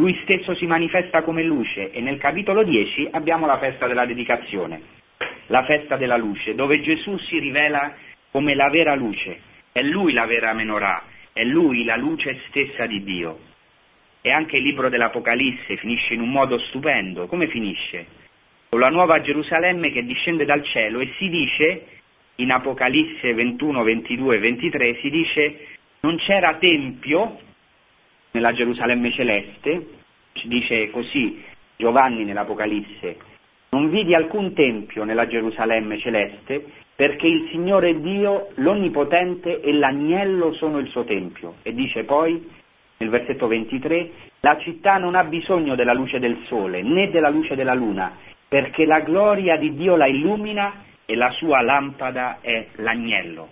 lui 0.00 0.18
stesso 0.22 0.54
si 0.54 0.64
manifesta 0.64 1.22
come 1.22 1.42
luce 1.42 1.90
e 1.90 2.00
nel 2.00 2.16
capitolo 2.16 2.62
10 2.62 3.08
abbiamo 3.10 3.44
la 3.44 3.58
festa 3.58 3.86
della 3.86 4.06
dedicazione, 4.06 4.80
la 5.48 5.62
festa 5.64 5.98
della 5.98 6.16
luce, 6.16 6.54
dove 6.54 6.80
Gesù 6.80 7.18
si 7.18 7.38
rivela 7.38 7.94
come 8.30 8.54
la 8.54 8.70
vera 8.70 8.94
luce 8.94 9.48
è 9.72 9.82
lui 9.82 10.14
la 10.14 10.24
vera 10.24 10.54
menorà, 10.54 11.04
è 11.34 11.44
lui 11.44 11.84
la 11.84 11.96
luce 11.96 12.40
stessa 12.48 12.86
di 12.86 13.04
Dio. 13.04 13.38
E 14.22 14.30
anche 14.30 14.56
il 14.56 14.62
libro 14.62 14.88
dell'Apocalisse 14.88 15.76
finisce 15.76 16.14
in 16.14 16.20
un 16.20 16.30
modo 16.30 16.58
stupendo. 16.58 17.26
Come 17.26 17.48
finisce? 17.48 18.06
Con 18.68 18.80
la 18.80 18.88
nuova 18.88 19.20
Gerusalemme 19.20 19.92
che 19.92 20.04
discende 20.04 20.44
dal 20.44 20.64
cielo 20.64 21.00
e 21.00 21.12
si 21.18 21.28
dice, 21.28 21.86
in 22.36 22.50
Apocalisse 22.50 23.32
21, 23.32 23.82
22 23.82 24.36
e 24.36 24.38
23, 24.38 24.98
si 25.00 25.10
dice 25.10 25.66
non 26.00 26.16
c'era 26.16 26.54
tempio 26.54 27.38
nella 28.32 28.52
Gerusalemme 28.52 29.12
celeste, 29.12 29.86
ci 30.32 30.48
dice 30.48 30.90
così 30.90 31.42
Giovanni 31.76 32.24
nell'Apocalisse, 32.24 33.16
non 33.70 33.88
vidi 33.88 34.14
alcun 34.14 34.52
tempio 34.52 35.04
nella 35.04 35.26
Gerusalemme 35.26 35.98
celeste 35.98 36.64
perché 37.00 37.26
il 37.26 37.48
Signore 37.50 37.98
Dio, 38.02 38.48
l'Onnipotente 38.56 39.62
e 39.62 39.72
l'Agnello 39.72 40.52
sono 40.52 40.76
il 40.80 40.88
suo 40.88 41.04
Tempio. 41.04 41.54
E 41.62 41.72
dice 41.72 42.04
poi, 42.04 42.46
nel 42.98 43.08
versetto 43.08 43.46
23, 43.46 44.10
la 44.40 44.58
città 44.58 44.98
non 44.98 45.14
ha 45.14 45.24
bisogno 45.24 45.74
della 45.76 45.94
luce 45.94 46.18
del 46.18 46.36
sole 46.46 46.82
né 46.82 47.08
della 47.08 47.30
luce 47.30 47.54
della 47.54 47.72
luna, 47.72 48.18
perché 48.46 48.84
la 48.84 49.00
gloria 49.00 49.56
di 49.56 49.74
Dio 49.76 49.96
la 49.96 50.08
illumina 50.08 50.84
e 51.06 51.14
la 51.14 51.30
sua 51.30 51.62
lampada 51.62 52.40
è 52.42 52.66
l'agnello. 52.76 53.48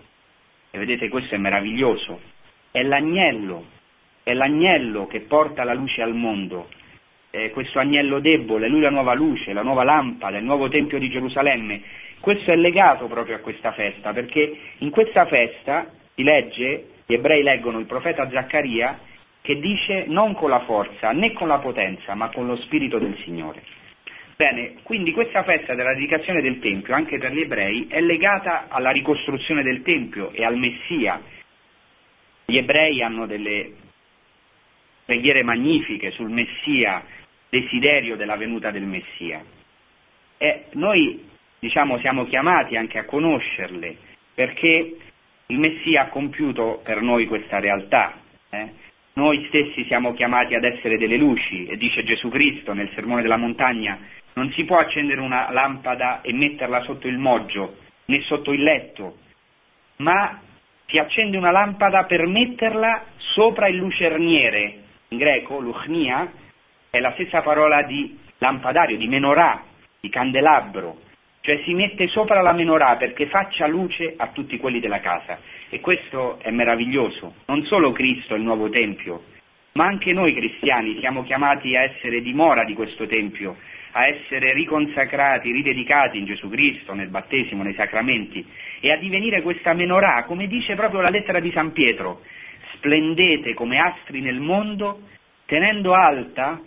E 0.70 0.76
vedete, 0.76 1.09
questo 1.09 1.35
è 1.35 1.39
meraviglioso. 1.39 2.20
È 2.70 2.83
l'agnello, 2.83 3.64
è 4.29 4.35
l'agnello 4.35 5.07
che 5.07 5.20
porta 5.20 5.64
la 5.64 5.74
luce 5.74 6.03
al 6.03 6.14
mondo. 6.14 6.68
Eh, 7.31 7.51
questo 7.51 7.79
agnello 7.79 8.20
debole, 8.20 8.68
lui 8.68 8.81
la 8.81 8.91
nuova 8.91 9.14
luce, 9.14 9.53
la 9.53 9.62
nuova 9.62 9.85
lampada, 9.85 10.39
il 10.39 10.45
nuovo 10.45 10.68
Tempio 10.68 10.99
di 10.99 11.11
Gerusalemme 11.11 11.83
questo 12.20 12.51
è 12.51 12.57
legato 12.57 13.07
proprio 13.07 13.37
a 13.37 13.41
questa 13.41 13.72
festa, 13.72 14.12
perché 14.12 14.57
in 14.79 14.91
questa 14.91 15.26
festa 15.26 15.87
si 16.14 16.22
legge, 16.22 16.89
gli 17.07 17.14
ebrei 17.14 17.43
leggono 17.43 17.79
il 17.79 17.87
profeta 17.87 18.29
Zaccaria, 18.29 18.99
che 19.41 19.59
dice 19.61 20.05
non 20.09 20.35
con 20.35 20.51
la 20.51 20.61
forza 20.61 21.12
né 21.12 21.33
con 21.33 21.49
la 21.49 21.59
potenza, 21.59 22.14
ma 22.14 22.29
con 22.31 22.47
lo 22.47 22.57
spirito 22.57 22.99
del 22.99 23.16
Signore. 23.24 23.62
Bene, 24.37 24.74
quindi 24.83 25.12
questa 25.12 25.43
festa 25.43 25.74
della 25.74 25.95
dedicazione 25.95 26.43
del 26.43 26.59
Tempio, 26.59 26.95
anche 26.95 27.18
per 27.18 27.33
gli 27.33 27.41
ebrei, 27.41 27.87
è 27.89 28.01
legata 28.01 28.66
alla 28.68 28.91
ricostruzione 28.91 29.62
del 29.62 29.83
Tempio 29.83 30.31
e 30.33 30.45
al 30.45 30.57
Messia. 30.57 31.20
Gli 32.45 32.57
ebrei 32.57 33.03
hanno 33.03 33.26
delle 33.26 33.72
preghiere 35.09 35.43
magnifiche 35.43 36.11
sul 36.11 36.29
Messia, 36.29 37.03
desiderio 37.49 38.15
della 38.15 38.37
venuta 38.37 38.71
del 38.71 38.83
Messia. 38.83 39.43
E 40.37 40.65
noi 40.73 41.27
diciamo, 41.59 41.99
siamo 42.01 42.27
chiamati 42.27 42.77
anche 42.77 42.99
a 42.99 43.07
conoscerle, 43.07 43.97
perché 44.35 44.97
il 45.47 45.59
Messia 45.59 46.03
ha 46.03 46.09
compiuto 46.09 46.83
per 46.85 47.01
noi 47.01 47.25
questa 47.25 47.59
realtà. 47.59 48.21
Eh? 48.51 48.69
Noi 49.15 49.47
stessi 49.49 49.87
siamo 49.87 50.13
chiamati 50.13 50.55
ad 50.55 50.65
essere 50.65 50.99
delle 50.99 51.17
luci 51.17 51.65
e 51.65 51.79
dice 51.79 52.05
Gesù 52.05 52.29
Cristo 52.29 52.75
nel 52.75 52.91
Sermone 52.95 53.23
della 53.23 53.39
Montagna, 53.39 53.99
non 54.35 54.53
si 54.53 54.65
può 54.65 54.77
accendere 54.77 55.23
una 55.23 55.51
lampada 55.51 56.21
e 56.21 56.35
metterla 56.35 56.83
sotto 56.83 57.09
il 57.09 57.17
moggio 57.17 57.79
né 58.05 58.21
sotto 58.25 58.53
il 58.53 58.63
letto, 58.63 59.17
ma 59.97 60.39
si 60.87 60.99
accende 60.99 61.39
una 61.39 61.51
lampada 61.51 62.05
per 62.05 62.27
metterla 62.27 63.07
sopra 63.17 63.69
il 63.69 63.77
lucerniere, 63.77 64.85
in 65.09 65.19
greco 65.19 65.61
luchnia 65.61 66.31
è 66.91 66.99
la 67.01 67.13
stessa 67.13 67.43
parola 67.43 67.83
di 67.83 68.19
lampadario, 68.39 68.97
di 68.97 69.09
menorà, 69.09 69.63
di 70.01 70.09
candelabro, 70.09 70.99
cioè 71.41 71.63
si 71.65 71.73
mette 71.73 72.09
sopra 72.09 72.43
la 72.43 72.53
menorà 72.53 72.97
perché 72.97 73.27
faccia 73.27 73.67
luce 73.67 74.15
a 74.17 74.29
tutti 74.29 74.59
quelli 74.59 74.81
della 74.81 75.01
casa. 75.01 75.39
E 75.71 75.81
questo 75.81 76.39
è 76.41 76.51
meraviglioso. 76.51 77.35
Non 77.47 77.65
solo 77.65 77.93
Cristo 77.93 78.35
è 78.35 78.37
il 78.37 78.43
nuovo 78.43 78.69
Tempio, 78.69 79.23
ma 79.73 79.87
anche 79.87 80.13
noi 80.13 80.35
cristiani 80.35 80.99
siamo 81.01 81.23
chiamati 81.25 81.75
a 81.77 81.83
essere 81.83 82.21
dimora 82.21 82.65
di 82.65 82.75
questo 82.75 83.07
Tempio, 83.07 83.57
a 83.93 84.07
essere 84.07 84.53
riconsacrati, 84.53 85.51
ridedicati 85.51 86.19
in 86.19 86.27
Gesù 86.27 86.49
Cristo, 86.49 86.93
nel 86.93 87.09
battesimo, 87.09 87.63
nei 87.63 87.75
sacramenti, 87.75 88.47
e 88.81 88.93
a 88.93 88.97
divenire 88.97 89.41
questa 89.41 89.73
menorà, 89.73 90.25
come 90.25 90.47
dice 90.47 90.75
proprio 90.75 91.01
la 91.01 91.09
lettera 91.09 91.41
di 91.41 91.51
San 91.53 91.73
Pietro, 91.73 92.21
splendete 92.79 93.55
come 93.55 93.79
astri 93.79 94.20
nel 94.20 94.41
mondo, 94.41 95.03
tenendo 95.45 95.93
alta, 95.93 96.61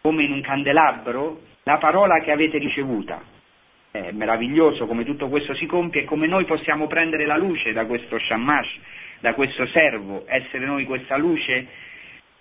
come 0.00 0.22
in 0.22 0.32
un 0.32 0.40
candelabro, 0.40 1.42
la 1.64 1.76
parola 1.76 2.20
che 2.20 2.32
avete 2.32 2.58
ricevuta 2.58 3.22
è 3.90 4.12
meraviglioso 4.12 4.86
come 4.86 5.04
tutto 5.04 5.28
questo 5.28 5.54
si 5.54 5.66
compie 5.66 6.02
e 6.02 6.04
come 6.04 6.26
noi 6.26 6.44
possiamo 6.44 6.86
prendere 6.86 7.26
la 7.26 7.36
luce 7.36 7.72
da 7.72 7.86
questo 7.86 8.18
shamash, 8.18 8.78
da 9.20 9.34
questo 9.34 9.66
servo, 9.66 10.24
essere 10.26 10.66
noi 10.66 10.84
questa 10.84 11.16
luce 11.16 11.66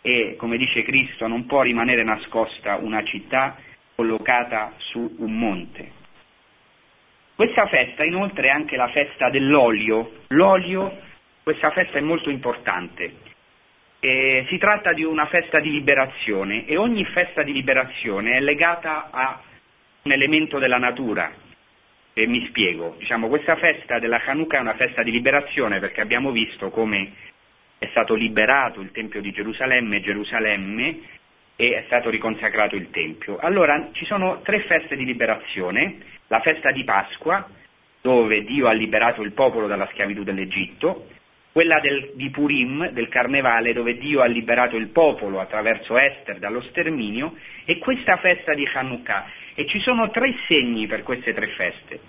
e, 0.01 0.35
come 0.37 0.57
dice 0.57 0.83
Cristo, 0.83 1.27
non 1.27 1.45
può 1.45 1.61
rimanere 1.61 2.03
nascosta 2.03 2.77
una 2.77 3.03
città 3.03 3.57
collocata 3.95 4.73
su 4.77 5.15
un 5.19 5.37
monte. 5.37 5.91
Questa 7.35 7.67
festa 7.67 8.03
inoltre 8.03 8.47
è 8.47 8.51
anche 8.51 8.75
la 8.75 8.87
festa 8.89 9.29
dell'olio. 9.29 10.23
L'olio, 10.29 10.99
questa 11.47 11.71
festa 11.71 11.97
è 11.97 12.01
molto 12.01 12.29
importante. 12.29 13.09
E 14.01 14.45
si 14.49 14.57
tratta 14.57 14.91
di 14.91 15.05
una 15.05 15.27
festa 15.27 15.61
di 15.61 15.71
liberazione 15.71 16.65
e 16.65 16.75
ogni 16.75 17.05
festa 17.05 17.41
di 17.41 17.53
liberazione 17.53 18.31
è 18.31 18.41
legata 18.41 19.07
a 19.09 19.41
un 20.01 20.11
elemento 20.11 20.59
della 20.59 20.77
natura. 20.77 21.31
E 22.11 22.27
mi 22.27 22.45
spiego, 22.47 22.95
diciamo, 22.99 23.29
questa 23.29 23.55
festa 23.55 23.97
della 23.97 24.21
Hanukkah 24.25 24.57
è 24.57 24.59
una 24.59 24.75
festa 24.75 25.03
di 25.03 25.11
liberazione 25.11 25.79
perché 25.79 26.01
abbiamo 26.01 26.31
visto 26.31 26.69
come 26.69 27.13
è 27.77 27.87
stato 27.91 28.13
liberato 28.13 28.81
il 28.81 28.91
Tempio 28.91 29.21
di 29.21 29.31
Gerusalemme, 29.31 30.01
Gerusalemme 30.01 30.99
e 31.55 31.77
è 31.77 31.83
stato 31.85 32.09
riconsacrato 32.09 32.75
il 32.75 32.89
Tempio. 32.89 33.37
Allora 33.37 33.91
ci 33.93 34.03
sono 34.03 34.41
tre 34.41 34.63
feste 34.63 34.97
di 34.97 35.05
liberazione, 35.05 35.99
la 36.27 36.41
festa 36.41 36.71
di 36.71 36.83
Pasqua, 36.83 37.47
dove 38.01 38.43
Dio 38.43 38.67
ha 38.67 38.73
liberato 38.73 39.21
il 39.21 39.31
popolo 39.31 39.67
dalla 39.67 39.87
schiavitù 39.93 40.23
dell'Egitto, 40.23 41.07
quella 41.51 41.79
del, 41.79 42.11
di 42.13 42.29
Purim, 42.29 42.89
del 42.89 43.07
Carnevale, 43.07 43.73
dove 43.73 43.97
Dio 43.97 44.21
ha 44.21 44.27
liberato 44.27 44.75
il 44.75 44.87
popolo 44.87 45.39
attraverso 45.39 45.97
Esther 45.97 46.37
dallo 46.37 46.61
sterminio, 46.61 47.35
e 47.65 47.79
questa 47.79 48.17
festa 48.17 48.53
di 48.53 48.67
Hanukkah. 48.71 49.25
E 49.55 49.65
ci 49.65 49.79
sono 49.79 50.11
tre 50.11 50.35
segni 50.47 50.85
per 50.85 51.03
queste 51.03 51.33
tre 51.33 51.47
feste. 51.47 51.99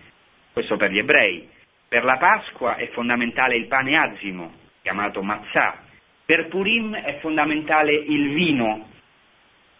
Questo 0.52 0.76
per 0.76 0.90
gli 0.90 0.98
ebrei. 0.98 1.48
Per 1.88 2.04
la 2.04 2.18
Pasqua 2.18 2.76
è 2.76 2.88
fondamentale 2.88 3.56
il 3.56 3.66
pane 3.66 3.96
azimo, 3.96 4.52
chiamato 4.82 5.22
matzah. 5.22 5.82
Per 6.26 6.48
Purim 6.48 6.94
è 6.94 7.18
fondamentale 7.20 7.92
il 7.94 8.28
vino, 8.34 8.88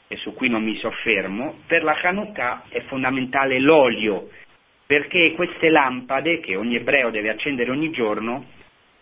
e 0.09 0.17
su 0.17 0.33
cui 0.33 0.49
non 0.49 0.65
mi 0.65 0.77
soffermo. 0.79 1.59
Per 1.67 1.83
la 1.83 1.99
Hanukkah 2.03 2.63
è 2.71 2.81
fondamentale 2.85 3.59
l'olio, 3.59 4.31
perché 4.87 5.33
queste 5.33 5.69
lampade, 5.69 6.41
che 6.41 6.57
ogni 6.57 6.77
ebreo 6.77 7.11
deve 7.11 7.29
accendere 7.29 7.71
ogni 7.71 7.91
giorno, 7.91 8.57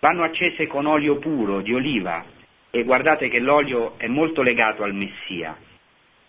vanno 0.07 0.23
accese 0.23 0.69
con 0.69 0.87
olio 0.87 1.17
puro 1.17 1.63
di 1.63 1.75
oliva 1.75 2.25
e 2.71 2.85
guardate 2.85 3.29
che 3.29 3.41
l'olio 3.41 3.95
è 3.97 4.07
molto 4.07 4.41
legato 4.41 4.85
al 4.85 4.95
Messia, 4.95 5.57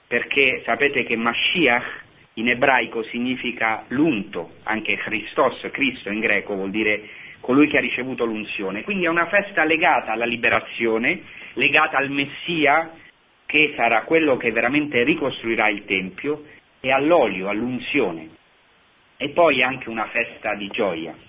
perché 0.07 0.63
sapete 0.65 1.03
che 1.03 1.15
Mashiach 1.15 2.05
in 2.35 2.49
ebraico 2.49 3.03
significa 3.03 3.85
l'unto, 3.89 4.53
anche 4.63 4.97
Christos, 4.97 5.67
Cristo 5.71 6.09
in 6.09 6.21
greco 6.21 6.55
vuol 6.55 6.71
dire 6.71 7.07
colui 7.39 7.67
che 7.67 7.77
ha 7.77 7.81
ricevuto 7.81 8.25
l'unzione, 8.25 8.81
quindi 8.81 9.05
è 9.05 9.09
una 9.09 9.27
festa 9.27 9.63
legata 9.63 10.11
alla 10.11 10.25
liberazione, 10.25 11.21
legata 11.53 11.97
al 11.97 12.09
Messia 12.09 12.93
che 13.45 13.73
sarà 13.75 14.01
quello 14.05 14.37
che 14.37 14.51
veramente 14.51 15.03
ricostruirà 15.03 15.69
il 15.69 15.85
Tempio 15.85 16.45
e 16.79 16.91
all'olio, 16.91 17.47
all'unzione. 17.47 18.29
E 19.17 19.29
poi 19.29 19.61
anche 19.61 19.87
una 19.89 20.07
festa 20.07 20.55
di 20.55 20.67
gioia. 20.69 21.26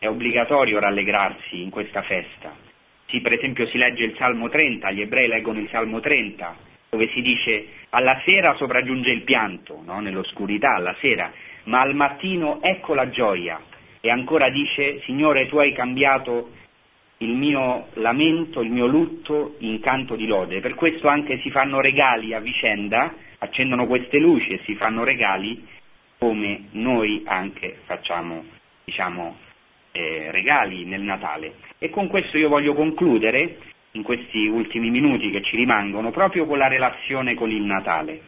È 0.00 0.08
obbligatorio 0.08 0.78
rallegrarsi 0.78 1.60
in 1.60 1.68
questa 1.68 2.00
festa. 2.00 2.56
Sì, 3.08 3.20
per 3.20 3.34
esempio 3.34 3.66
si 3.66 3.76
legge 3.76 4.04
il 4.04 4.16
Salmo 4.16 4.48
30, 4.48 4.90
gli 4.92 5.02
ebrei 5.02 5.28
leggono 5.28 5.58
il 5.58 5.68
Salmo 5.68 6.00
30, 6.00 6.56
dove 6.88 7.08
si 7.08 7.20
dice 7.20 7.66
alla 7.90 8.18
sera 8.24 8.54
sopraggiunge 8.54 9.10
il 9.10 9.24
pianto, 9.24 9.82
no? 9.84 10.00
nell'oscurità, 10.00 10.76
alla 10.76 10.96
sera, 11.00 11.30
ma 11.64 11.82
al 11.82 11.94
mattino 11.94 12.62
ecco 12.62 12.94
la 12.94 13.10
gioia. 13.10 13.60
E 14.00 14.08
ancora 14.08 14.48
dice, 14.48 15.02
Signore, 15.02 15.48
tu 15.48 15.58
hai 15.58 15.74
cambiato 15.74 16.52
il 17.18 17.34
mio 17.34 17.88
lamento, 17.96 18.62
il 18.62 18.70
mio 18.70 18.86
lutto 18.86 19.56
in 19.58 19.80
canto 19.80 20.16
di 20.16 20.26
lode. 20.26 20.60
Per 20.60 20.76
questo 20.76 21.08
anche 21.08 21.40
si 21.40 21.50
fanno 21.50 21.82
regali 21.82 22.32
a 22.32 22.40
vicenda, 22.40 23.12
accendono 23.36 23.86
queste 23.86 24.16
luci 24.16 24.54
e 24.54 24.60
si 24.64 24.76
fanno 24.76 25.04
regali 25.04 25.62
come 26.16 26.68
noi 26.70 27.22
anche 27.26 27.80
facciamo, 27.84 28.44
diciamo, 28.82 29.48
eh, 29.92 30.30
regali 30.30 30.84
nel 30.84 31.02
Natale. 31.02 31.54
E 31.78 31.90
con 31.90 32.08
questo 32.08 32.38
io 32.38 32.48
voglio 32.48 32.74
concludere, 32.74 33.58
in 33.92 34.02
questi 34.02 34.46
ultimi 34.46 34.90
minuti 34.90 35.30
che 35.30 35.42
ci 35.42 35.56
rimangono, 35.56 36.10
proprio 36.10 36.46
con 36.46 36.58
la 36.58 36.68
relazione 36.68 37.34
con 37.34 37.50
il 37.50 37.62
Natale. 37.62 38.20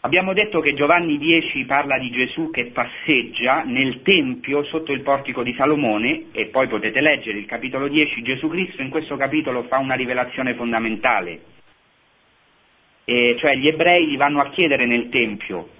Abbiamo 0.00 0.32
detto 0.32 0.60
che 0.60 0.74
Giovanni 0.74 1.18
10 1.18 1.64
parla 1.64 1.98
di 1.98 2.10
Gesù 2.10 2.50
che 2.50 2.66
passeggia 2.66 3.64
nel 3.64 4.02
Tempio 4.02 4.62
sotto 4.64 4.92
il 4.92 5.00
portico 5.00 5.42
di 5.42 5.52
Salomone 5.54 6.26
e 6.30 6.46
poi 6.46 6.68
potete 6.68 7.00
leggere 7.00 7.38
il 7.38 7.46
capitolo 7.46 7.88
10, 7.88 8.22
Gesù 8.22 8.48
Cristo 8.48 8.82
in 8.82 8.90
questo 8.90 9.16
capitolo 9.16 9.64
fa 9.64 9.78
una 9.78 9.96
rivelazione 9.96 10.54
fondamentale, 10.54 11.40
e 13.04 13.36
cioè 13.40 13.56
gli 13.56 13.66
ebrei 13.66 14.06
gli 14.06 14.16
vanno 14.16 14.40
a 14.40 14.50
chiedere 14.50 14.86
nel 14.86 15.08
Tempio 15.08 15.70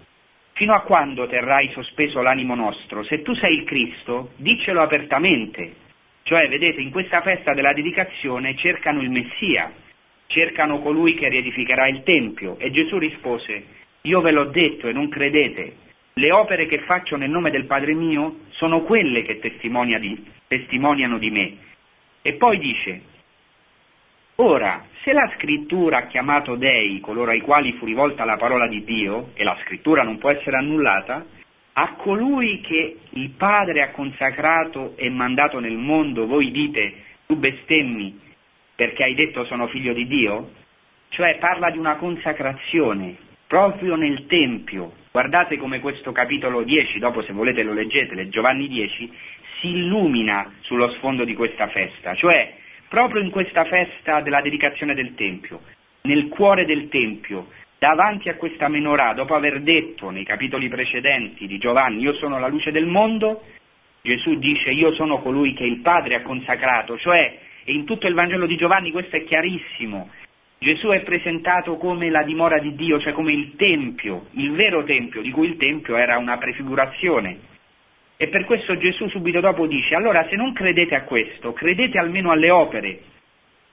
Fino 0.56 0.72
a 0.72 0.80
quando 0.80 1.26
terrai 1.26 1.70
sospeso 1.72 2.22
l'animo 2.22 2.54
nostro? 2.54 3.04
Se 3.04 3.20
tu 3.20 3.34
sei 3.34 3.58
il 3.58 3.64
Cristo, 3.64 4.30
diccelo 4.36 4.80
apertamente. 4.80 5.74
Cioè, 6.22 6.48
vedete, 6.48 6.80
in 6.80 6.90
questa 6.90 7.20
festa 7.20 7.52
della 7.52 7.74
dedicazione 7.74 8.56
cercano 8.56 9.02
il 9.02 9.10
Messia, 9.10 9.70
cercano 10.28 10.80
colui 10.80 11.12
che 11.12 11.28
riedificherà 11.28 11.88
il 11.88 12.02
Tempio. 12.04 12.58
E 12.58 12.70
Gesù 12.70 12.96
rispose, 12.96 13.66
io 14.00 14.22
ve 14.22 14.30
l'ho 14.30 14.46
detto 14.46 14.88
e 14.88 14.94
non 14.94 15.10
credete. 15.10 15.76
Le 16.14 16.32
opere 16.32 16.64
che 16.64 16.78
faccio 16.80 17.16
nel 17.16 17.28
nome 17.28 17.50
del 17.50 17.66
Padre 17.66 17.92
mio 17.92 18.36
sono 18.52 18.80
quelle 18.80 19.24
che 19.24 19.38
di, 19.38 20.24
testimoniano 20.48 21.18
di 21.18 21.30
me. 21.30 21.56
E 22.22 22.32
poi 22.32 22.58
dice, 22.58 23.02
Ora, 24.36 24.84
se 25.06 25.12
la 25.12 25.30
scrittura 25.36 25.98
ha 25.98 26.06
chiamato 26.08 26.56
dei 26.56 26.98
coloro 26.98 27.30
ai 27.30 27.40
quali 27.40 27.74
fu 27.74 27.84
rivolta 27.84 28.24
la 28.24 28.36
parola 28.36 28.66
di 28.66 28.82
Dio, 28.82 29.30
e 29.34 29.44
la 29.44 29.56
scrittura 29.62 30.02
non 30.02 30.18
può 30.18 30.30
essere 30.30 30.56
annullata, 30.56 31.24
a 31.74 31.92
colui 31.92 32.60
che 32.60 32.96
il 33.10 33.30
Padre 33.30 33.82
ha 33.82 33.90
consacrato 33.90 34.96
e 34.96 35.08
mandato 35.08 35.60
nel 35.60 35.76
mondo, 35.76 36.26
voi 36.26 36.50
dite, 36.50 37.04
tu 37.24 37.36
bestemmi 37.36 38.18
perché 38.74 39.04
hai 39.04 39.14
detto 39.14 39.44
sono 39.44 39.68
figlio 39.68 39.92
di 39.92 40.08
Dio? 40.08 40.50
Cioè 41.10 41.36
parla 41.36 41.70
di 41.70 41.78
una 41.78 41.94
consacrazione 41.94 43.16
proprio 43.46 43.94
nel 43.94 44.26
Tempio. 44.26 44.92
Guardate 45.12 45.56
come 45.56 45.78
questo 45.78 46.10
capitolo 46.10 46.64
10, 46.64 46.98
dopo 46.98 47.22
se 47.22 47.32
volete 47.32 47.62
lo 47.62 47.74
leggete, 47.74 48.28
Giovanni 48.28 48.66
10, 48.66 49.12
si 49.60 49.68
illumina 49.68 50.52
sullo 50.62 50.90
sfondo 50.94 51.22
di 51.22 51.34
questa 51.34 51.68
festa, 51.68 52.16
cioè 52.16 52.64
proprio 52.88 53.22
in 53.22 53.30
questa 53.30 53.64
festa 53.64 54.20
della 54.20 54.40
dedicazione 54.40 54.94
del 54.94 55.14
Tempio, 55.14 55.60
nel 56.02 56.28
cuore 56.28 56.64
del 56.64 56.88
Tempio, 56.88 57.48
davanti 57.78 58.28
a 58.28 58.36
questa 58.36 58.68
menorah, 58.68 59.14
dopo 59.14 59.34
aver 59.34 59.60
detto 59.60 60.10
nei 60.10 60.24
capitoli 60.24 60.68
precedenti 60.68 61.46
di 61.46 61.58
Giovanni, 61.58 62.00
io 62.00 62.14
sono 62.14 62.38
la 62.38 62.48
luce 62.48 62.70
del 62.70 62.86
mondo, 62.86 63.42
Gesù 64.02 64.36
dice 64.38 64.70
io 64.70 64.92
sono 64.94 65.18
colui 65.18 65.52
che 65.52 65.64
il 65.64 65.80
Padre 65.80 66.16
ha 66.16 66.22
consacrato, 66.22 66.96
cioè, 66.98 67.38
e 67.64 67.72
in 67.72 67.84
tutto 67.84 68.06
il 68.06 68.14
Vangelo 68.14 68.46
di 68.46 68.56
Giovanni 68.56 68.92
questo 68.92 69.16
è 69.16 69.24
chiarissimo, 69.24 70.08
Gesù 70.58 70.88
è 70.88 71.00
presentato 71.02 71.76
come 71.76 72.08
la 72.08 72.22
dimora 72.22 72.58
di 72.58 72.74
Dio, 72.74 72.98
cioè 72.98 73.12
come 73.12 73.32
il 73.32 73.56
Tempio, 73.56 74.28
il 74.32 74.52
vero 74.52 74.84
Tempio, 74.84 75.20
di 75.20 75.30
cui 75.30 75.48
il 75.48 75.56
Tempio 75.56 75.96
era 75.96 76.16
una 76.16 76.38
prefigurazione. 76.38 77.54
E 78.16 78.28
per 78.28 78.44
questo 78.44 78.76
Gesù 78.76 79.08
subito 79.08 79.40
dopo 79.40 79.66
dice, 79.66 79.94
allora 79.94 80.26
se 80.28 80.36
non 80.36 80.52
credete 80.52 80.94
a 80.94 81.02
questo, 81.02 81.52
credete 81.52 81.98
almeno 81.98 82.30
alle 82.30 82.50
opere, 82.50 83.00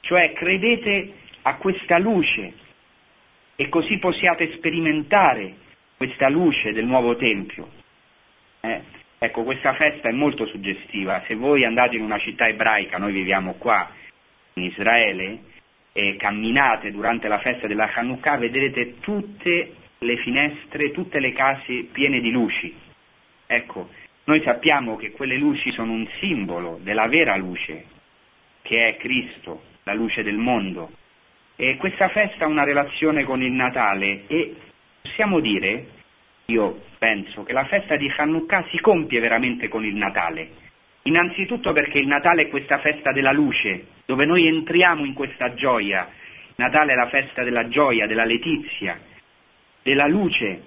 cioè 0.01 0.33
credete 0.33 1.13
a 1.43 1.55
questa 1.55 1.97
luce 1.97 2.53
e 3.55 3.69
così 3.69 3.97
possiate 3.99 4.51
sperimentare 4.53 5.55
questa 5.95 6.27
luce 6.27 6.73
del 6.73 6.85
nuovo 6.85 7.15
Tempio. 7.15 7.69
Eh? 8.61 8.81
Ecco, 9.17 9.43
questa 9.43 9.73
festa 9.75 10.09
è 10.09 10.11
molto 10.11 10.45
suggestiva. 10.47 11.23
Se 11.27 11.35
voi 11.35 11.63
andate 11.63 11.95
in 11.95 12.01
una 12.01 12.19
città 12.19 12.47
ebraica, 12.47 12.97
noi 12.97 13.13
viviamo 13.13 13.53
qua 13.53 13.89
in 14.55 14.63
Israele, 14.63 15.39
e 15.93 16.15
camminate 16.17 16.91
durante 16.91 17.27
la 17.27 17.37
festa 17.37 17.67
della 17.67 17.89
Hanukkah, 17.93 18.37
vedrete 18.37 18.99
tutte 18.99 19.73
le 19.99 20.17
finestre, 20.17 20.91
tutte 20.91 21.19
le 21.19 21.31
case 21.31 21.87
piene 21.91 22.19
di 22.19 22.31
luci. 22.31 22.75
Ecco, 23.45 23.89
noi 24.25 24.41
sappiamo 24.43 24.95
che 24.95 25.11
quelle 25.11 25.35
luci 25.35 25.71
sono 25.71 25.91
un 25.91 26.07
simbolo 26.19 26.79
della 26.81 27.07
vera 27.07 27.35
luce, 27.35 27.85
che 28.61 28.87
è 28.87 28.97
Cristo, 28.97 29.63
la 29.83 29.93
luce 29.93 30.23
del 30.23 30.37
mondo. 30.37 30.91
E 31.57 31.75
questa 31.75 32.07
festa 32.07 32.45
ha 32.45 32.47
una 32.47 32.63
relazione 32.63 33.25
con 33.25 33.41
il 33.43 33.51
Natale 33.51 34.23
e 34.27 34.55
possiamo 35.01 35.41
dire, 35.41 35.87
io 36.45 36.83
penso, 36.97 37.43
che 37.43 37.51
la 37.51 37.65
festa 37.65 37.97
di 37.97 38.11
Hanukkah 38.15 38.65
si 38.69 38.79
compie 38.79 39.19
veramente 39.19 39.67
con 39.67 39.83
il 39.83 39.95
Natale. 39.95 40.61
Innanzitutto 41.03 41.73
perché 41.73 41.99
il 41.99 42.07
Natale 42.07 42.43
è 42.43 42.47
questa 42.47 42.79
festa 42.79 43.11
della 43.11 43.33
luce, 43.33 43.87
dove 44.05 44.25
noi 44.25 44.47
entriamo 44.47 45.03
in 45.03 45.13
questa 45.13 45.53
gioia. 45.53 46.09
Natale 46.55 46.93
è 46.93 46.95
la 46.95 47.09
festa 47.09 47.43
della 47.43 47.67
gioia, 47.67 48.07
della 48.07 48.23
letizia, 48.23 48.97
della 49.81 50.07
luce, 50.07 50.61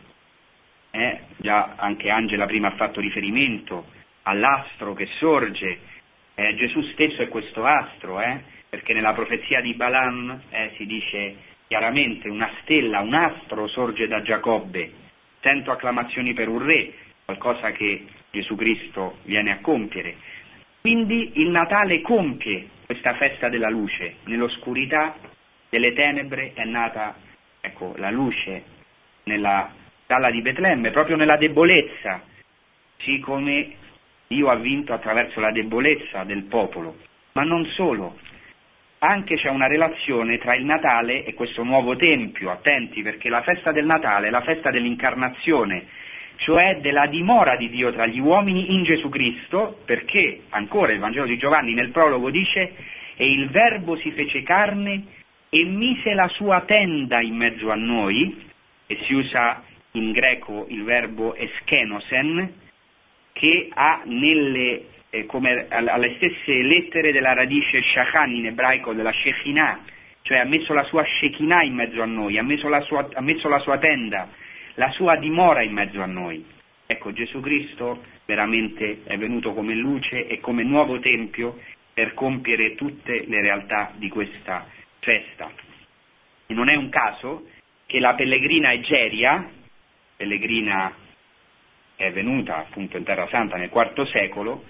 eh, 0.97 1.21
già 1.37 1.75
anche 1.77 2.09
Angela 2.09 2.47
prima 2.47 2.69
ha 2.69 2.77
fatto 2.77 3.01
riferimento 3.01 3.87
all'astro 4.23 4.95
che 4.95 5.07
sorge, 5.19 5.79
eh, 6.35 6.55
Gesù 6.57 6.81
stesso 6.93 7.23
è 7.23 7.29
questo 7.29 7.65
astro, 7.65 8.21
eh, 8.21 8.43
perché 8.69 8.95
nella 8.95 9.13
profezia 9.13 9.61
di 9.61 9.75
Balaam 9.75 10.41
eh, 10.51 10.73
si 10.77 10.87
dice 10.87 11.37
chiaramente 11.69 12.29
una 12.29 12.51
stella, 12.63 13.01
un 13.01 13.15
astro 13.15 13.69
sorge 13.69 14.09
da 14.09 14.23
Giacobbe, 14.23 14.91
sento 15.41 15.71
acclamazioni 15.71 16.33
per 16.33 16.49
un 16.49 16.65
re, 16.65 16.93
qualcosa 17.25 17.73
che 17.73 18.05
Gesù 18.31 18.55
Cristo 18.57 19.19
viene 19.25 19.53
a 19.53 19.61
compiere. 19.61 20.17
Quindi 20.81 21.33
il 21.35 21.49
Natale 21.49 22.01
compie 22.01 22.69
questa 22.87 23.15
festa 23.15 23.49
della 23.49 23.69
luce, 23.69 24.17
nell'oscurità 24.25 25.17
delle 25.69 25.93
tenebre 25.93 26.53
è 26.55 26.65
nata 26.65 27.17
ecco, 27.61 27.95
la 27.97 28.11
luce 28.11 28.63
nella 29.25 29.85
stalla 30.07 30.31
di 30.31 30.41
Betlemme, 30.41 30.93
proprio 30.93 31.17
nella 31.17 31.37
debolezza, 31.37 32.23
sì 32.99 33.19
come 33.19 33.73
Dio 34.29 34.49
ha 34.49 34.55
vinto 34.55 34.93
attraverso 34.93 35.41
la 35.41 35.51
debolezza 35.51 36.23
del 36.23 36.45
popolo. 36.45 36.97
Ma 37.33 37.43
non 37.43 37.67
solo, 37.67 38.17
anche 39.01 39.35
c'è 39.35 39.51
una 39.51 39.67
relazione 39.67 40.39
tra 40.39 40.55
il 40.55 40.65
Natale 40.65 41.25
e 41.25 41.35
questo 41.35 41.65
nuovo 41.65 41.97
Tempio, 41.97 42.53
attenti 42.53 43.03
perché 43.03 43.29
la 43.29 43.43
festa 43.43 43.73
del 43.73 43.85
Natale 43.85 44.29
è 44.29 44.31
la 44.31 44.43
festa 44.43 44.71
dell'incarnazione, 44.71 45.87
cioè 46.37 46.79
della 46.81 47.07
dimora 47.07 47.57
di 47.57 47.69
Dio 47.69 47.93
tra 47.93 48.07
gli 48.07 48.21
uomini 48.21 48.75
in 48.75 48.85
Gesù 48.85 49.09
Cristo, 49.09 49.81
perché 49.85 50.43
ancora 50.51 50.93
il 50.93 51.01
Vangelo 51.01 51.27
di 51.27 51.37
Giovanni 51.37 51.75
nel 51.75 51.91
prologo 51.91 52.31
dice 52.31 52.75
e 53.17 53.29
il 53.29 53.49
Verbo 53.49 53.97
si 53.97 54.13
fece 54.13 54.45
carne 54.45 55.03
e 55.49 55.65
mise 55.65 56.15
la 56.15 56.29
sua 56.29 56.61
tenda 56.61 57.21
in 57.21 57.35
mezzo 57.35 57.73
a 57.73 57.75
noi, 57.75 58.45
e 58.87 58.99
si 59.03 59.15
usa 59.15 59.63
in 59.97 60.13
greco 60.13 60.67
il 60.69 60.85
verbo 60.85 61.35
eschenosen, 61.35 62.53
che 63.33 63.69
ha 63.73 64.03
nelle, 64.05 64.87
eh, 65.11 65.27
come 65.27 65.67
alle 65.69 66.15
stesse 66.17 66.53
lettere 66.63 67.13
della 67.13 67.35
radice 67.35 67.83
shachan 67.83 68.33
in 68.33 68.47
ebraico 68.47 68.93
della 68.93 69.13
Shekinah, 69.13 69.81
cioè 70.23 70.39
ha 70.39 70.45
messo 70.45 70.73
la 70.73 70.85
sua 70.85 71.05
Shekinah 71.05 71.63
in 71.63 71.75
mezzo 71.75 72.03
a 72.03 72.07
noi, 72.07 72.39
ha 72.39 72.43
messo 72.43 72.69
la 72.69 72.81
sua, 72.81 73.09
ha 73.13 73.21
messo 73.21 73.49
la 73.49 73.59
sua 73.61 73.79
tenda, 73.79 74.29
la 74.75 74.91
sua 74.91 75.17
dimora 75.17 75.63
in 75.63 75.73
mezzo 75.73 76.03
a 76.03 76.07
noi. 76.07 76.45
Ecco, 76.87 77.13
Gesù 77.13 77.41
Cristo 77.41 78.03
veramente 78.25 79.03
è 79.05 79.17
venuto 79.19 79.53
come 79.53 79.75
luce 79.75 80.27
e 80.27 80.41
come 80.41 80.63
nuovo 80.63 80.99
tempio 80.99 81.59
per 81.93 82.15
compiere 82.15 82.75
tutte 82.75 83.25
le 83.27 83.41
realtà 83.41 83.93
di 83.97 84.09
questa 84.09 84.67
festa. 85.01 85.51
E 86.47 86.55
non 86.55 86.69
è 86.69 86.75
un 86.75 86.89
caso 86.91 87.47
che 87.87 88.01
la 88.01 88.15
pellegrina 88.15 88.73
Egeria, 88.73 89.49
pellegrina 90.17 90.95
è 91.97 92.11
venuta 92.13 92.59
appunto 92.59 92.97
in 92.97 93.05
Terra 93.05 93.27
Santa 93.29 93.57
nel 93.57 93.71
IV 93.73 94.07
secolo, 94.11 94.65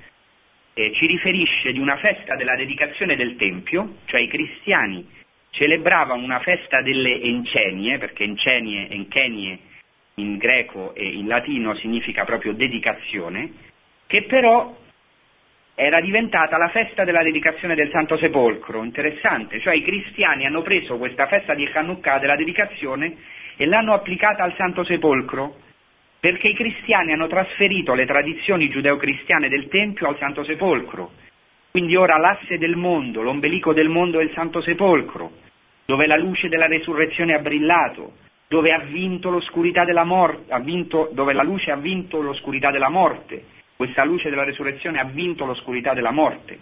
eh, 0.75 0.93
ci 0.95 1.07
riferisce 1.07 1.73
di 1.73 1.79
una 1.79 1.97
festa 1.97 2.37
della 2.37 2.55
dedicazione 2.55 3.17
del 3.17 3.37
Tempio, 3.37 3.97
cioè 4.05 4.21
i 4.21 4.29
cristiani 4.29 5.09
celebravano 5.51 6.23
una 6.23 6.41
festa 6.41 6.83
delle 6.83 7.21
encenie, 7.21 7.99
perché 7.99 8.25
encenie, 8.25 8.89
enchenie 8.91 9.59
in 10.17 10.37
greco 10.37 10.95
e 10.95 11.07
in 11.07 11.27
latino 11.27 11.75
significa 11.77 12.25
proprio 12.25 12.53
dedicazione, 12.53 13.53
che 14.07 14.25
però 14.25 14.77
era 15.75 16.01
diventata 16.01 16.57
la 16.57 16.69
festa 16.69 17.05
della 17.05 17.23
dedicazione 17.23 17.75
del 17.75 17.91
Santo 17.91 18.17
Sepolcro, 18.17 18.83
interessante, 18.83 19.61
cioè 19.61 19.75
i 19.75 19.83
cristiani 19.83 20.47
hanno 20.47 20.63
preso 20.63 20.97
questa 20.97 21.27
festa 21.27 21.55
di 21.55 21.69
Hanukkah 21.71 22.19
della 22.19 22.37
dedicazione 22.37 23.17
e 23.57 23.67
l'hanno 23.67 23.95
applicata 23.95 24.43
al 24.43 24.55
Santo 24.57 24.85
Sepolcro, 24.85 25.57
perché 26.21 26.49
i 26.49 26.55
cristiani 26.55 27.13
hanno 27.13 27.27
trasferito 27.27 27.95
le 27.95 28.07
tradizioni 28.07 28.69
giudeo-cristiane 28.69 29.49
del 29.49 29.69
Tempio 29.69 30.09
al 30.09 30.19
Santo 30.19 30.45
Sepolcro. 30.45 31.13
Quindi 31.71 31.95
ora 31.97 32.19
l'asse 32.19 32.59
del 32.59 32.77
mondo, 32.77 33.23
l'ombelico 33.23 33.73
del 33.73 33.89
mondo 33.89 34.19
è 34.19 34.25
il 34.25 34.33
Santo 34.33 34.61
Sepolcro, 34.61 35.31
dove 35.85 36.07
la 36.07 36.17
luce 36.17 36.49
della 36.49 36.67
resurrezione 36.67 37.35
ha 37.35 37.39
brillato, 37.39 38.15
dove, 38.49 38.73
ha 38.73 38.83
morte, 40.05 40.61
vinto, 40.61 41.11
dove 41.13 41.33
la 41.33 41.43
luce 41.43 41.71
ha 41.71 41.77
vinto 41.77 42.21
l'oscurità 42.21 42.71
della 42.71 42.89
morte, 42.89 43.45
questa 43.77 44.05
luce 44.05 44.31
della 44.31 44.45
resurrezione 44.45 44.99
ha 44.99 45.05
vinto 45.05 45.45
l'oscurità 45.45 45.93
della 45.93 46.13
morte. 46.13 46.59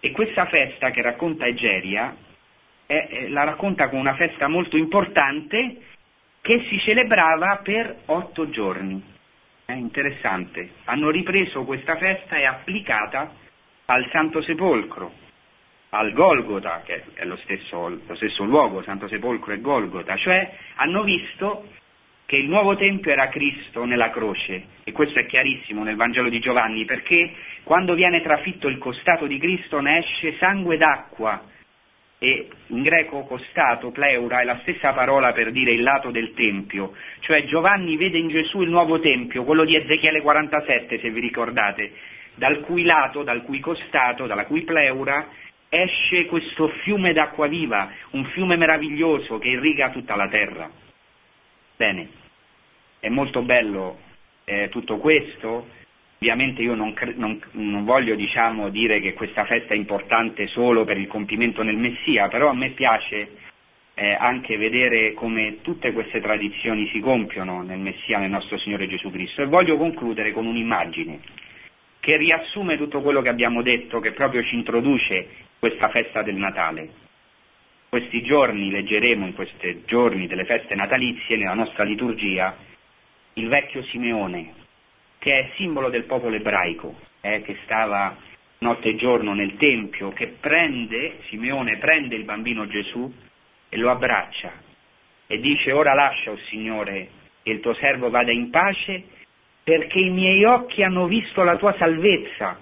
E 0.00 0.10
questa 0.12 0.46
festa 0.46 0.90
che 0.90 1.02
racconta 1.02 1.46
Egeria 1.46 2.14
è, 2.86 3.26
la 3.28 3.44
racconta 3.44 3.88
come 3.88 4.00
una 4.00 4.14
festa 4.14 4.46
molto 4.46 4.76
importante 4.76 5.78
che 6.46 6.64
si 6.68 6.78
celebrava 6.78 7.58
per 7.64 8.02
otto 8.06 8.48
giorni. 8.50 9.02
È 9.64 9.72
interessante. 9.72 10.74
Hanno 10.84 11.10
ripreso 11.10 11.64
questa 11.64 11.96
festa 11.96 12.36
e 12.36 12.44
applicata 12.44 13.32
al 13.86 14.08
Santo 14.12 14.40
Sepolcro, 14.42 15.10
al 15.88 16.12
Golgota, 16.12 16.82
che 16.84 17.02
è 17.14 17.24
lo 17.24 17.34
stesso, 17.38 17.88
lo 17.88 18.14
stesso 18.14 18.44
luogo, 18.44 18.80
Santo 18.84 19.08
Sepolcro 19.08 19.54
e 19.54 19.60
Golgota, 19.60 20.14
cioè 20.16 20.48
hanno 20.76 21.02
visto 21.02 21.66
che 22.26 22.36
il 22.36 22.48
nuovo 22.48 22.76
Tempio 22.76 23.10
era 23.10 23.26
Cristo 23.26 23.84
nella 23.84 24.10
croce, 24.10 24.66
e 24.84 24.92
questo 24.92 25.18
è 25.18 25.26
chiarissimo 25.26 25.82
nel 25.82 25.96
Vangelo 25.96 26.28
di 26.28 26.38
Giovanni, 26.38 26.84
perché 26.84 27.34
quando 27.64 27.94
viene 27.94 28.22
trafitto 28.22 28.68
il 28.68 28.78
costato 28.78 29.26
di 29.26 29.38
Cristo 29.38 29.80
ne 29.80 29.98
esce 29.98 30.36
sangue 30.36 30.76
d'acqua, 30.76 31.42
e 32.18 32.48
in 32.68 32.82
greco 32.82 33.24
costato, 33.24 33.90
pleura, 33.90 34.40
è 34.40 34.44
la 34.44 34.58
stessa 34.62 34.92
parola 34.92 35.32
per 35.32 35.52
dire 35.52 35.72
il 35.72 35.82
lato 35.82 36.10
del 36.10 36.32
Tempio, 36.34 36.94
cioè 37.20 37.44
Giovanni 37.44 37.96
vede 37.96 38.18
in 38.18 38.28
Gesù 38.28 38.62
il 38.62 38.70
nuovo 38.70 39.00
Tempio, 39.00 39.44
quello 39.44 39.64
di 39.64 39.76
Ezechiele 39.76 40.22
47 40.22 40.98
se 41.00 41.10
vi 41.10 41.20
ricordate, 41.20 41.92
dal 42.34 42.60
cui 42.60 42.84
lato, 42.84 43.22
dal 43.22 43.42
cui 43.42 43.60
costato, 43.60 44.26
dalla 44.26 44.46
cui 44.46 44.62
pleura 44.62 45.28
esce 45.68 46.26
questo 46.26 46.68
fiume 46.82 47.12
d'acqua 47.12 47.46
viva, 47.48 47.90
un 48.10 48.24
fiume 48.26 48.56
meraviglioso 48.56 49.38
che 49.38 49.48
irriga 49.48 49.90
tutta 49.90 50.16
la 50.16 50.28
terra. 50.28 50.70
Bene, 51.76 52.08
è 53.00 53.08
molto 53.08 53.42
bello 53.42 53.98
eh, 54.44 54.68
tutto 54.70 54.96
questo, 54.98 55.68
ovviamente 56.18 56.62
io 56.62 56.74
non, 56.74 56.94
non, 57.14 57.40
non 57.52 57.84
voglio 57.84 58.14
diciamo, 58.14 58.68
dire 58.68 59.00
che 59.00 59.14
questa 59.14 59.44
festa 59.44 59.74
è 59.74 59.76
importante 59.76 60.46
solo 60.48 60.84
per 60.84 60.98
il 60.98 61.06
compimento 61.06 61.62
nel 61.62 61.76
Messia, 61.76 62.28
però 62.28 62.48
a 62.50 62.54
me 62.54 62.70
piace 62.70 63.28
eh, 63.94 64.12
anche 64.12 64.56
vedere 64.56 65.14
come 65.14 65.58
tutte 65.62 65.92
queste 65.92 66.20
tradizioni 66.20 66.88
si 66.88 67.00
compiono 67.00 67.62
nel 67.62 67.78
Messia, 67.78 68.18
nel 68.18 68.30
nostro 68.30 68.58
Signore 68.58 68.88
Gesù 68.88 69.10
Cristo. 69.10 69.42
E 69.42 69.46
voglio 69.46 69.76
concludere 69.76 70.32
con 70.32 70.46
un'immagine 70.46 71.20
che 72.00 72.16
riassume 72.16 72.76
tutto 72.76 73.00
quello 73.02 73.20
che 73.20 73.28
abbiamo 73.28 73.62
detto, 73.62 74.00
che 74.00 74.12
proprio 74.12 74.42
ci 74.44 74.54
introduce 74.54 75.28
questa 75.58 75.88
festa 75.88 76.22
del 76.22 76.36
Natale 76.36 77.04
questi 77.88 78.22
giorni 78.22 78.70
leggeremo 78.70 79.26
in 79.26 79.32
questi 79.32 79.84
giorni 79.86 80.26
delle 80.26 80.44
feste 80.44 80.74
natalizie 80.74 81.36
nella 81.36 81.54
nostra 81.54 81.84
liturgia 81.84 82.54
il 83.34 83.48
vecchio 83.48 83.82
Simeone, 83.84 84.52
che 85.26 85.40
è 85.40 85.50
simbolo 85.56 85.88
del 85.88 86.04
popolo 86.04 86.36
ebraico, 86.36 86.94
eh, 87.20 87.42
che 87.42 87.56
stava 87.64 88.16
notte 88.58 88.90
e 88.90 88.94
giorno 88.94 89.34
nel 89.34 89.56
Tempio, 89.56 90.10
che 90.10 90.36
prende, 90.38 91.18
Simeone 91.26 91.78
prende 91.78 92.14
il 92.14 92.22
bambino 92.22 92.68
Gesù 92.68 93.12
e 93.68 93.76
lo 93.76 93.90
abbraccia 93.90 94.52
e 95.26 95.40
dice 95.40 95.72
ora 95.72 95.94
lascia, 95.94 96.30
o 96.30 96.34
oh 96.34 96.38
Signore, 96.48 97.08
che 97.42 97.50
il 97.50 97.58
tuo 97.58 97.74
servo 97.74 98.08
vada 98.08 98.30
in 98.30 98.50
pace 98.50 99.02
perché 99.64 99.98
i 99.98 100.10
miei 100.10 100.44
occhi 100.44 100.84
hanno 100.84 101.08
visto 101.08 101.42
la 101.42 101.56
tua 101.56 101.74
salvezza. 101.76 102.60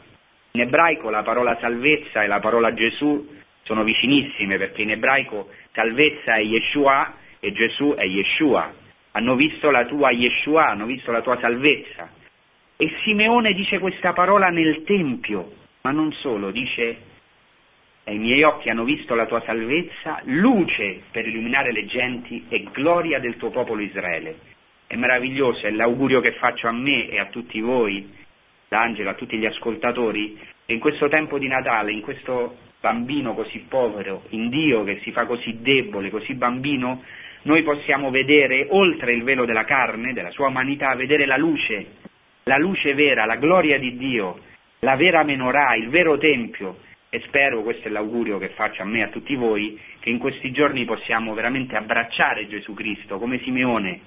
In 0.53 0.63
ebraico 0.63 1.11
la 1.11 1.23
parola 1.23 1.59
salvezza 1.61 2.23
e 2.23 2.27
la 2.27 2.41
parola 2.41 2.73
Gesù 2.73 3.31
sono 3.65 3.85
vicinissime 3.85 4.57
perché 4.57 4.81
in 4.81 4.93
ebraico 4.93 5.51
salvezza 5.73 6.37
è 6.37 6.41
Yeshua 6.41 7.15
e 7.41 7.53
Gesù 7.53 7.93
è 7.95 8.05
Yeshua. 8.05 8.73
Hanno 9.11 9.35
visto 9.35 9.71
la 9.71 9.85
tua 9.85 10.13
Yeshua, 10.13 10.69
hanno 10.69 10.87
visto 10.87 11.13
la 11.13 11.21
tua 11.21 11.39
salvezza. 11.41 12.23
E 12.77 12.93
Simeone 13.05 13.53
dice 13.53 13.79
questa 13.79 14.13
parola 14.13 14.49
nel 14.49 14.83
Tempio, 14.83 15.53
ma 15.83 15.91
non 15.93 16.13
solo, 16.13 16.51
dice 16.51 17.13
i 18.07 18.19
miei 18.19 18.43
occhi 18.43 18.69
hanno 18.69 18.85
visto 18.85 19.15
la 19.15 19.27
tua 19.27 19.41
salvezza, 19.47 20.21
luce 20.25 21.03
per 21.11 21.27
illuminare 21.27 21.73
le 21.73 21.87
genti 21.87 22.45
e 22.49 22.65
gloria 22.73 23.19
del 23.19 23.37
tuo 23.37 23.51
popolo 23.51 23.81
Israele. 23.81 24.39
È 24.87 24.97
meraviglioso, 24.97 25.67
è 25.67 25.71
l'augurio 25.71 26.21
che 26.21 26.33
faccio 26.33 26.69
a 26.69 26.73
me 26.73 27.09
e 27.09 27.19
a 27.19 27.27
tutti 27.27 27.61
voi, 27.61 28.13
da 28.69 28.83
Angelo, 28.83 29.11
a 29.11 29.15
tutti 29.15 29.39
gli 29.39 29.47
ascoltatori, 29.47 30.39
che 30.67 30.73
in 30.73 30.81
questo 30.81 31.09
tempo 31.09 31.39
di 31.39 31.47
Natale, 31.47 31.93
in 31.93 32.03
questo 32.03 32.57
bambino 32.81 33.35
così 33.35 33.65
povero, 33.69 34.25
in 34.31 34.51
Dio 34.51 34.85
che 34.85 35.01
si 35.03 35.11
fa 35.11 35.25
così 35.25 35.63
debole, 35.63 36.11
così 36.11 36.35
bambino, 36.35 37.03
noi 37.43 37.63
possiamo 37.63 38.11
vedere 38.11 38.67
oltre 38.69 39.15
il 39.15 39.23
velo 39.23 39.47
della 39.47 39.65
carne, 39.65 40.13
della 40.13 40.31
sua 40.31 40.49
umanità, 40.49 40.95
vedere 40.95 41.25
la 41.25 41.39
luce, 41.39 41.87
la 42.45 42.59
luce 42.59 42.95
vera, 42.95 43.25
la 43.25 43.37
gloria 43.37 43.79
di 43.79 43.97
Dio, 43.97 44.39
la 44.81 44.97
vera 44.97 45.23
menorà, 45.23 45.75
il 45.75 45.89
vero 45.89 46.19
Tempio. 46.19 46.79
E 47.09 47.21
spero, 47.27 47.63
questo 47.63 47.89
è 47.89 47.91
l'augurio 47.91 48.39
che 48.39 48.49
faccio 48.51 48.83
a 48.83 48.85
me 48.85 48.99
e 48.99 49.03
a 49.03 49.09
tutti 49.09 49.37
voi, 49.37 49.79
che 50.01 50.11
in 50.11 50.19
questi 50.19 50.51
giorni 50.51 50.85
possiamo 50.85 51.33
veramente 51.33 51.77
abbracciare 51.77 52.49
Gesù 52.49 52.75
Cristo 52.75 53.19
come 53.19 53.39
Simeone. 53.41 54.01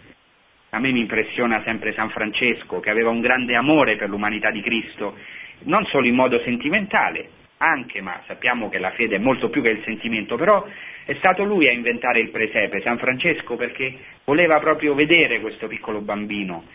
A 0.72 0.80
me 0.80 0.92
mi 0.92 1.00
impressiona 1.00 1.62
sempre 1.64 1.94
San 1.94 2.10
Francesco, 2.10 2.82
che 2.82 2.90
aveva 2.90 3.10
un 3.10 3.22
grande 3.22 3.56
amore 3.56 3.96
per 3.96 4.10
l'umanità 4.10 4.52
di 4.52 4.62
Cristo, 4.62 5.16
non 5.64 5.86
solo 5.86 6.06
in 6.06 6.16
modo 6.16 6.40
sentimentale, 6.42 7.30
anche, 7.60 8.02
ma 8.02 8.22
sappiamo 8.28 8.68
che 8.68 8.78
la 8.78 8.92
fede 8.92 9.16
è 9.16 9.20
molto 9.20 9.50
più 9.50 9.62
che 9.62 9.70
il 9.70 9.84
sentimento, 9.84 10.36
però 10.36 10.68
è 11.06 11.14
stato 11.14 11.46
lui 11.46 11.70
a 11.70 11.72
inventare 11.72 12.20
il 12.20 12.30
presepe, 12.30 12.82
San 12.82 12.98
Francesco, 12.98 13.56
perché 13.56 13.98
voleva 14.26 14.60
proprio 14.60 14.94
vedere 14.94 15.40
questo 15.40 15.68
piccolo 15.68 16.02
bambino 16.02 16.66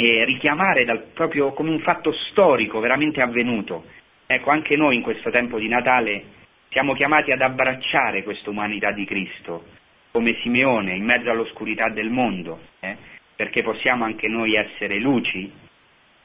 e 0.00 0.24
richiamare 0.24 0.84
dal, 0.84 1.06
proprio 1.12 1.52
come 1.52 1.70
un 1.70 1.80
fatto 1.80 2.12
storico 2.30 2.78
veramente 2.80 3.20
avvenuto. 3.20 3.84
Ecco, 4.26 4.50
anche 4.50 4.76
noi 4.76 4.96
in 4.96 5.02
questo 5.02 5.30
tempo 5.30 5.58
di 5.58 5.68
Natale 5.68 6.24
siamo 6.70 6.94
chiamati 6.94 7.32
ad 7.32 7.40
abbracciare 7.40 8.22
questa 8.22 8.50
umanità 8.50 8.92
di 8.92 9.04
Cristo, 9.04 9.64
come 10.12 10.36
Simeone 10.42 10.94
in 10.94 11.04
mezzo 11.04 11.30
all'oscurità 11.30 11.88
del 11.88 12.10
mondo. 12.10 12.60
Eh? 12.80 13.16
perché 13.38 13.62
possiamo 13.62 14.02
anche 14.02 14.26
noi 14.26 14.56
essere 14.56 14.98
luci 14.98 15.48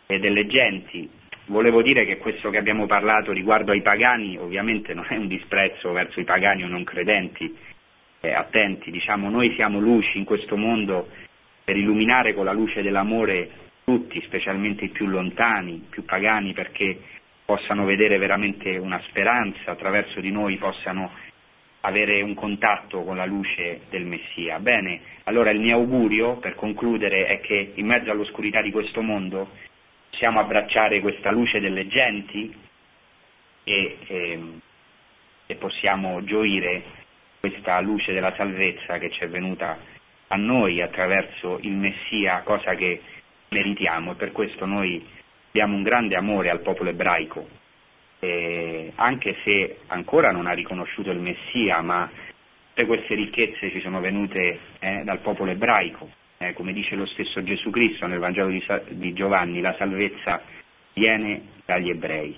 e 0.08 0.18
delle 0.18 0.48
genti. 0.48 1.08
Volevo 1.46 1.84
dire 1.84 2.08
che 2.08 2.18
questo 2.18 2.50
che 2.50 2.58
abbiamo 2.58 2.88
parlato 2.88 3.32
riguardo 3.32 3.72
ai 3.72 3.84
pagani 3.84 4.36
ovviamente 4.36 4.96
non 4.96 5.06
è 5.08 5.18
un 5.18 5.28
disprezzo 5.28 5.92
verso 5.92 6.20
i 6.20 6.24
pagani 6.24 6.64
o 6.64 6.68
non 6.68 6.84
credenti, 6.84 7.56
eh, 8.20 8.34
attenti, 8.34 8.90
diciamo 8.90 9.30
noi 9.30 9.54
siamo 9.54 9.80
luci 9.80 10.18
in 10.18 10.24
questo 10.24 10.58
mondo 10.58 11.08
per 11.64 11.78
illuminare 11.78 12.34
con 12.34 12.46
la 12.46 12.54
luce 12.54 12.82
dell'amore 12.82 13.62
tutti, 13.84 14.22
specialmente 14.22 14.86
i 14.86 14.90
più 14.90 15.08
lontani, 15.08 15.74
i 15.74 15.86
più 15.90 16.04
pagani, 16.06 16.54
perché 16.54 17.00
possano 17.46 17.86
vedere 17.86 18.18
veramente 18.18 18.78
una 18.78 19.02
speranza, 19.08 19.72
attraverso 19.72 20.20
di 20.20 20.32
noi 20.32 20.58
possano 20.58 21.12
avere 21.82 22.22
un 22.22 22.34
contatto 22.34 23.04
con 23.04 23.18
la 23.18 23.26
luce 23.26 23.82
del 23.90 24.06
Messia. 24.06 24.60
Bene, 24.60 25.02
allora 25.24 25.52
il 25.52 25.60
mio 25.60 25.76
augurio, 25.76 26.38
per 26.38 26.56
concludere, 26.56 27.28
è 27.28 27.42
che 27.42 27.74
in 27.76 27.86
mezzo 27.86 28.10
all'oscurità 28.10 28.62
di 28.62 28.72
questo 28.72 29.02
mondo 29.02 29.50
possiamo 30.10 30.40
abbracciare 30.40 31.02
questa 31.02 31.32
luce 31.32 31.60
delle 31.60 31.88
genti 31.88 32.54
e, 33.64 33.98
e, 34.08 34.32
ehm, 34.32 34.60
e 35.46 35.56
possiamo 35.56 36.24
gioire 36.24 36.84
questa 37.40 37.82
luce 37.82 38.14
della 38.14 38.34
salvezza 38.36 38.98
che 38.98 39.10
ci 39.10 39.24
è 39.24 39.28
venuta 39.28 39.78
a 40.28 40.36
noi 40.36 40.82
attraverso 40.82 41.60
il 41.62 41.74
Messia, 41.74 42.42
cosa 42.44 42.76
che 42.76 43.02
meritiamo 43.50 44.12
e 44.12 44.16
per 44.16 44.32
questo 44.32 44.66
noi 44.66 45.06
abbiamo 45.50 45.76
un 45.76 45.84
grande 45.84 46.16
amore 46.16 46.50
al 46.50 46.62
popolo 46.62 46.90
ebraico, 46.90 47.48
eh, 48.20 48.92
anche 48.96 49.36
se 49.44 49.80
ancora 49.88 50.32
non 50.32 50.48
ha 50.48 50.54
riconosciuto 50.54 51.12
il 51.12 51.20
Messia, 51.20 51.82
ma 51.82 52.10
tutte 52.74 52.88
queste 52.88 53.14
ricchezze 53.14 53.70
ci 53.70 53.82
sono 53.82 54.00
venute 54.00 54.60
eh, 54.80 55.02
dal 55.04 55.20
popolo 55.20 55.52
ebraico, 55.52 56.10
eh, 56.38 56.54
come 56.54 56.74
dice 56.74 56.96
lo 56.96 57.06
stesso 57.06 57.44
Gesù 57.44 57.70
Cristo 57.70 58.08
nel 58.08 58.20
Vangelo 58.20 58.50
di, 58.50 58.64
di, 58.90 59.14
Giovanni, 59.14 59.62
la 59.62 59.76
salvezza 59.78 60.42
viene 60.94 61.50
dagli 61.66 61.90
ebrei, 61.90 62.36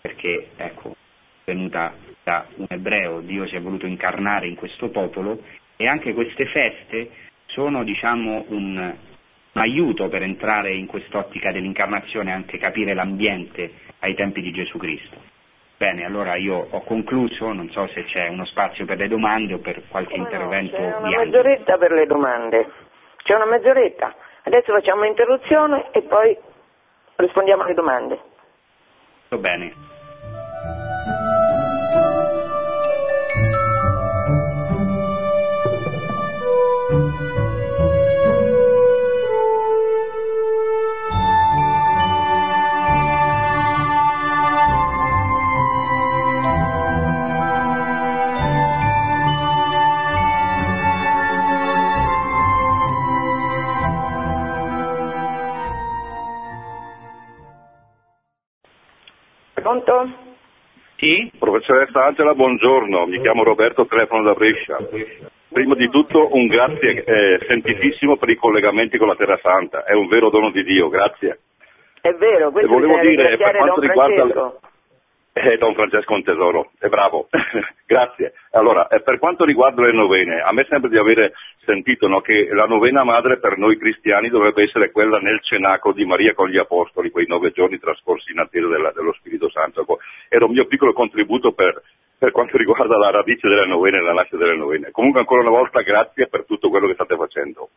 perché 0.00 0.48
ecco, 0.56 0.96
venuta 1.44 1.94
da 2.24 2.46
un 2.56 2.66
ebreo, 2.68 3.20
Dio 3.20 3.46
si 3.46 3.54
è 3.54 3.60
voluto 3.60 3.86
incarnare 3.86 4.48
in 4.48 4.56
questo 4.56 4.88
popolo 4.90 5.42
e 5.78 5.88
anche 5.88 6.12
queste 6.12 6.44
feste 6.46 7.10
sono 7.46 7.84
diciamo 7.84 8.44
un, 8.48 8.94
aiuto 9.58 10.08
per 10.08 10.22
entrare 10.22 10.74
in 10.74 10.86
quest'ottica 10.86 11.52
dell'incarnazione 11.52 12.30
e 12.30 12.34
anche 12.34 12.58
capire 12.58 12.94
l'ambiente 12.94 13.72
ai 14.00 14.14
tempi 14.14 14.40
di 14.40 14.52
Gesù 14.52 14.78
Cristo. 14.78 15.16
Bene, 15.76 16.04
allora 16.04 16.34
io 16.36 16.66
ho 16.70 16.80
concluso, 16.82 17.52
non 17.52 17.70
so 17.70 17.86
se 17.88 18.04
c'è 18.04 18.28
uno 18.28 18.44
spazio 18.46 18.84
per 18.84 18.98
le 18.98 19.08
domande 19.08 19.54
o 19.54 19.58
per 19.58 19.82
qualche 19.88 20.12
Come 20.12 20.24
intervento. 20.24 20.76
No, 20.76 20.88
c'è 20.88 20.98
una 20.98 21.24
mezz'oretta 21.24 21.78
per 21.78 21.92
le 21.92 22.06
domande, 22.06 22.70
c'è 23.22 23.34
una 23.34 23.46
mezz'oretta. 23.46 24.14
Adesso 24.42 24.72
facciamo 24.72 25.02
un'interruzione 25.02 25.90
e 25.92 26.02
poi 26.02 26.36
rispondiamo 27.16 27.62
alle 27.62 27.74
domande. 27.74 28.20
Va 29.28 29.36
bene. 29.36 29.97
Professoressa 61.68 62.06
Angela, 62.06 62.32
buongiorno, 62.32 63.04
mi 63.04 63.20
chiamo 63.20 63.42
Roberto, 63.42 63.84
telefono 63.84 64.22
da 64.22 64.32
Brescia. 64.32 64.78
Prima 65.52 65.74
di 65.74 65.90
tutto 65.90 66.34
un 66.34 66.46
grazie 66.46 67.04
eh, 67.04 67.44
sentitissimo 67.46 68.16
per 68.16 68.30
i 68.30 68.36
collegamenti 68.36 68.96
con 68.96 69.06
la 69.06 69.14
Terra 69.16 69.38
Santa, 69.42 69.84
è 69.84 69.92
un 69.92 70.08
vero 70.08 70.30
dono 70.30 70.50
di 70.50 70.64
Dio, 70.64 70.88
grazie. 70.88 71.40
È 72.00 72.10
vero, 72.12 72.50
questo 72.52 72.70
volevo 72.72 72.98
dire, 73.00 73.36
per 73.36 73.56
quanto 73.56 73.80
riguarda... 73.82 74.14
Francesco. 74.14 74.60
Eh, 75.34 75.58
Don 75.58 75.74
Francesco 75.74 76.14
un 76.14 76.24
tesoro, 76.24 76.70
è 76.78 76.88
bravo, 76.88 77.28
grazie. 77.84 78.32
Allora, 78.52 78.88
eh, 78.88 79.02
per 79.02 79.18
quanto 79.18 79.44
riguarda 79.44 79.82
le 79.82 79.92
novene, 79.92 80.40
a 80.40 80.52
me 80.52 80.64
sembra 80.70 80.88
di 80.88 80.96
avere 80.96 81.34
sentito 81.68 82.08
no, 82.08 82.22
che 82.22 82.48
la 82.52 82.64
novena 82.64 83.04
madre 83.04 83.38
per 83.38 83.58
noi 83.58 83.76
cristiani 83.76 84.30
dovrebbe 84.30 84.62
essere 84.62 84.90
quella 84.90 85.18
nel 85.18 85.42
cenacolo 85.42 85.92
di 85.92 86.06
Maria 86.06 86.32
con 86.32 86.48
gli 86.48 86.56
Apostoli, 86.56 87.10
quei 87.10 87.26
nove 87.26 87.50
giorni 87.50 87.78
trascorsi 87.78 88.32
in 88.32 88.38
attesa 88.38 88.66
della, 88.66 88.90
dello 88.92 89.12
Spirito 89.12 89.50
Santo. 89.50 89.82
Ecco, 89.82 89.98
era 90.30 90.46
un 90.46 90.52
mio 90.52 90.64
piccolo 90.66 90.94
contributo 90.94 91.52
per, 91.52 91.82
per 92.18 92.30
quanto 92.32 92.56
riguarda 92.58 92.96
la 92.96 93.10
radice 93.10 93.48
delle 93.48 93.66
novene 93.66 93.98
e 93.98 94.00
la 94.00 94.14
nascita 94.14 94.38
delle 94.38 94.56
novene. 94.56 94.90
Comunque 94.90 95.20
ancora 95.20 95.42
una 95.42 95.50
volta 95.50 95.82
grazie 95.82 96.26
per 96.28 96.46
tutto 96.46 96.70
quello 96.70 96.86
che 96.86 96.94
state 96.94 97.16
facendo. 97.16 97.68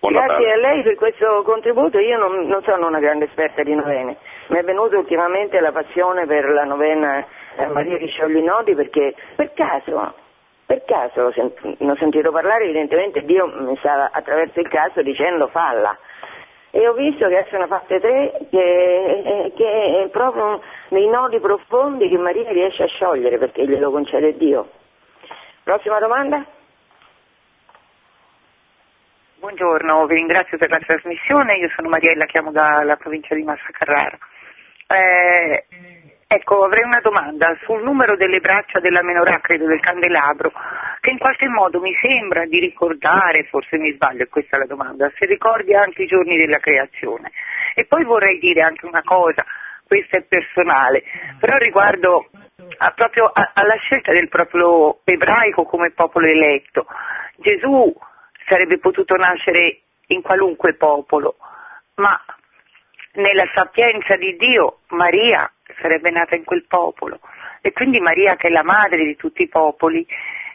Grazie 0.00 0.52
a 0.52 0.56
lei 0.56 0.82
per 0.82 0.96
questo 0.96 1.42
contributo, 1.44 1.98
io 1.98 2.18
non, 2.18 2.46
non, 2.46 2.62
sono 2.62 2.86
una 2.86 3.00
grande 3.00 3.24
esperta 3.24 3.62
di 3.62 3.74
novene, 3.74 4.18
mi 4.48 4.58
è 4.58 4.62
venuta 4.62 4.98
ultimamente 4.98 5.58
la 5.60 5.72
passione 5.72 6.26
per 6.26 6.44
la 6.50 6.64
novena 6.64 7.26
a 7.56 7.68
Maria 7.68 7.96
che 7.96 8.08
scioglie 8.08 8.40
i 8.40 8.44
nodi 8.44 8.74
perché 8.74 9.14
per 9.34 9.54
caso, 9.54 10.12
per 10.66 10.84
caso 10.84 11.32
ne 11.78 11.90
ho 11.90 11.96
sentito 11.96 12.30
parlare, 12.30 12.64
evidentemente 12.64 13.24
Dio 13.24 13.46
mi 13.46 13.76
stava 13.78 14.10
attraverso 14.12 14.60
il 14.60 14.68
caso 14.68 15.02
dicendo 15.02 15.48
falla 15.48 15.96
e 16.70 16.88
ho 16.88 16.92
visto 16.92 17.28
che 17.28 17.46
sono 17.50 17.68
fatte 17.68 18.00
tre 18.00 18.32
che, 18.50 19.52
che 19.54 20.02
è 20.02 20.08
proprio 20.08 20.60
nei 20.88 21.06
nodi 21.08 21.38
profondi 21.38 22.08
che 22.08 22.18
Maria 22.18 22.50
riesce 22.50 22.82
a 22.82 22.88
sciogliere 22.88 23.38
perché 23.38 23.64
glielo 23.64 23.92
concede 23.92 24.36
Dio. 24.36 24.68
Prossima 25.62 26.00
domanda? 26.00 26.44
Buongiorno, 29.38 30.06
vi 30.06 30.14
ringrazio 30.14 30.58
per 30.58 30.70
la 30.70 30.78
trasmissione, 30.78 31.58
io 31.58 31.68
sono 31.76 31.88
Mariella, 31.90 32.24
chiamo 32.24 32.50
dalla 32.50 32.96
provincia 32.96 33.34
di 33.36 33.42
Massa 33.42 33.68
Carrara. 33.70 34.18
Eh, 34.88 35.66
ecco, 36.34 36.64
avrei 36.64 36.84
una 36.84 37.00
domanda 37.00 37.56
sul 37.62 37.82
numero 37.82 38.16
delle 38.16 38.40
braccia 38.40 38.80
della 38.80 39.02
menorah, 39.02 39.40
credo 39.40 39.66
del 39.66 39.80
candelabro, 39.80 40.52
che 41.00 41.10
in 41.10 41.18
qualche 41.18 41.48
modo 41.48 41.80
mi 41.80 41.94
sembra 42.00 42.44
di 42.46 42.58
ricordare, 42.58 43.44
forse 43.44 43.78
mi 43.78 43.92
sbaglio, 43.92 44.24
è 44.24 44.28
questa 44.28 44.58
la 44.58 44.66
domanda, 44.66 45.10
se 45.16 45.26
ricordi 45.26 45.74
anche 45.74 46.02
i 46.02 46.06
giorni 46.06 46.36
della 46.36 46.58
creazione. 46.58 47.30
E 47.74 47.84
poi 47.86 48.04
vorrei 48.04 48.38
dire 48.38 48.62
anche 48.62 48.86
una 48.86 49.02
cosa, 49.02 49.44
questa 49.86 50.16
è 50.16 50.22
personale, 50.22 51.02
però 51.38 51.56
riguardo 51.56 52.28
a 52.78 52.90
proprio 52.92 53.26
a, 53.26 53.52
alla 53.54 53.76
scelta 53.76 54.12
del 54.12 54.28
popolo 54.28 55.00
ebraico 55.04 55.64
come 55.64 55.90
popolo 55.90 56.26
eletto. 56.26 56.86
Gesù 57.36 57.94
sarebbe 58.46 58.78
potuto 58.78 59.14
nascere 59.16 59.80
in 60.08 60.22
qualunque 60.22 60.74
popolo, 60.74 61.36
ma 61.96 62.20
nella 63.14 63.48
sapienza 63.54 64.16
di 64.16 64.36
Dio 64.36 64.80
Maria 64.88 65.50
sarebbe 65.80 66.10
nata 66.10 66.34
in 66.34 66.44
quel 66.44 66.64
popolo. 66.66 67.20
E 67.60 67.72
quindi 67.72 67.98
Maria 68.00 68.36
che 68.36 68.48
è 68.48 68.50
la 68.50 68.62
madre 68.62 69.04
di 69.04 69.16
tutti 69.16 69.42
i 69.42 69.48
popoli 69.48 70.06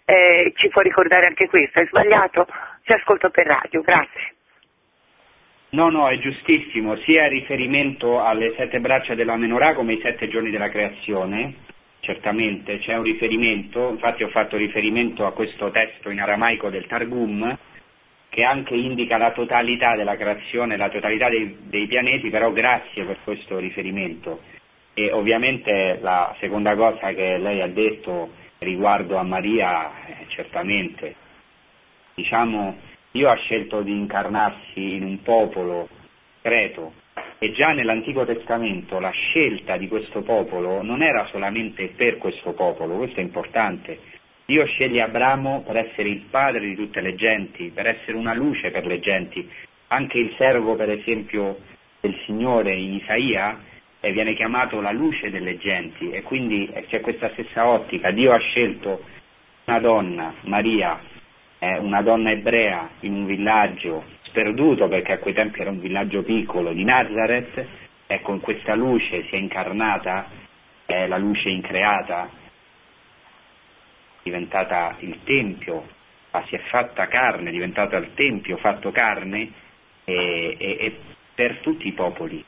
eh, 0.05 0.53
ci 0.55 0.70
può 0.70 0.82
ricordare 0.82 1.28
anche 1.28 1.47
questo, 1.47 1.80
è 1.80 1.86
sbagliato? 1.86 2.47
Ci 2.84 2.93
ascolto 2.93 3.30
per 3.30 3.45
radio, 3.45 3.82
grazie. 3.82 4.34
No, 5.72 5.89
no, 5.89 6.10
è 6.10 6.18
giustissimo, 6.18 6.95
sia 6.97 7.26
il 7.26 7.32
riferimento 7.32 8.24
alle 8.24 8.55
sette 8.57 8.80
braccia 8.80 9.14
della 9.14 9.36
menorah 9.36 9.76
come 9.76 9.93
ai 9.93 10.01
sette 10.01 10.28
giorni 10.28 10.49
della 10.49 10.70
creazione, 10.70 11.53
certamente 11.99 12.80
c'è 12.80 12.95
un 12.95 13.03
riferimento, 13.03 13.89
infatti 13.89 14.24
ho 14.24 14.30
fatto 14.30 14.57
riferimento 14.57 15.28
a 15.28 15.32
questo 15.32 15.70
testo 15.70 16.10
in 16.10 16.20
aramaico 16.20 16.72
del 16.72 16.88
Targum, 16.88 17.55
che 18.30 18.43
anche 18.43 18.75
indica 18.75 19.17
la 19.17 19.32
totalità 19.32 19.95
della 19.95 20.15
creazione, 20.15 20.77
la 20.77 20.89
totalità 20.89 21.30
dei, 21.30 21.57
dei 21.63 21.88
pianeti, 21.88 22.30
però 22.30 22.51
grazie 22.51 23.03
per 23.03 23.17
questo 23.23 23.57
riferimento. 23.57 24.41
E 24.93 25.11
ovviamente 25.11 25.97
la 26.01 26.36
seconda 26.39 26.75
cosa 26.75 27.13
che 27.13 27.38
lei 27.38 27.61
ha 27.61 27.67
detto 27.67 28.30
riguardo 28.59 29.17
a 29.17 29.23
Maria, 29.23 30.05
eh, 30.05 30.25
certamente, 30.27 31.15
diciamo, 32.13 32.77
Dio 33.11 33.30
ha 33.30 33.36
scelto 33.36 33.82
di 33.82 33.91
incarnarsi 33.91 34.95
in 34.95 35.03
un 35.03 35.21
popolo 35.23 35.89
creto 36.41 36.93
e 37.39 37.51
già 37.53 37.71
nell'Antico 37.71 38.25
Testamento 38.25 38.99
la 38.99 39.11
scelta 39.11 39.77
di 39.77 39.88
questo 39.88 40.21
popolo 40.21 40.84
non 40.84 41.01
era 41.01 41.25
solamente 41.32 41.88
per 41.95 42.17
questo 42.17 42.51
popolo, 42.51 42.97
questo 42.97 43.19
è 43.19 43.23
importante, 43.23 43.97
Dio 44.50 44.66
sceglie 44.66 45.04
Abramo 45.04 45.62
per 45.62 45.78
essere 45.78 46.10
il 46.10 46.22
padre 46.28 46.62
di 46.62 46.76
tutte 46.76 47.02
le 47.02 47.14
genti, 47.14 47.70
per 47.72 47.86
essere 47.86 48.18
una 48.18 48.34
luce 48.34 48.72
per 48.72 48.84
le 48.84 49.00
genti. 49.00 49.47
Anche 49.89 50.18
il 50.18 50.34
servo, 50.39 50.76
per 50.76 50.89
esempio, 50.89 51.60
del 52.00 52.20
Signore 52.26 52.74
in 52.74 52.95
Isaia 52.95 53.60
eh, 54.00 54.12
viene 54.12 54.34
chiamato 54.34 54.82
la 54.82 54.91
luce 54.91 55.30
delle 55.30 55.60
genti 55.60 56.10
e 56.10 56.24
quindi 56.24 56.68
eh, 56.74 56.88
c'è 56.88 57.00
questa 57.00 57.30
stessa 57.34 57.68
ottica. 57.68 58.10
Dio 58.10 58.34
ha 58.34 58.39
scelto 58.39 59.04
una 59.66 59.80
donna, 59.80 60.34
Maria, 60.45 61.00
eh, 61.60 61.78
una 61.78 62.02
donna 62.02 62.32
ebrea 62.32 62.89
in 63.02 63.14
un 63.14 63.26
villaggio 63.28 64.04
sperduto 64.24 64.88
perché 64.88 65.12
a 65.12 65.20
quei 65.20 65.36
tempi 65.36 65.62
era 65.62 65.70
un 65.70 65.80
villaggio 65.80 66.24
piccolo 66.24 66.74
di 66.74 66.84
Nazareth, 66.84 67.68
ecco 68.08 68.34
in 68.34 68.39
questa 68.39 68.74
luce 68.74 69.26
si 69.28 69.36
è 69.36 69.38
incarnata, 69.38 70.26
è 70.88 71.06
la 71.06 71.20
luce 71.20 71.50
increata, 71.50 72.38
diventata 74.24 74.95
il 74.99 75.20
Tempio, 75.24 75.88
si 76.47 76.55
è 76.55 76.59
fatta 76.70 77.07
carne, 77.07 77.49
è 77.49 77.51
diventata 77.51 77.97
il 77.97 78.13
Tempio 78.13 78.57
fatto 78.57 78.91
carne 78.91 79.51
e, 80.03 80.55
e, 80.57 80.78
e 80.80 80.99
per 81.34 81.57
tutti 81.59 81.88
i 81.88 81.93
popoli, 81.93 82.43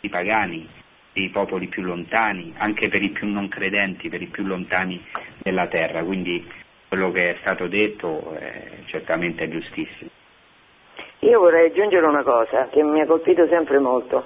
i 0.00 0.08
pagani, 0.08 0.68
i 1.14 1.28
popoli 1.30 1.66
più 1.68 1.82
lontani, 1.82 2.54
anche 2.58 2.88
per 2.88 3.02
i 3.02 3.10
più 3.10 3.26
non 3.26 3.48
credenti, 3.48 4.08
per 4.08 4.22
i 4.22 4.26
più 4.26 4.44
lontani 4.44 5.02
della 5.42 5.66
terra. 5.66 6.02
Quindi 6.02 6.46
quello 6.88 7.10
che 7.10 7.30
è 7.30 7.36
stato 7.40 7.66
detto 7.66 8.34
è 8.34 8.80
certamente 8.86 9.48
giustissimo. 9.48 10.10
Io 11.20 11.40
vorrei 11.40 11.70
aggiungere 11.70 12.06
una 12.06 12.22
cosa 12.22 12.68
che 12.68 12.82
mi 12.82 13.00
ha 13.00 13.06
colpito 13.06 13.46
sempre 13.48 13.78
molto, 13.78 14.24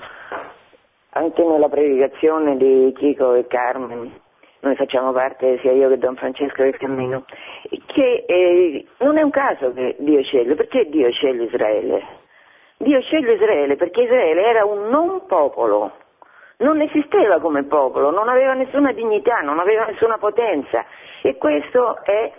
anche 1.11 1.43
nella 1.45 1.69
predicazione 1.69 2.57
di 2.57 2.93
Chico 2.97 3.35
e 3.35 3.47
Carmen, 3.47 4.13
noi 4.61 4.77
facciamo 4.77 5.13
parte 5.13 5.59
sia 5.61 5.73
io 5.73 5.89
che 5.89 5.99
Don 5.99 6.17
Francesco 6.17 6.63
del 6.63 6.77
Cammino, 6.77 7.25
che 7.87 8.25
eh, 8.27 8.87
non 8.99 9.17
è 9.17 9.23
un 9.23 9.31
caso 9.31 9.73
che 9.73 9.97
Dio 9.99 10.23
sceglie, 10.23 10.55
perché 10.55 10.89
Dio 10.89 11.11
sceglie 11.11 11.45
Israele? 11.45 12.19
Dio 12.77 13.01
sceglie 13.03 13.35
Israele 13.35 13.77
perché 13.77 14.03
Israele 14.03 14.43
era 14.43 14.65
un 14.65 14.89
non 14.89 15.27
popolo, 15.27 15.93
non 16.59 16.81
esisteva 16.81 17.39
come 17.41 17.65
popolo, 17.65 18.11
non 18.11 18.29
aveva 18.29 18.55
nessuna 18.55 18.93
dignità, 18.93 19.41
non 19.41 19.59
aveva 19.59 19.85
nessuna 19.85 20.19
potenza 20.19 20.85
e 21.23 21.37
questo 21.37 22.03
è, 22.05 22.33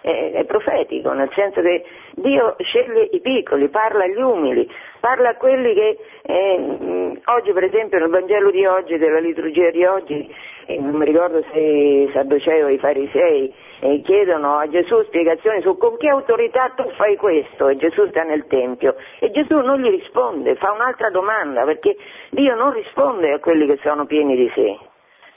è, 0.00 0.32
è, 0.32 0.44
profetico, 0.44 1.12
nel 1.12 1.30
senso 1.34 1.60
che 1.60 1.84
Dio 2.14 2.56
sceglie 2.58 3.08
i 3.12 3.20
piccoli, 3.20 3.68
parla 3.68 4.04
agli 4.04 4.20
umili, 4.20 4.70
parla 5.00 5.30
a 5.30 5.36
quelli 5.36 5.74
che 5.74 5.98
eh, 6.22 7.20
oggi 7.24 7.52
per 7.52 7.64
esempio 7.64 7.98
nel 7.98 8.08
Vangelo 8.08 8.50
di 8.50 8.64
oggi, 8.64 8.96
della 8.98 9.20
liturgia 9.20 9.70
di 9.70 9.84
oggi, 9.84 10.34
eh, 10.66 10.78
non 10.78 10.94
mi 10.94 11.04
ricordo 11.04 11.42
se 11.50 11.58
i 11.58 12.10
Sadducei 12.12 12.62
o 12.62 12.68
i 12.68 12.78
Farisei, 12.78 13.52
eh, 13.80 14.00
chiedono 14.02 14.56
a 14.58 14.68
Gesù 14.68 15.02
spiegazioni 15.04 15.60
su 15.62 15.76
con 15.76 15.96
che 15.96 16.08
autorità 16.08 16.72
tu 16.74 16.88
fai 16.96 17.16
questo 17.16 17.68
e 17.68 17.76
Gesù 17.76 18.06
sta 18.08 18.22
nel 18.22 18.46
Tempio 18.46 18.96
e 19.20 19.30
Gesù 19.30 19.58
non 19.60 19.80
gli 19.80 19.88
risponde, 19.88 20.56
fa 20.56 20.72
un'altra 20.72 21.10
domanda 21.10 21.64
perché 21.64 21.96
Dio 22.30 22.54
non 22.54 22.72
risponde 22.72 23.32
a 23.32 23.38
quelli 23.38 23.66
che 23.66 23.78
sono 23.82 24.06
pieni 24.06 24.36
di 24.36 24.50
sé, 24.54 24.76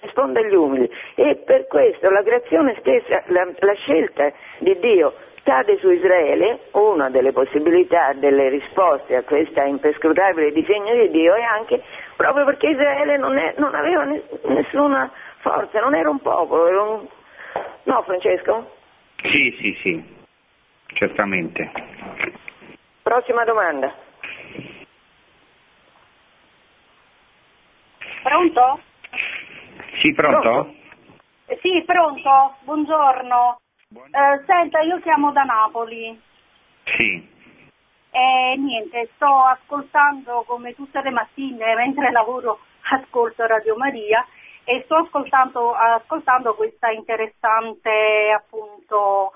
risponde 0.01 0.39
agli 0.39 0.55
umili 0.55 0.89
e 1.15 1.35
per 1.45 1.67
questo 1.67 2.09
la 2.09 2.23
creazione 2.23 2.75
stessa, 2.79 3.23
la, 3.27 3.47
la 3.59 3.73
scelta 3.73 4.31
di 4.59 4.77
Dio 4.79 5.13
cade 5.43 5.77
su 5.79 5.89
Israele, 5.89 6.59
una 6.73 7.09
delle 7.09 7.31
possibilità, 7.31 8.13
delle 8.13 8.49
risposte 8.49 9.15
a 9.15 9.23
questa 9.23 9.63
imperscrutabile 9.63 10.51
disegno 10.51 10.93
di 10.93 11.09
Dio 11.09 11.33
è 11.33 11.41
anche 11.41 11.81
proprio 12.15 12.45
perché 12.45 12.69
Israele 12.69 13.17
non, 13.17 13.37
è, 13.37 13.55
non 13.57 13.73
aveva 13.73 14.03
nessuna 14.43 15.11
forza, 15.39 15.79
non 15.79 15.95
era 15.95 16.09
un 16.09 16.19
popolo, 16.19 16.67
era 16.67 16.81
un 16.83 17.07
No, 17.83 18.03
Francesco? 18.03 18.71
Sì, 19.23 19.55
sì, 19.59 19.77
sì, 19.81 20.03
certamente. 20.93 21.71
Prossima 23.01 23.43
domanda. 23.43 23.93
Pronto? 28.21 28.79
Sì, 30.01 30.13
pronto? 30.13 30.41
pronto? 30.41 30.73
Sì, 31.61 31.83
pronto, 31.85 32.55
buongiorno. 32.61 33.59
Eh, 33.93 34.43
senta, 34.47 34.79
io 34.79 34.99
chiamo 34.99 35.31
da 35.31 35.43
Napoli. 35.43 36.19
Sì. 36.85 37.29
E 38.09 38.55
niente, 38.57 39.11
sto 39.13 39.43
ascoltando 39.43 40.43
come 40.47 40.73
tutte 40.73 41.01
le 41.03 41.11
mattine 41.11 41.75
mentre 41.77 42.11
lavoro, 42.11 42.59
ascolto 42.89 43.45
Radio 43.45 43.75
Maria 43.75 44.25
e 44.63 44.81
sto 44.85 44.95
ascoltando, 44.95 45.71
ascoltando 45.73 46.55
questa 46.55 46.89
interessante 46.89 48.31
appunto 48.35 49.33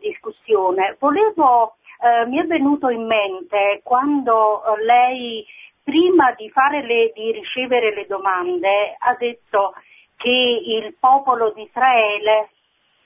discussione. 0.00 0.96
Volevo, 0.98 1.76
eh, 2.00 2.24
mi 2.24 2.38
è 2.38 2.46
venuto 2.46 2.88
in 2.88 3.04
mente 3.04 3.80
quando 3.84 4.64
eh, 4.64 4.82
lei 4.82 5.44
prima 5.84 6.32
di, 6.32 6.50
le, 6.82 7.12
di 7.14 7.32
ricevere 7.32 7.94
le 7.94 8.06
domande 8.06 8.96
ha 8.98 9.14
detto 9.14 9.74
che 10.16 10.62
il 10.64 10.94
popolo 10.98 11.50
di 11.52 11.62
Israele 11.62 12.50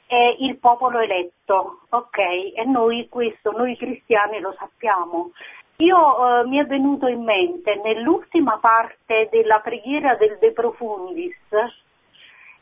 è 0.06 0.36
il 0.38 0.58
popolo 0.58 0.98
eletto, 0.98 1.80
ok? 1.88 2.18
E 2.18 2.64
noi 2.66 3.08
questo, 3.08 3.52
noi 3.52 3.76
cristiani 3.76 4.40
lo 4.40 4.54
sappiamo. 4.58 5.30
Io 5.76 6.40
eh, 6.40 6.46
mi 6.46 6.58
è 6.58 6.64
venuto 6.66 7.06
in 7.06 7.22
mente 7.22 7.80
nell'ultima 7.82 8.58
parte 8.58 9.28
della 9.30 9.60
preghiera 9.60 10.14
del 10.16 10.36
De 10.38 10.52
Profundis 10.52 11.36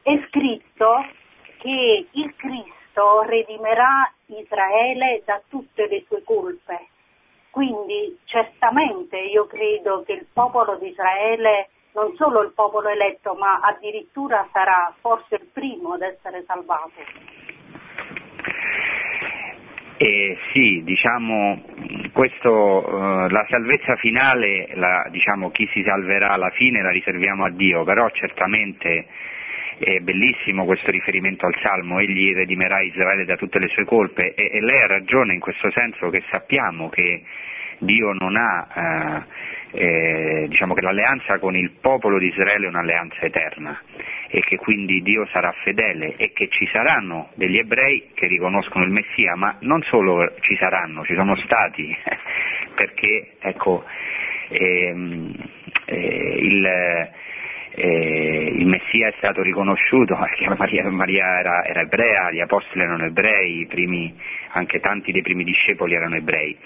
è 0.03 0.25
scritto 0.29 1.05
che 1.59 2.07
il 2.11 2.35
Cristo 2.37 3.23
redimerà 3.23 4.11
Israele 4.27 5.23
da 5.25 5.41
tutte 5.49 5.87
le 5.89 6.05
sue 6.07 6.23
colpe. 6.23 6.89
Quindi 7.51 8.19
certamente 8.25 9.19
io 9.19 9.47
credo 9.47 10.03
che 10.03 10.13
il 10.13 10.27
popolo 10.33 10.77
di 10.77 10.89
Israele, 10.89 11.71
non 11.99 12.15
solo 12.15 12.43
il 12.43 12.53
popolo 12.55 12.89
eletto, 12.89 13.35
ma 13.35 13.59
addirittura 13.61 14.47
sarà 14.53 14.95
forse 15.01 15.35
il 15.35 15.49
primo 15.53 15.95
ad 15.95 16.03
essere 16.03 16.45
salvato. 16.47 17.03
Eh, 20.01 20.39
sì, 20.53 20.83
diciamo, 20.85 21.61
questo, 22.13 22.87
eh, 22.87 23.29
la 23.31 23.45
salvezza 23.49 23.97
finale, 23.97 24.69
la, 24.75 25.09
diciamo, 25.11 25.51
chi 25.51 25.69
si 25.73 25.83
salverà 25.85 26.31
alla 26.31 26.51
fine 26.51 26.83
la 26.83 26.91
riserviamo 26.91 27.45
a 27.45 27.51
Dio, 27.51 27.83
però 27.83 28.09
certamente 28.11 29.07
è 29.79 29.99
bellissimo 29.99 30.65
questo 30.65 30.93
riferimento 30.93 31.47
al 31.47 31.57
Salmo, 31.61 31.99
egli 31.99 32.33
redimerà 32.33 32.81
Israele 32.81 33.25
da 33.25 33.37
tutte 33.37 33.59
le 33.59 33.69
sue 33.69 33.85
colpe 33.85 34.35
e, 34.35 34.51
e 34.53 34.61
lei 34.61 34.83
ha 34.83 34.87
ragione 34.87 35.35
in 35.35 35.41
questo 35.41 35.69
senso 35.73 36.11
che 36.11 36.23
sappiamo 36.31 36.89
che 36.89 37.23
Dio 37.79 38.13
non 38.13 38.37
ha, 38.37 38.69
eh, 38.75 39.23
eh, 39.73 40.47
diciamo 40.49 40.75
che 40.75 40.81
l'alleanza 40.81 41.39
con 41.39 41.55
il 41.55 41.73
popolo 41.81 42.19
di 42.19 42.27
Israele 42.27 42.67
è 42.67 42.69
un'alleanza 42.69 43.21
eterna 43.21 43.81
e 44.29 44.41
che 44.41 44.57
quindi 44.57 45.03
Dio 45.03 45.27
sarà 45.33 45.53
fedele 45.63 46.15
e 46.17 46.33
che 46.33 46.49
ci 46.49 46.69
saranno 46.73 47.31
degli 47.35 47.59
ebrei 47.59 48.11
che 48.15 48.27
riconoscono 48.27 48.85
il 48.85 48.91
Messia, 48.91 49.35
ma 49.37 49.57
non 49.61 49.83
solo 49.83 50.35
ci 50.41 50.57
saranno, 50.57 51.05
ci 51.05 51.15
sono 51.15 51.37
stati, 51.37 51.97
perché 52.75 53.33
ecco, 53.41 53.85
ehm, 54.49 55.35
eh, 55.87 56.39
il, 56.41 56.67
eh, 57.75 58.53
il, 58.55 58.67
Messia 58.67 59.09
è 59.09 59.15
stato 59.17 59.43
riconosciuto, 59.43 60.17
perché 60.21 60.49
Maria, 60.57 60.91
Maria 60.91 61.39
era, 61.39 61.65
era, 61.65 61.81
ebrea, 61.81 62.31
gli 62.31 62.41
apostoli 62.41 62.85
erano 62.85 63.07
ebrei, 63.07 63.67
primi, 63.67 64.15
anche 64.53 64.81
tanti 64.81 65.13
dei 65.13 65.23
primi 65.23 65.45
discepoli 65.45 65.95
erano 65.95 66.17
ebrei. 66.17 66.57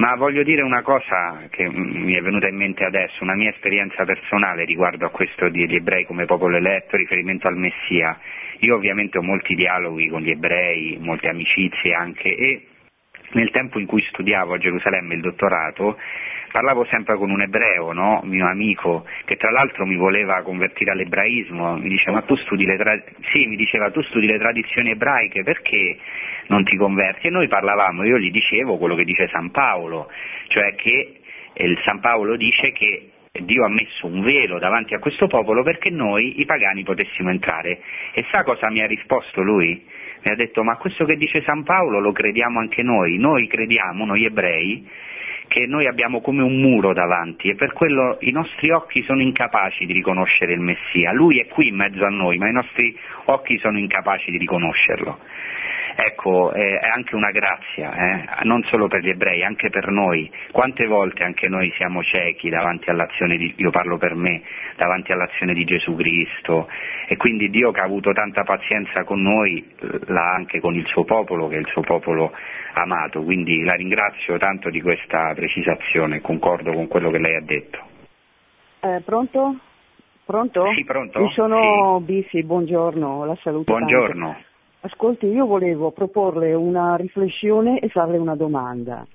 Ma 0.00 0.16
voglio 0.16 0.42
dire 0.42 0.62
una 0.62 0.80
cosa 0.80 1.46
che 1.50 1.68
mi 1.68 2.14
è 2.14 2.22
venuta 2.22 2.48
in 2.48 2.56
mente 2.56 2.86
adesso, 2.86 3.22
una 3.22 3.34
mia 3.34 3.50
esperienza 3.50 4.06
personale 4.06 4.64
riguardo 4.64 5.04
a 5.04 5.10
questo 5.10 5.50
degli 5.50 5.74
ebrei 5.74 6.06
come 6.06 6.24
popolo 6.24 6.56
eletto, 6.56 6.96
riferimento 6.96 7.46
al 7.48 7.58
Messia. 7.58 8.18
Io 8.60 8.76
ovviamente 8.76 9.18
ho 9.18 9.22
molti 9.22 9.54
dialoghi 9.54 10.08
con 10.08 10.22
gli 10.22 10.30
ebrei, 10.30 10.96
molte 10.98 11.28
amicizie 11.28 11.92
anche 11.92 12.34
e 12.34 12.66
nel 13.32 13.50
tempo 13.50 13.78
in 13.78 13.84
cui 13.84 14.02
studiavo 14.08 14.54
a 14.54 14.58
Gerusalemme 14.58 15.16
il 15.16 15.20
dottorato 15.20 15.98
parlavo 16.50 16.84
sempre 16.90 17.16
con 17.16 17.30
un 17.30 17.42
ebreo, 17.42 17.92
no? 17.92 18.20
mio 18.24 18.46
amico, 18.46 19.06
che 19.24 19.36
tra 19.36 19.50
l'altro 19.50 19.86
mi 19.86 19.96
voleva 19.96 20.42
convertire 20.42 20.90
all'ebraismo, 20.90 21.76
mi 21.76 21.88
diceva 21.88 22.22
tra... 22.22 23.02
sì, 23.32 23.46
mi 23.46 23.56
diceva, 23.56 23.90
tu 23.90 24.02
studi 24.02 24.26
le 24.26 24.38
tradizioni 24.38 24.90
ebraiche, 24.90 25.42
perché 25.42 25.98
non 26.48 26.64
ti 26.64 26.76
converti? 26.76 27.28
E 27.28 27.30
noi 27.30 27.48
parlavamo, 27.48 28.04
io 28.04 28.18
gli 28.18 28.30
dicevo 28.30 28.78
quello 28.78 28.94
che 28.94 29.04
dice 29.04 29.28
San 29.28 29.50
Paolo, 29.50 30.10
cioè 30.48 30.74
che 30.74 31.20
il 31.54 31.78
San 31.84 32.00
Paolo 32.00 32.36
dice 32.36 32.72
che 32.72 33.10
Dio 33.32 33.64
ha 33.64 33.68
messo 33.68 34.06
un 34.06 34.22
velo 34.22 34.58
davanti 34.58 34.94
a 34.94 34.98
questo 34.98 35.28
popolo 35.28 35.62
perché 35.62 35.88
noi, 35.90 36.40
i 36.40 36.44
pagani, 36.44 36.82
potessimo 36.82 37.30
entrare. 37.30 37.80
E 38.12 38.24
sa 38.30 38.42
cosa 38.42 38.70
mi 38.70 38.82
ha 38.82 38.86
risposto 38.86 39.42
lui? 39.42 39.84
Mi 40.22 40.30
ha 40.32 40.34
detto, 40.34 40.62
ma 40.62 40.76
questo 40.76 41.04
che 41.04 41.16
dice 41.16 41.42
San 41.42 41.62
Paolo 41.62 42.00
lo 42.00 42.12
crediamo 42.12 42.58
anche 42.58 42.82
noi, 42.82 43.18
noi 43.18 43.46
crediamo, 43.46 44.04
noi 44.04 44.24
ebrei, 44.24 44.86
che 45.50 45.66
noi 45.66 45.88
abbiamo 45.88 46.20
come 46.20 46.44
un 46.44 46.60
muro 46.60 46.92
davanti 46.92 47.48
e 47.48 47.56
per 47.56 47.72
quello 47.72 48.18
i 48.20 48.30
nostri 48.30 48.70
occhi 48.70 49.02
sono 49.02 49.20
incapaci 49.20 49.84
di 49.84 49.92
riconoscere 49.92 50.52
il 50.52 50.60
Messia. 50.60 51.12
Lui 51.12 51.40
è 51.40 51.48
qui 51.48 51.66
in 51.66 51.74
mezzo 51.74 52.04
a 52.04 52.08
noi, 52.08 52.38
ma 52.38 52.48
i 52.48 52.52
nostri 52.52 52.96
occhi 53.24 53.58
sono 53.58 53.76
incapaci 53.76 54.30
di 54.30 54.38
riconoscerlo. 54.38 55.18
Ecco, 56.04 56.52
è 56.52 56.78
anche 56.94 57.14
una 57.14 57.30
grazia, 57.30 57.92
eh? 57.94 58.44
non 58.44 58.62
solo 58.64 58.88
per 58.88 59.00
gli 59.00 59.10
ebrei, 59.10 59.42
anche 59.44 59.70
per 59.70 59.88
noi. 59.88 60.30
Quante 60.50 60.86
volte 60.86 61.24
anche 61.24 61.48
noi 61.48 61.72
siamo 61.76 62.02
ciechi 62.02 62.48
davanti 62.48 62.90
all'azione 62.90 63.36
di, 63.36 63.52
io 63.56 63.70
parlo 63.70 63.98
per 63.98 64.14
me, 64.14 64.42
davanti 64.76 65.12
all'azione 65.12 65.52
di 65.54 65.64
Gesù 65.64 65.94
Cristo 65.96 66.68
e 67.06 67.16
quindi 67.16 67.50
Dio 67.50 67.70
che 67.70 67.80
ha 67.80 67.84
avuto 67.84 68.12
tanta 68.12 68.42
pazienza 68.42 69.04
con 69.04 69.20
noi 69.20 69.64
l'ha 70.06 70.32
anche 70.34 70.60
con 70.60 70.74
il 70.74 70.86
suo 70.86 71.04
popolo, 71.04 71.48
che 71.48 71.56
è 71.56 71.60
il 71.60 71.68
suo 71.68 71.82
popolo 71.82 72.32
amato. 72.74 73.22
Quindi 73.22 73.62
la 73.62 73.74
ringrazio 73.74 74.38
tanto 74.38 74.70
di 74.70 74.80
questa 74.80 75.32
precisazione, 75.34 76.20
concordo 76.20 76.72
con 76.72 76.88
quello 76.88 77.10
che 77.10 77.18
lei 77.18 77.36
ha 77.36 77.42
detto. 77.42 77.78
Eh, 78.80 79.02
pronto? 79.04 79.56
Pronto? 80.24 80.72
Sì, 80.74 80.84
pronto? 80.84 81.20
Io 81.20 81.30
sono 81.30 81.98
Sì. 81.98 82.04
Bifi, 82.04 82.44
buongiorno, 82.44 83.24
la 83.24 83.36
saluto. 83.42 83.72
Buongiorno. 83.72 84.26
tanto. 84.32 84.48
Ascolti, 84.82 85.26
io 85.26 85.44
volevo 85.44 85.90
proporle 85.90 86.54
una 86.54 86.96
riflessione 86.96 87.80
e 87.80 87.88
farle 87.88 88.16
una 88.16 88.34
domanda. 88.34 89.06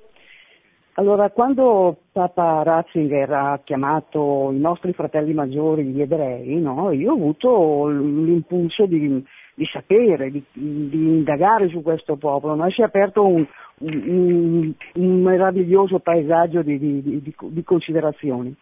Allora, 0.97 1.29
quando 1.31 1.97
Papa 2.11 2.61
Ratzinger 2.63 3.31
ha 3.31 3.59
chiamato 3.63 4.51
i 4.53 4.59
nostri 4.59 4.93
fratelli 4.93 5.33
maggiori, 5.33 5.85
gli 5.85 6.01
ebrei, 6.01 6.55
no, 6.61 6.91
io 6.91 7.11
ho 7.11 7.15
avuto 7.15 7.87
l'impulso 7.87 8.85
di, 8.85 9.21
di 9.55 9.65
sapere, 9.73 10.29
di, 10.29 10.41
di 10.53 11.17
indagare 11.17 11.67
su 11.67 11.81
questo 11.81 12.15
popolo, 12.15 12.53
no, 12.53 12.69
si 12.69 12.81
è 12.81 12.85
aperto 12.85 13.25
un, 13.25 13.45
un- 13.79 14.71
un 14.93 15.21
meraviglioso 15.21 15.99
paesaggio 15.99 16.61
di- 16.61 16.79
di 17.01 17.63
considerazioni. 17.63 18.55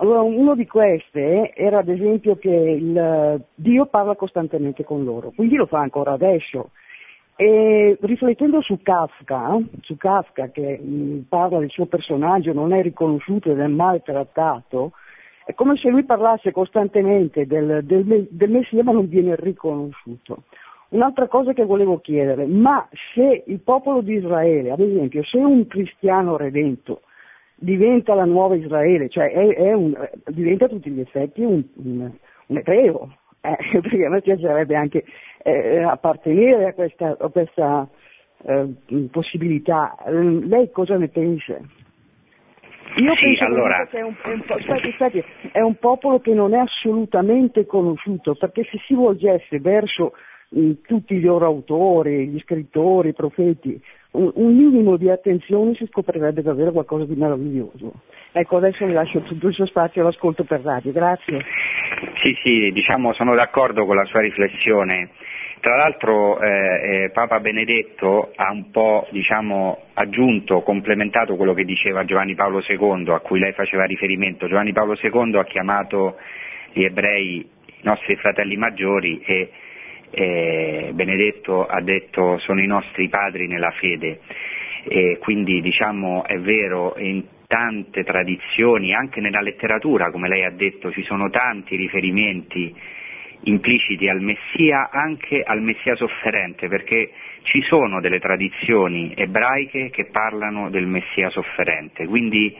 Allora, 0.00 0.22
uno 0.22 0.54
di 0.54 0.66
queste 0.66 1.52
era 1.54 1.80
ad 1.80 1.88
esempio 1.90 2.36
che 2.36 2.48
il, 2.48 3.44
Dio 3.54 3.84
parla 3.84 4.14
costantemente 4.14 4.82
con 4.82 5.04
loro, 5.04 5.30
quindi 5.34 5.56
lo 5.56 5.66
fa 5.66 5.80
ancora 5.80 6.12
adesso. 6.12 6.70
E 7.36 7.98
riflettendo 8.00 8.62
su 8.62 8.80
Kafka, 8.82 9.58
su 9.82 9.98
Kafka 9.98 10.48
che 10.48 10.78
mh, 10.78 11.26
parla 11.28 11.58
del 11.58 11.68
suo 11.68 11.84
personaggio, 11.84 12.54
non 12.54 12.72
è 12.72 12.80
riconosciuto 12.80 13.50
ed 13.50 13.60
è 13.60 13.66
maltrattato, 13.66 14.92
è 15.44 15.52
come 15.52 15.76
se 15.76 15.90
lui 15.90 16.04
parlasse 16.04 16.50
costantemente 16.50 17.46
del, 17.46 17.80
del, 17.84 18.26
del 18.30 18.50
Messia 18.50 18.82
ma 18.82 18.92
non 18.92 19.06
viene 19.06 19.36
riconosciuto. 19.36 20.44
Un'altra 20.90 21.28
cosa 21.28 21.52
che 21.52 21.64
volevo 21.66 21.98
chiedere, 21.98 22.46
ma 22.46 22.88
se 23.14 23.44
il 23.46 23.60
popolo 23.60 24.00
di 24.00 24.14
Israele, 24.14 24.70
ad 24.70 24.80
esempio, 24.80 25.22
se 25.24 25.36
un 25.36 25.66
cristiano 25.66 26.38
redento 26.38 27.02
diventa 27.60 28.14
la 28.14 28.24
nuova 28.24 28.56
Israele, 28.56 29.08
cioè 29.08 29.30
è, 29.30 29.46
è 29.54 29.72
un- 29.72 29.94
diventa 30.28 30.64
a 30.64 30.68
tutti 30.68 30.90
gli 30.90 31.00
effetti 31.00 31.42
un, 31.42 31.62
un- 31.76 32.10
un 32.46 32.56
ebreo, 32.56 33.14
eh, 33.42 33.56
perché 33.80 34.04
a 34.04 34.10
me 34.10 34.20
piacerebbe 34.22 34.74
anche 34.74 35.04
eh, 35.42 35.82
appartenere 35.82 36.66
a 36.68 36.72
questa, 36.74 37.16
a 37.18 37.28
questa 37.28 37.86
eh, 38.46 38.74
possibilità. 39.10 39.94
Lei 40.08 40.70
cosa 40.72 40.96
ne 40.96 41.08
pensa? 41.08 41.58
Io 42.96 43.14
Sì, 43.14 43.20
penso 43.20 43.44
allora- 43.44 43.86
che 43.86 43.98
è 43.98 44.02
un, 44.02 44.14
è 44.22 44.28
un 44.32 44.42
aspetti, 44.48 44.88
aspetti, 44.88 45.24
è 45.52 45.60
un 45.60 45.76
popolo 45.76 46.18
che 46.20 46.34
non 46.34 46.54
è 46.54 46.58
assolutamente 46.58 47.64
conosciuto, 47.66 48.34
perché 48.34 48.64
se 48.64 48.78
si 48.86 48.94
volgesse 48.94 49.60
verso 49.60 50.14
tutti 50.84 51.14
i 51.14 51.20
loro 51.20 51.46
autori, 51.46 52.28
gli 52.28 52.40
scrittori, 52.40 53.10
i 53.10 53.14
profeti, 53.14 53.80
un, 54.12 54.30
un 54.34 54.56
minimo 54.56 54.96
di 54.96 55.08
attenzione 55.08 55.74
si 55.74 55.86
scoprirebbe 55.86 56.42
davvero 56.42 56.72
qualcosa 56.72 57.04
di 57.04 57.14
meraviglioso. 57.14 57.92
Ecco, 58.32 58.56
adesso 58.56 58.84
vi 58.84 58.92
lascio 58.92 59.20
tutto 59.20 59.46
il 59.46 59.54
suo 59.54 59.66
spazio 59.66 60.02
all'ascolto 60.02 60.44
per 60.44 60.60
radio, 60.60 60.90
grazie. 60.90 61.44
Sì, 62.22 62.36
sì, 62.42 62.70
diciamo 62.72 63.12
sono 63.12 63.34
d'accordo 63.34 63.86
con 63.86 63.96
la 63.96 64.04
sua 64.04 64.20
riflessione. 64.20 65.10
Tra 65.60 65.76
l'altro 65.76 66.40
eh, 66.40 66.48
eh, 66.48 67.10
Papa 67.10 67.38
Benedetto 67.38 68.32
ha 68.34 68.50
un 68.50 68.70
po' 68.70 69.06
diciamo, 69.10 69.78
aggiunto, 69.92 70.62
complementato 70.62 71.36
quello 71.36 71.52
che 71.52 71.64
diceva 71.64 72.04
Giovanni 72.04 72.34
Paolo 72.34 72.62
II, 72.66 73.10
a 73.10 73.20
cui 73.20 73.38
lei 73.38 73.52
faceva 73.52 73.84
riferimento. 73.84 74.48
Giovanni 74.48 74.72
Paolo 74.72 74.96
II 75.00 75.36
ha 75.36 75.44
chiamato 75.44 76.16
gli 76.72 76.82
ebrei 76.82 77.46
i 77.66 77.82
nostri 77.82 78.16
fratelli 78.16 78.56
maggiori 78.56 79.20
e 79.20 79.50
eh, 80.10 80.90
Benedetto 80.92 81.66
ha 81.66 81.80
detto 81.80 82.38
sono 82.38 82.60
i 82.60 82.66
nostri 82.66 83.08
padri 83.08 83.46
nella 83.46 83.70
fede. 83.72 84.20
E 84.84 85.18
quindi 85.20 85.60
diciamo 85.60 86.24
è 86.24 86.38
vero, 86.38 86.94
in 86.98 87.22
tante 87.46 88.04
tradizioni, 88.04 88.94
anche 88.94 89.20
nella 89.20 89.40
letteratura, 89.40 90.12
come 90.12 90.28
lei 90.28 90.44
ha 90.44 90.50
detto, 90.50 90.92
ci 90.92 91.02
sono 91.02 91.28
tanti 91.30 91.74
riferimenti 91.74 92.72
impliciti 93.42 94.08
al 94.08 94.20
Messia, 94.20 94.88
anche 94.90 95.42
al 95.42 95.60
Messia 95.60 95.96
sofferente, 95.96 96.68
perché 96.68 97.10
ci 97.42 97.60
sono 97.62 98.00
delle 98.00 98.20
tradizioni 98.20 99.12
ebraiche 99.16 99.90
che 99.90 100.06
parlano 100.12 100.70
del 100.70 100.86
Messia 100.86 101.28
sofferente, 101.30 102.06
quindi 102.06 102.56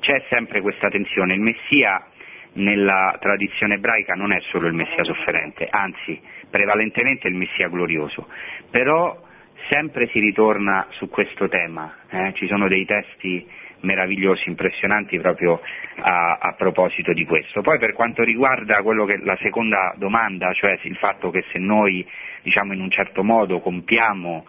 c'è 0.00 0.24
sempre 0.28 0.60
questa 0.60 0.90
tensione. 0.90 1.32
Il 1.32 1.40
Messia 1.40 2.06
nella 2.54 3.16
tradizione 3.20 3.74
ebraica 3.74 4.12
non 4.12 4.32
è 4.32 4.40
solo 4.50 4.66
il 4.66 4.74
Messia 4.74 5.04
sofferente, 5.04 5.66
anzi 5.70 6.20
prevalentemente 6.54 7.26
il 7.26 7.34
Messia 7.34 7.66
glorioso, 7.66 8.28
però 8.70 9.20
sempre 9.68 10.06
si 10.12 10.20
ritorna 10.20 10.86
su 10.90 11.08
questo 11.08 11.48
tema, 11.48 11.96
eh, 12.08 12.32
ci 12.34 12.46
sono 12.46 12.68
dei 12.68 12.84
testi 12.84 13.44
meravigliosi, 13.80 14.48
impressionanti 14.48 15.18
proprio 15.18 15.60
a, 15.96 16.38
a 16.40 16.54
proposito 16.56 17.12
di 17.12 17.24
questo. 17.24 17.60
Poi 17.60 17.80
per 17.80 17.92
quanto 17.92 18.22
riguarda 18.22 18.76
che, 18.76 19.18
la 19.24 19.36
seconda 19.42 19.94
domanda, 19.96 20.52
cioè 20.52 20.78
il 20.82 20.96
fatto 20.96 21.30
che 21.30 21.44
se 21.50 21.58
noi 21.58 22.06
diciamo 22.42 22.72
in 22.72 22.80
un 22.80 22.90
certo 22.90 23.24
modo 23.24 23.58
compiamo 23.58 24.46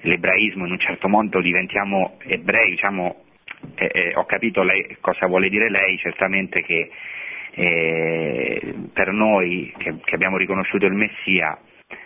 l'ebraismo, 0.00 0.66
in 0.66 0.72
un 0.72 0.80
certo 0.80 1.08
modo 1.08 1.40
diventiamo 1.40 2.18
ebrei, 2.26 2.70
diciamo, 2.70 3.22
eh, 3.76 3.90
eh, 3.92 4.12
ho 4.16 4.24
capito 4.24 4.64
lei, 4.64 4.96
cosa 5.00 5.28
vuole 5.28 5.48
dire 5.48 5.70
lei, 5.70 5.96
certamente 5.98 6.62
che 6.62 6.90
eh, 7.54 8.74
per 8.92 9.12
noi 9.12 9.72
che, 9.76 9.94
che 10.02 10.14
abbiamo 10.14 10.36
riconosciuto 10.36 10.86
il 10.86 10.94
Messia 10.94 11.58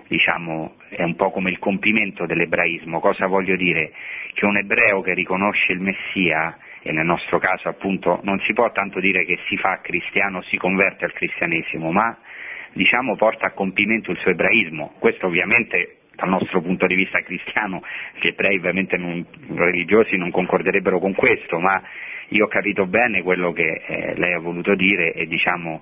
diciamo, 0.09 0.77
è 0.89 1.03
un 1.03 1.15
po' 1.15 1.31
come 1.31 1.51
il 1.51 1.59
compimento 1.59 2.27
dell'ebraismo. 2.27 2.99
Cosa 2.99 3.27
voglio 3.27 3.57
dire? 3.57 3.93
Che 4.33 4.45
un 4.47 4.57
ebreo 4.57 5.03
che 5.03 5.15
riconosce 5.15 5.73
il 5.73 5.81
Messia, 5.81 6.57
e 6.83 6.93
nel 6.93 7.05
nostro 7.05 7.39
caso 7.39 7.69
appunto 7.69 8.21
non 8.23 8.41
si 8.41 8.53
può 8.53 8.71
tanto 8.73 9.01
dire 9.01 9.25
che 9.25 9.39
si 9.49 9.57
fa 9.57 9.81
cristiano, 9.83 10.43
si 10.43 10.57
converte 10.57 11.05
al 11.05 11.13
cristianesimo, 11.13 11.93
ma 11.93 12.17
diciamo 12.73 13.17
porta 13.17 13.47
a 13.47 13.53
compimento 13.53 14.11
il 14.11 14.19
suo 14.19 14.31
ebraismo. 14.31 14.95
Questo 14.99 15.27
ovviamente 15.27 15.98
dal 16.19 16.29
nostro 16.31 16.61
punto 16.61 16.87
di 16.89 16.97
vista 16.97 17.21
cristiano, 17.21 17.81
gli 18.21 18.27
ebrei 18.27 18.57
ovviamente 18.57 18.97
non, 18.97 19.25
religiosi 19.55 20.17
non 20.17 20.33
concorderebbero 20.33 20.99
con 20.99 21.15
questo, 21.15 21.61
ma 21.61 21.81
io 22.31 22.47
ho 22.47 22.49
capito 22.49 22.87
bene 22.87 23.23
quello 23.23 23.53
che 23.53 23.83
eh, 23.87 24.15
lei 24.17 24.33
ha 24.33 24.41
voluto 24.41 24.75
dire 24.75 25.13
e 25.13 25.27
diciamo 25.27 25.81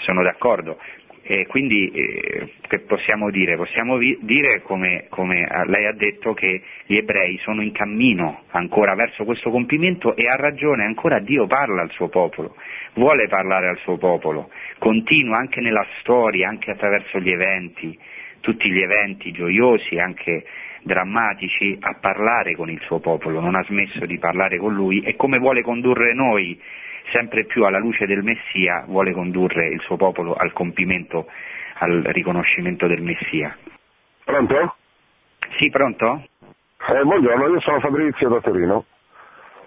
sono 0.00 0.22
d'accordo. 0.22 0.78
E 1.22 1.46
quindi 1.46 1.90
eh, 1.90 2.52
che 2.68 2.80
possiamo 2.80 3.30
dire? 3.30 3.56
Possiamo 3.56 3.96
vi- 3.96 4.18
dire, 4.20 4.60
come, 4.62 5.06
come 5.08 5.46
lei 5.66 5.86
ha 5.86 5.92
detto, 5.92 6.34
che 6.34 6.62
gli 6.84 6.96
ebrei 6.96 7.38
sono 7.42 7.62
in 7.62 7.72
cammino 7.72 8.44
ancora 8.50 8.94
verso 8.94 9.24
questo 9.24 9.50
compimento 9.50 10.14
e 10.16 10.24
ha 10.24 10.36
ragione, 10.36 10.84
ancora 10.84 11.18
Dio 11.18 11.46
parla 11.46 11.82
al 11.82 11.90
suo 11.90 12.08
popolo, 12.08 12.56
vuole 12.94 13.26
parlare 13.26 13.68
al 13.68 13.78
suo 13.78 13.96
popolo, 13.96 14.50
continua 14.78 15.38
anche 15.38 15.60
nella 15.60 15.86
storia, 16.00 16.48
anche 16.48 16.70
attraverso 16.70 17.18
gli 17.18 17.30
eventi, 17.30 17.98
tutti 18.48 18.70
gli 18.70 18.80
eventi 18.80 19.30
gioiosi, 19.30 19.98
anche 19.98 20.42
drammatici, 20.82 21.76
a 21.82 21.98
parlare 22.00 22.56
con 22.56 22.70
il 22.70 22.80
suo 22.86 22.98
popolo, 22.98 23.40
non 23.40 23.54
ha 23.54 23.62
smesso 23.64 24.06
di 24.06 24.18
parlare 24.18 24.56
con 24.56 24.72
lui 24.72 25.02
e 25.02 25.16
come 25.16 25.36
vuole 25.38 25.60
condurre 25.60 26.14
noi 26.14 26.58
sempre 27.12 27.44
più 27.44 27.64
alla 27.64 27.78
luce 27.78 28.06
del 28.06 28.22
Messia, 28.22 28.84
vuole 28.86 29.12
condurre 29.12 29.68
il 29.68 29.80
suo 29.80 29.98
popolo 29.98 30.32
al 30.32 30.54
compimento, 30.54 31.26
al 31.80 32.00
riconoscimento 32.06 32.86
del 32.86 33.02
Messia. 33.02 33.54
Pronto? 34.24 34.76
Sì, 35.58 35.68
pronto? 35.68 36.24
Eh, 36.88 37.02
buongiorno, 37.02 37.48
io 37.48 37.60
sono 37.60 37.80
Fabrizio 37.80 38.30
da 38.30 38.40
Torino. 38.40 38.86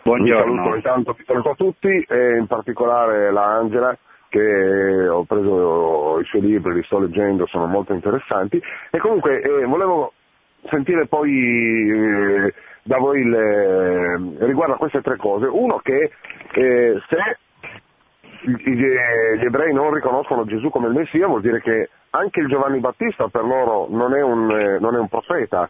Buongiorno. 0.01 0.53
Vi 0.53 0.57
saluto 0.57 0.75
intanto, 0.75 1.13
vi 1.13 1.23
saluto 1.23 1.49
a 1.51 1.55
tutti 1.55 1.87
e 1.87 2.37
in 2.39 2.47
particolare 2.47 3.31
la 3.31 3.43
Angela 3.43 3.95
che 4.31 5.09
ho 5.09 5.25
preso 5.25 6.19
i 6.21 6.25
suoi 6.25 6.41
libri, 6.41 6.73
li 6.73 6.83
sto 6.83 6.99
leggendo, 6.99 7.45
sono 7.47 7.65
molto 7.65 7.91
interessanti 7.91 8.61
e 8.89 8.97
comunque 8.97 9.41
eh, 9.41 9.65
volevo 9.65 10.13
sentire 10.69 11.05
poi 11.07 11.29
eh, 11.29 12.53
da 12.83 12.97
voi 12.97 13.19
il, 13.19 13.33
eh, 13.33 14.45
riguardo 14.45 14.75
a 14.75 14.77
queste 14.77 15.01
tre 15.01 15.17
cose. 15.17 15.47
Uno 15.47 15.79
che 15.83 16.11
eh, 16.53 17.01
se 17.09 17.37
gli, 18.43 18.55
gli 18.55 19.45
ebrei 19.45 19.73
non 19.73 19.93
riconoscono 19.93 20.45
Gesù 20.45 20.69
come 20.69 20.87
il 20.87 20.93
Messia 20.93 21.27
vuol 21.27 21.41
dire 21.41 21.61
che 21.61 21.89
anche 22.11 22.39
il 22.39 22.47
Giovanni 22.47 22.79
Battista 22.79 23.27
per 23.27 23.43
loro 23.43 23.87
non 23.89 24.15
è 24.15 24.21
un, 24.21 24.49
eh, 24.49 24.79
non 24.79 24.95
è 24.95 24.99
un 24.99 25.09
profeta, 25.09 25.69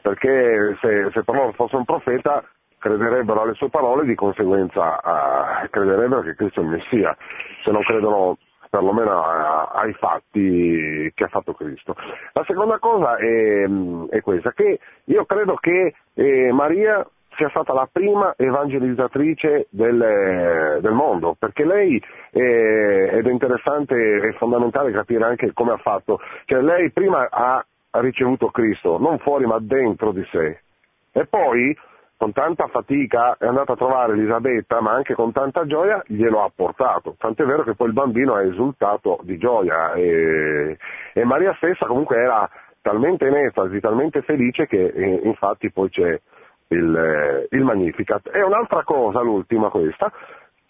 perché 0.00 0.76
se, 0.80 1.10
se 1.12 1.22
per 1.22 1.34
loro 1.34 1.52
fosse 1.52 1.76
un 1.76 1.84
profeta 1.84 2.42
crederebbero 2.84 3.40
alle 3.40 3.54
sue 3.54 3.70
parole 3.70 4.02
e 4.02 4.06
di 4.06 4.14
conseguenza 4.14 5.00
ah, 5.02 5.66
crederebbero 5.70 6.20
che 6.20 6.34
Cristo 6.34 6.60
è 6.60 6.64
il 6.64 6.68
Messia. 6.68 7.16
Se 7.62 7.70
non 7.70 7.80
credono 7.82 8.36
perlomeno 8.68 9.22
a- 9.22 9.70
ai 9.72 9.94
fatti 9.94 11.10
che 11.14 11.24
ha 11.24 11.28
fatto 11.28 11.54
Cristo. 11.54 11.94
La 12.32 12.44
seconda 12.44 12.78
cosa 12.78 13.16
è, 13.16 13.64
è 14.10 14.20
questa, 14.20 14.52
che 14.52 14.80
io 15.04 15.24
credo 15.24 15.54
che 15.54 15.94
eh, 16.12 16.52
Maria 16.52 17.06
sia 17.36 17.48
stata 17.48 17.72
la 17.72 17.88
prima 17.90 18.34
evangelizzatrice 18.36 19.68
del, 19.70 20.78
del 20.80 20.92
mondo, 20.92 21.36
perché 21.38 21.64
lei, 21.64 22.00
eh, 22.32 23.10
ed 23.12 23.26
è 23.26 23.30
interessante 23.30 23.94
e 23.94 24.32
fondamentale 24.34 24.92
capire 24.92 25.24
anche 25.24 25.52
come 25.54 25.72
ha 25.72 25.78
fatto, 25.78 26.20
cioè 26.44 26.60
lei 26.60 26.90
prima 26.90 27.28
ha 27.30 27.64
ricevuto 27.92 28.50
Cristo, 28.50 28.98
non 28.98 29.18
fuori 29.20 29.46
ma 29.46 29.58
dentro 29.58 30.12
di 30.12 30.24
sé, 30.30 30.60
e 31.12 31.26
poi 31.26 31.76
con 32.24 32.32
tanta 32.32 32.68
fatica 32.68 33.36
è 33.38 33.44
andata 33.44 33.74
a 33.74 33.76
trovare 33.76 34.14
Elisabetta, 34.14 34.80
ma 34.80 34.92
anche 34.92 35.12
con 35.12 35.30
tanta 35.30 35.66
gioia 35.66 36.02
glielo 36.06 36.42
ha 36.42 36.50
portato. 36.54 37.16
Tant'è 37.18 37.44
vero 37.44 37.64
che 37.64 37.74
poi 37.74 37.88
il 37.88 37.92
bambino 37.92 38.32
ha 38.32 38.42
esultato 38.42 39.18
di 39.24 39.36
gioia 39.36 39.92
e, 39.92 40.78
e 41.12 41.24
Maria 41.24 41.52
stessa 41.56 41.84
comunque 41.84 42.16
era 42.16 42.48
talmente 42.80 43.26
in 43.26 43.34
estasi, 43.34 43.78
talmente 43.78 44.22
felice 44.22 44.66
che 44.66 44.86
eh, 44.86 45.20
infatti 45.24 45.70
poi 45.70 45.90
c'è 45.90 46.18
il, 46.68 46.96
eh, 46.96 47.46
il 47.50 47.62
Magnificat. 47.62 48.30
E 48.32 48.42
un'altra 48.42 48.84
cosa, 48.84 49.20
l'ultima 49.20 49.68
questa, 49.68 50.10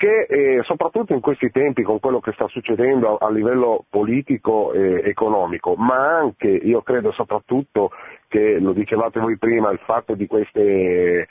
che 0.04 0.26
eh, 0.28 0.62
soprattutto 0.64 1.14
in 1.14 1.20
questi 1.20 1.50
tempi 1.50 1.82
con 1.82 1.98
quello 1.98 2.20
che 2.20 2.32
sta 2.32 2.46
succedendo 2.48 3.16
a, 3.16 3.26
a 3.26 3.30
livello 3.30 3.86
politico 3.88 4.74
e 4.74 5.00
economico, 5.08 5.76
ma 5.76 6.18
anche 6.18 6.48
io 6.48 6.82
credo 6.82 7.10
soprattutto 7.12 7.90
che 8.28 8.58
lo 8.58 8.74
dicevate 8.74 9.18
voi 9.18 9.38
prima, 9.38 9.70
il 9.70 9.80
fatto 9.82 10.14
di 10.14 10.26
queste 10.26 10.60
eh, 10.60 11.26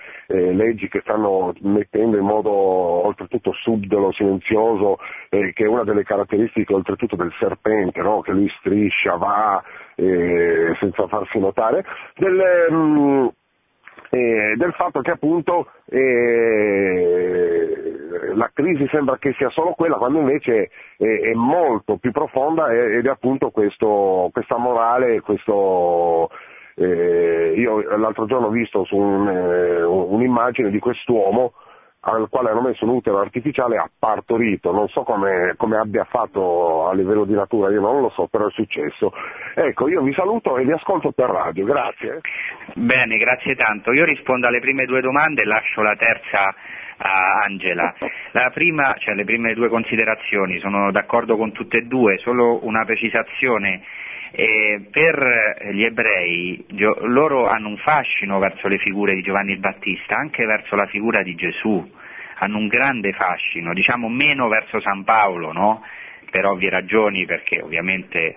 leggi 0.53 0.87
che 0.87 1.01
stanno 1.01 1.53
mettendo 1.59 2.17
in 2.17 2.25
modo 2.25 2.49
oltretutto 2.49 3.53
subdolo, 3.53 4.11
silenzioso, 4.11 4.97
eh, 5.29 5.53
che 5.53 5.65
è 5.65 5.67
una 5.67 5.83
delle 5.83 6.03
caratteristiche 6.03 6.73
oltretutto 6.73 7.15
del 7.15 7.31
serpente, 7.37 8.01
no? 8.01 8.21
che 8.21 8.31
lui 8.31 8.49
striscia, 8.57 9.17
va 9.17 9.61
eh, 9.95 10.75
senza 10.79 11.05
farsi 11.07 11.37
notare, 11.37 11.85
del, 12.15 12.41
mm, 12.71 13.27
eh, 14.13 14.53
del 14.57 14.73
fatto 14.73 15.01
che 15.01 15.09
appunto 15.09 15.71
eh, 15.89 16.33
la 18.35 18.51
crisi 18.53 18.87
sembra 18.91 19.17
che 19.17 19.33
sia 19.33 19.49
solo 19.49 19.71
quella, 19.71 19.95
quando 19.95 20.19
invece 20.19 20.69
è, 20.97 21.03
è 21.03 21.33
molto 21.33 21.97
più 21.97 22.11
profonda 22.11 22.71
ed 22.71 23.07
è 23.07 23.09
appunto 23.09 23.49
questo, 23.49 24.29
questa 24.31 24.57
morale, 24.57 25.21
questo, 25.21 26.29
eh, 26.75 27.53
io 27.57 27.81
l'altro 27.97 28.27
giorno 28.27 28.47
ho 28.47 28.51
visto 28.51 28.85
un, 28.91 29.27
eh, 29.27 29.81
un'immagine 29.81 30.69
di 30.69 30.77
quest'uomo 30.77 31.53
al 32.05 32.27
quale 32.29 32.49
hanno 32.49 32.61
messo 32.61 32.83
un 32.83 32.91
utero 32.91 33.19
artificiale 33.19 33.77
ha 33.77 33.89
partorito, 33.97 34.71
non 34.71 34.87
so 34.89 35.03
come, 35.03 35.53
come, 35.55 35.77
abbia 35.77 36.03
fatto 36.03 36.87
a 36.89 36.93
livello 36.93 37.23
di 37.23 37.33
natura, 37.33 37.71
io 37.71 37.79
non 37.79 38.01
lo 38.01 38.09
so, 38.09 38.27
però 38.27 38.47
è 38.47 38.51
successo. 38.51 39.13
Ecco, 39.55 39.87
io 39.87 40.01
vi 40.01 40.13
saluto 40.13 40.57
e 40.57 40.65
vi 40.65 40.73
ascolto 40.73 41.11
per 41.11 41.29
radio, 41.29 41.63
grazie. 41.63 42.19
Bene, 42.75 43.15
grazie 43.17 43.55
tanto. 43.55 43.93
Io 43.93 44.03
rispondo 44.03 44.47
alle 44.47 44.59
prime 44.59 44.85
due 44.85 44.99
domande 44.99 45.43
e 45.43 45.45
lascio 45.45 45.81
la 45.81 45.95
terza 45.95 46.53
a 46.97 47.43
Angela. 47.45 47.93
La 48.33 48.49
prima, 48.51 48.95
cioè 48.97 49.13
le 49.13 49.25
prime 49.25 49.53
due 49.53 49.69
considerazioni, 49.69 50.59
sono 50.59 50.91
d'accordo 50.91 51.37
con 51.37 51.51
tutte 51.51 51.77
e 51.77 51.81
due, 51.83 52.17
solo 52.17 52.65
una 52.65 52.83
precisazione. 52.83 53.81
Eh, 54.35 54.87
per 54.89 55.69
gli 55.73 55.83
ebrei 55.83 56.65
loro 57.01 57.45
hanno 57.47 57.67
un 57.67 57.77
fascino 57.77 58.39
verso 58.39 58.67
le 58.67 58.79
figure 58.79 59.13
di 59.13 59.21
Giovanni 59.21 59.57
Battista, 59.57 60.15
anche 60.15 60.43
verso 60.45 60.75
la 60.75 60.87
figura 60.87 61.21
di 61.21 61.35
Gesù, 61.35 61.87
hanno 62.39 62.57
un 62.57 62.67
grande 62.67 63.13
fascino, 63.13 63.73
diciamo 63.73 64.09
meno 64.09 64.47
verso 64.47 64.81
San 64.81 65.03
Paolo, 65.03 65.51
no? 65.51 65.83
per 66.31 66.47
ovvie 66.47 66.71
ragioni, 66.71 67.25
perché 67.27 67.61
ovviamente 67.61 68.35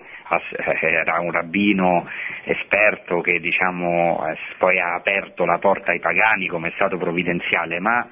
era 0.81 1.19
un 1.19 1.31
rabbino 1.31 2.07
esperto 2.43 3.21
che 3.21 3.39
diciamo, 3.39 4.23
poi 4.59 4.79
ha 4.79 4.93
aperto 4.93 5.45
la 5.45 5.57
porta 5.57 5.93
ai 5.93 5.99
pagani 5.99 6.45
come 6.45 6.67
è 6.67 6.71
stato 6.75 6.97
provvidenziale, 6.97 7.79
ma 7.79 8.07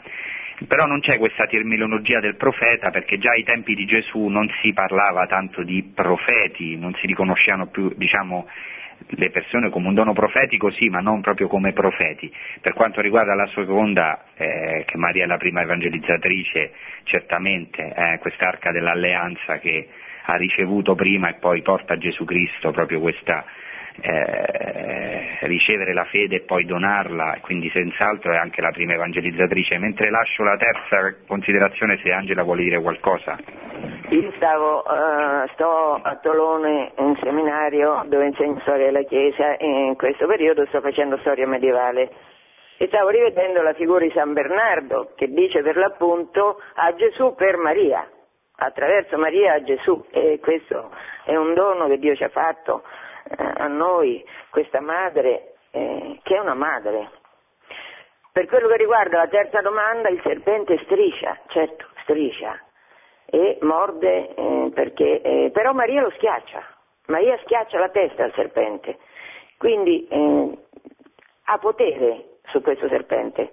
però 0.67 0.85
non 0.85 1.01
c'è 1.01 1.17
questa 1.17 1.45
terminologia 1.45 2.19
del 2.19 2.35
profeta 2.35 2.89
perché 2.89 3.17
già 3.17 3.31
ai 3.31 3.43
tempi 3.43 3.75
di 3.75 3.85
Gesù 3.85 4.27
non 4.27 4.49
si 4.61 4.71
parlava 4.73 5.27
tanto 5.27 5.63
di 5.63 5.91
profeti, 5.93 6.77
non 6.77 6.93
si 6.95 7.07
riconoscevano 7.07 7.67
più 7.67 7.93
diciamo, 7.95 8.47
le 9.07 9.29
persone 9.29 9.69
come 9.69 9.87
un 9.87 9.93
dono 9.93 10.13
profetico 10.13 10.71
sì, 10.71 10.89
ma 10.89 10.99
non 10.99 11.21
proprio 11.21 11.47
come 11.47 11.73
profeti. 11.73 12.31
Per 12.61 12.73
quanto 12.73 13.01
riguarda 13.01 13.35
la 13.35 13.49
seconda, 13.53 14.25
eh, 14.35 14.83
che 14.85 14.97
Maria 14.97 15.25
è 15.25 15.27
la 15.27 15.37
prima 15.37 15.61
evangelizzatrice, 15.61 16.71
certamente 17.03 17.93
eh, 17.93 18.19
quest'arca 18.19 18.71
dell'alleanza 18.71 19.59
che 19.59 19.89
ha 20.27 20.35
ricevuto 20.37 20.95
prima 20.95 21.29
e 21.29 21.35
poi 21.35 21.61
porta 21.61 21.93
a 21.93 21.97
Gesù 21.97 22.25
Cristo 22.25 22.71
proprio 22.71 22.99
questa 22.99 23.45
eh, 24.01 25.37
ricevere 25.41 25.93
la 25.93 26.05
fede 26.05 26.37
e 26.37 26.41
poi 26.41 26.65
donarla, 26.65 27.37
quindi 27.41 27.69
senz'altro 27.69 28.33
è 28.33 28.37
anche 28.37 28.61
la 28.61 28.71
prima 28.71 28.93
evangelizzatrice. 28.93 29.77
Mentre 29.77 30.09
lascio 30.09 30.43
la 30.43 30.57
terza 30.57 31.15
considerazione 31.27 31.99
se 32.03 32.11
Angela 32.11 32.43
vuole 32.43 32.63
dire 32.63 32.81
qualcosa. 32.81 33.37
Io 34.09 34.31
stavo, 34.35 34.83
uh, 34.85 35.47
sto 35.53 35.99
a 36.01 36.15
Tolone 36.21 36.91
in 36.97 37.17
seminario 37.21 38.03
dove 38.07 38.27
insegno 38.27 38.59
storia 38.61 38.85
della 38.85 39.03
Chiesa 39.03 39.57
e 39.57 39.65
in 39.65 39.95
questo 39.95 40.27
periodo 40.27 40.65
sto 40.67 40.79
facendo 40.81 41.17
storia 41.17 41.47
medievale 41.47 42.11
e 42.77 42.87
stavo 42.87 43.09
rivedendo 43.09 43.61
la 43.61 43.73
figura 43.73 44.03
di 44.03 44.11
San 44.11 44.33
Bernardo 44.33 45.13
che 45.15 45.27
dice 45.27 45.61
per 45.61 45.77
l'appunto 45.77 46.61
a 46.75 46.93
Gesù 46.93 47.33
per 47.35 47.57
Maria, 47.57 48.07
attraverso 48.57 49.17
Maria 49.17 49.53
a 49.53 49.63
Gesù 49.63 50.05
e 50.11 50.39
questo 50.41 50.91
è 51.23 51.35
un 51.35 51.53
dono 51.53 51.87
che 51.87 51.97
Dio 51.97 52.15
ci 52.15 52.23
ha 52.23 52.29
fatto 52.29 52.83
a 53.37 53.67
noi 53.67 54.23
questa 54.49 54.81
madre 54.81 55.55
eh, 55.71 56.19
che 56.23 56.35
è 56.35 56.39
una 56.39 56.53
madre. 56.53 57.09
Per 58.31 58.45
quello 58.47 58.67
che 58.67 58.77
riguarda 58.77 59.17
la 59.17 59.27
terza 59.27 59.61
domanda, 59.61 60.09
il 60.09 60.21
serpente 60.21 60.77
striscia, 60.83 61.39
certo, 61.47 61.85
striscia 62.03 62.59
e 63.25 63.57
morde 63.61 64.35
eh, 64.35 64.71
perché, 64.73 65.21
eh, 65.21 65.51
però 65.51 65.73
Maria 65.73 66.01
lo 66.01 66.11
schiaccia, 66.11 66.63
Maria 67.07 67.37
schiaccia 67.43 67.79
la 67.79 67.89
testa 67.89 68.23
al 68.23 68.33
serpente, 68.33 68.97
quindi 69.57 70.07
eh, 70.07 70.57
ha 71.45 71.57
potere 71.57 72.39
su 72.47 72.61
questo 72.61 72.87
serpente 72.87 73.51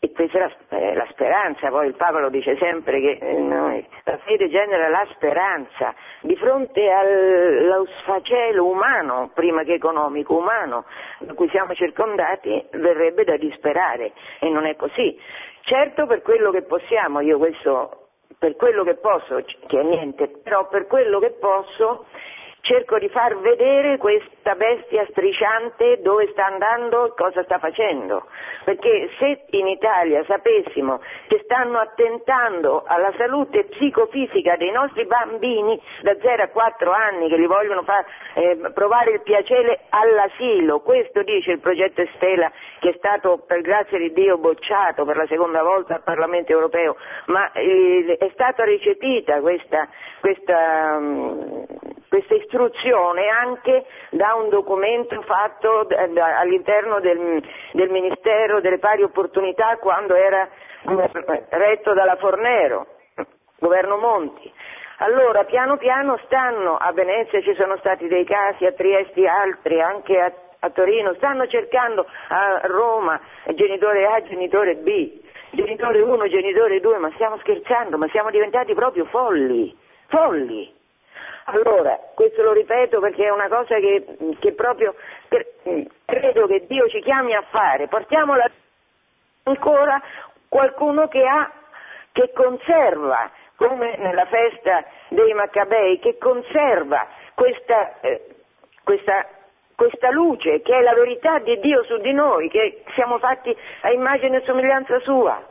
e 0.00 0.12
questa 0.12 0.38
è 0.38 0.40
la, 0.40 0.78
eh, 0.78 0.94
la, 0.94 1.06
speranza, 1.10 1.70
poi 1.70 1.88
il 1.88 1.94
Papa 1.94 2.20
lo 2.20 2.28
dice 2.28 2.56
sempre 2.56 3.00
che 3.00 3.18
eh, 3.20 3.32
noi, 3.32 3.84
la 4.04 4.16
fede 4.18 4.48
genera 4.48 4.88
la 4.88 5.04
speranza 5.10 5.92
di 6.20 6.36
fronte 6.36 6.88
allo 6.88 7.84
sfacelo 8.00 8.64
umano, 8.64 9.30
prima 9.34 9.64
che 9.64 9.74
economico, 9.74 10.36
umano, 10.36 10.84
da 11.18 11.34
cui 11.34 11.48
siamo 11.48 11.74
circondati, 11.74 12.64
verrebbe 12.72 13.24
da 13.24 13.36
disperare 13.36 14.12
e 14.38 14.48
non 14.48 14.66
è 14.66 14.76
così. 14.76 15.18
Certo 15.62 16.06
per 16.06 16.22
quello 16.22 16.52
che 16.52 16.62
possiamo, 16.62 17.18
io 17.18 17.36
questo, 17.38 18.10
per 18.38 18.54
quello 18.54 18.84
che 18.84 18.94
posso, 18.94 19.42
che 19.66 19.80
è 19.80 19.82
niente, 19.82 20.28
però 20.28 20.68
per 20.68 20.86
quello 20.86 21.18
che 21.18 21.30
posso 21.32 22.06
cerco 22.68 22.98
di 22.98 23.08
far 23.08 23.34
vedere 23.38 23.96
questa 23.96 24.54
bestia 24.54 25.06
strisciante 25.08 26.00
dove 26.02 26.28
sta 26.32 26.46
andando 26.46 27.06
e 27.06 27.12
cosa 27.16 27.42
sta 27.44 27.58
facendo. 27.58 28.26
Perché 28.64 29.08
se 29.18 29.44
in 29.56 29.66
Italia 29.68 30.22
sapessimo 30.24 31.00
che 31.28 31.40
stanno 31.44 31.78
attentando 31.78 32.84
alla 32.86 33.12
salute 33.16 33.64
psicofisica 33.64 34.56
dei 34.56 34.70
nostri 34.70 35.06
bambini 35.06 35.80
da 36.02 36.14
0 36.20 36.42
a 36.42 36.48
4 36.48 36.92
anni 36.92 37.28
che 37.28 37.36
li 37.36 37.46
vogliono 37.46 37.82
far 37.84 38.04
eh, 38.34 38.70
provare 38.74 39.12
il 39.12 39.22
piacere 39.22 39.86
all'asilo, 39.88 40.80
questo 40.80 41.22
dice 41.22 41.52
il 41.52 41.60
progetto 41.60 42.02
Estela 42.02 42.52
che 42.80 42.90
è 42.90 42.94
stato 42.98 43.44
per 43.46 43.62
grazia 43.62 43.96
di 43.96 44.12
Dio 44.12 44.36
bocciato 44.36 45.06
per 45.06 45.16
la 45.16 45.26
seconda 45.26 45.62
volta 45.62 45.94
al 45.94 46.02
Parlamento 46.02 46.52
europeo, 46.52 46.96
ma 47.26 47.50
eh, 47.52 48.16
è 48.18 48.30
stata 48.34 48.64
recepita 48.64 49.40
questa, 49.40 49.88
questa, 50.20 50.96
um, 50.98 51.66
questa 52.08 52.34
istruzione 52.34 53.28
anche 53.28 53.84
da 54.10 54.34
un 54.34 54.48
documento 54.48 55.20
fatto 55.22 55.86
all'interno 55.88 57.00
del, 57.00 57.42
del 57.72 57.90
Ministero 57.90 58.60
delle 58.60 58.78
pari 58.78 59.02
opportunità 59.02 59.76
quando 59.76 60.14
era 60.14 60.48
retto 61.50 61.92
dalla 61.92 62.16
Fornero, 62.16 62.86
governo 63.58 63.96
Monti. 63.98 64.52
Allora, 65.00 65.44
piano 65.44 65.76
piano 65.76 66.18
stanno, 66.24 66.76
a 66.76 66.92
Venezia 66.92 67.40
ci 67.42 67.54
sono 67.54 67.76
stati 67.76 68.08
dei 68.08 68.24
casi, 68.24 68.64
a 68.66 68.72
Trieste 68.72 69.22
altri, 69.24 69.80
anche 69.80 70.18
a, 70.18 70.32
a 70.58 70.70
Torino, 70.70 71.14
stanno 71.14 71.46
cercando 71.46 72.04
a 72.28 72.60
Roma 72.64 73.20
genitore 73.54 74.06
A, 74.06 74.22
genitore 74.22 74.74
B, 74.74 75.20
genitore 75.50 76.00
1, 76.00 76.28
genitore 76.28 76.80
2, 76.80 76.98
ma 76.98 77.10
stiamo 77.14 77.38
scherzando, 77.38 77.96
ma 77.96 78.08
siamo 78.08 78.30
diventati 78.30 78.74
proprio 78.74 79.04
folli, 79.04 79.76
folli. 80.08 80.77
Allora, 81.50 81.98
questo 82.14 82.42
lo 82.42 82.52
ripeto 82.52 83.00
perché 83.00 83.24
è 83.24 83.30
una 83.30 83.48
cosa 83.48 83.76
che, 83.76 84.04
che 84.38 84.52
proprio 84.52 84.94
per, 85.28 85.46
credo 86.04 86.46
che 86.46 86.66
Dio 86.66 86.88
ci 86.88 87.00
chiami 87.00 87.34
a 87.34 87.42
fare. 87.48 87.88
Portiamo 87.88 88.34
la, 88.34 88.50
ancora 89.44 90.00
qualcuno 90.46 91.08
che, 91.08 91.24
ha, 91.26 91.50
che 92.12 92.32
conserva 92.34 93.30
come 93.56 93.96
nella 93.96 94.26
festa 94.26 94.84
dei 95.08 95.32
Maccabei, 95.32 95.98
che 96.00 96.18
conserva 96.18 97.06
questa, 97.34 97.98
eh, 98.00 98.26
questa, 98.84 99.26
questa 99.74 100.10
luce 100.10 100.60
che 100.60 100.76
è 100.76 100.82
la 100.82 100.92
verità 100.92 101.38
di 101.38 101.58
Dio 101.60 101.82
su 101.84 101.96
di 101.96 102.12
noi, 102.12 102.50
che 102.50 102.82
siamo 102.94 103.18
fatti 103.18 103.56
a 103.82 103.90
immagine 103.90 104.36
e 104.36 104.44
somiglianza 104.44 104.98
sua. 105.00 105.42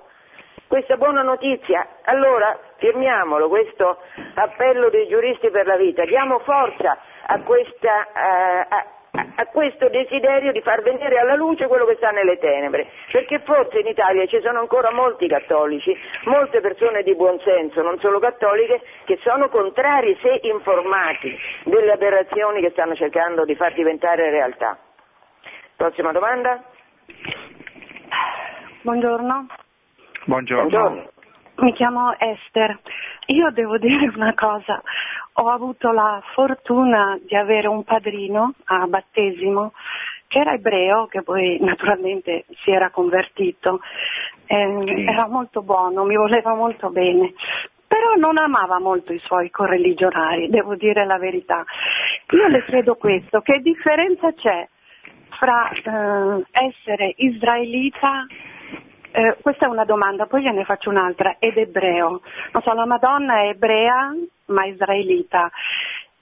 Questa 0.67 0.95
buona 0.95 1.23
notizia, 1.23 1.87
allora 2.03 2.55
firmiamolo, 2.77 3.47
questo 3.47 3.97
appello 4.35 4.89
dei 4.89 5.07
giuristi 5.07 5.49
per 5.49 5.65
la 5.65 5.75
vita, 5.75 6.03
diamo 6.05 6.39
forza 6.39 6.97
a, 7.25 7.39
questa, 7.41 8.07
uh, 8.13 8.73
a, 8.73 8.85
a 9.35 9.45
questo 9.47 9.89
desiderio 9.89 10.51
di 10.51 10.61
far 10.61 10.81
venire 10.81 11.19
alla 11.19 11.35
luce 11.35 11.67
quello 11.67 11.85
che 11.85 11.95
sta 11.95 12.11
nelle 12.11 12.37
tenebre, 12.37 12.87
perché 13.11 13.39
forse 13.39 13.79
in 13.79 13.87
Italia 13.87 14.25
ci 14.27 14.39
sono 14.41 14.59
ancora 14.59 14.91
molti 14.91 15.27
cattolici, 15.27 15.95
molte 16.25 16.61
persone 16.61 17.03
di 17.03 17.15
buon 17.15 17.39
senso, 17.39 17.81
non 17.81 17.99
solo 17.99 18.19
cattoliche, 18.19 18.81
che 19.05 19.19
sono 19.23 19.49
contrari 19.49 20.17
se 20.21 20.39
informati 20.43 21.37
delle 21.65 21.91
aberrazioni 21.91 22.61
che 22.61 22.71
stanno 22.71 22.95
cercando 22.95 23.45
di 23.45 23.55
far 23.55 23.73
diventare 23.73 24.29
realtà. 24.29 24.77
Prossima 25.75 26.11
domanda? 26.11 26.63
Buongiorno. 28.81 29.47
Buongiorno. 30.25 30.69
Buongiorno. 30.69 31.09
Mi 31.59 31.73
chiamo 31.73 32.13
Esther. 32.19 32.79
Io 33.27 33.49
devo 33.51 33.77
dire 33.79 34.11
una 34.15 34.33
cosa, 34.33 34.81
ho 35.33 35.49
avuto 35.49 35.91
la 35.91 36.21
fortuna 36.33 37.17
di 37.25 37.35
avere 37.35 37.67
un 37.67 37.83
padrino 37.83 38.53
a 38.65 38.85
battesimo 38.85 39.73
che 40.27 40.39
era 40.39 40.53
ebreo, 40.53 41.07
che 41.07 41.23
poi 41.23 41.57
naturalmente 41.63 42.45
si 42.63 42.71
era 42.71 42.89
convertito, 42.91 43.79
eh, 44.45 44.83
Sì. 44.85 45.01
era 45.03 45.27
molto 45.27 45.61
buono, 45.61 46.03
mi 46.03 46.15
voleva 46.15 46.53
molto 46.53 46.89
bene, 46.89 47.33
però 47.87 48.13
non 48.15 48.37
amava 48.37 48.79
molto 48.79 49.13
i 49.13 49.19
suoi 49.19 49.49
correligionari, 49.49 50.49
devo 50.49 50.75
dire 50.75 51.05
la 51.05 51.17
verità. 51.17 51.63
Io 52.31 52.47
le 52.47 52.63
chiedo 52.65 52.95
questo, 52.95 53.41
che 53.41 53.61
differenza 53.61 54.31
c'è 54.33 54.67
fra 55.29 55.69
eh, 55.69 56.45
essere 56.51 57.13
israelita 57.17 58.25
eh, 59.11 59.37
questa 59.41 59.65
è 59.65 59.69
una 59.69 59.85
domanda, 59.85 60.25
poi 60.25 60.41
gliene 60.43 60.63
faccio 60.63 60.89
un'altra, 60.89 61.37
ed 61.39 61.57
ebreo. 61.57 62.21
Non 62.51 62.61
so, 62.63 62.73
la 62.73 62.85
Madonna 62.85 63.41
è 63.41 63.49
ebrea 63.49 64.13
ma 64.47 64.65
israelita. 64.65 65.49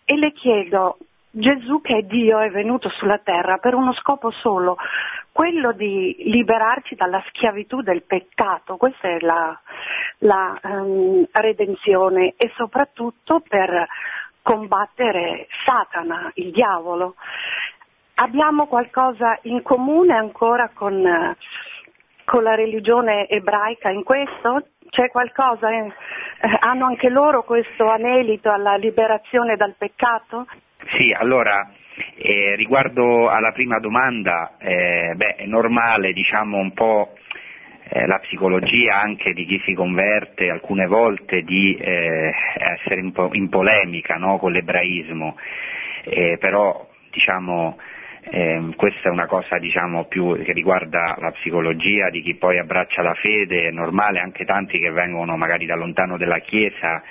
E 0.04 0.16
le 0.16 0.32
chiedo, 0.32 0.98
Gesù 1.32 1.82
che 1.82 1.98
è 1.98 2.02
Dio 2.04 2.40
è 2.40 2.50
venuto 2.50 2.90
sulla 2.90 3.18
terra 3.18 3.58
per 3.58 3.74
uno 3.74 3.94
scopo 3.94 4.32
solo, 4.32 4.78
quello 5.32 5.74
di 5.74 6.16
liberarci 6.28 6.96
dalla 6.96 7.22
schiavitù 7.28 7.82
del 7.82 8.04
peccato, 8.04 8.78
questa 8.78 9.10
è 9.10 9.20
la, 9.20 9.60
la 10.20 10.58
ehm, 10.64 11.26
redenzione 11.32 12.36
e 12.38 12.54
soprattutto 12.56 13.42
per 13.46 13.86
combattere 14.42 15.48
Satana, 15.66 16.32
il 16.36 16.52
diavolo. 16.52 17.16
Abbiamo 18.14 18.68
qualcosa 18.68 19.38
in 19.42 19.62
comune 19.62 20.14
ancora 20.14 20.70
con, 20.74 21.06
eh, 21.06 21.36
con 22.26 22.44
la 22.44 22.56
religione 22.56 23.28
ebraica 23.30 23.90
in 23.90 24.04
questo? 24.04 24.68
C'è 24.90 25.10
qualcosa? 25.10 25.70
eh, 25.70 25.88
eh, 26.42 26.58
hanno 26.60 26.86
anche 26.86 27.10
loro 27.10 27.44
questo 27.44 27.88
anelito 27.88 28.52
alla 28.52 28.76
liberazione 28.76 29.56
dal 29.56 29.76
peccato? 29.78 30.48
Sì, 30.98 31.14
allora, 31.18 31.72
eh, 32.18 32.56
riguardo 32.56 33.30
alla 33.30 33.52
prima 33.52 33.80
domanda, 33.80 34.56
eh, 34.60 35.14
beh, 35.16 35.36
è 35.36 35.46
normale, 35.46 36.12
diciamo, 36.14 36.58
un 36.58 36.74
po' 36.74 37.14
eh, 37.90 38.06
la 38.06 38.20
psicologia 38.20 39.00
anche 39.00 39.34
di 39.34 39.46
chi 39.46 39.62
si 39.66 39.74
converte 39.74 40.50
alcune 40.50 40.88
volte 40.88 41.42
di 41.42 41.76
eh, 41.76 42.32
essere 42.58 43.02
un 43.02 43.12
po' 43.12 43.30
in 43.34 43.50
polemica 43.50 44.16
no, 44.16 44.38
con 44.38 44.52
l'ebraismo, 44.52 45.38
Eh, 46.08 46.38
però, 46.40 46.88
diciamo, 47.10 47.78
ehm, 48.30 48.76
questa 48.76 49.10
è 49.10 49.12
una 49.12 49.26
cosa 49.26 49.58
diciamo, 49.58 50.08
che 50.08 50.54
riguarda 50.54 51.16
la 51.20 51.32
psicologia 51.32 52.10
di 52.10 52.22
chi 52.22 52.36
poi 52.36 52.58
abbraccia 52.58 53.02
la 53.02 53.14
fede, 53.16 53.68
è 53.68 53.72
normale 53.72 54.20
anche 54.20 54.46
tanti 54.46 54.80
che 54.80 54.92
vengono 54.92 55.38
magari 55.38 55.66
da 55.66 55.76
lontano 55.76 56.18
dalla 56.18 56.40
Chiesa 56.40 57.04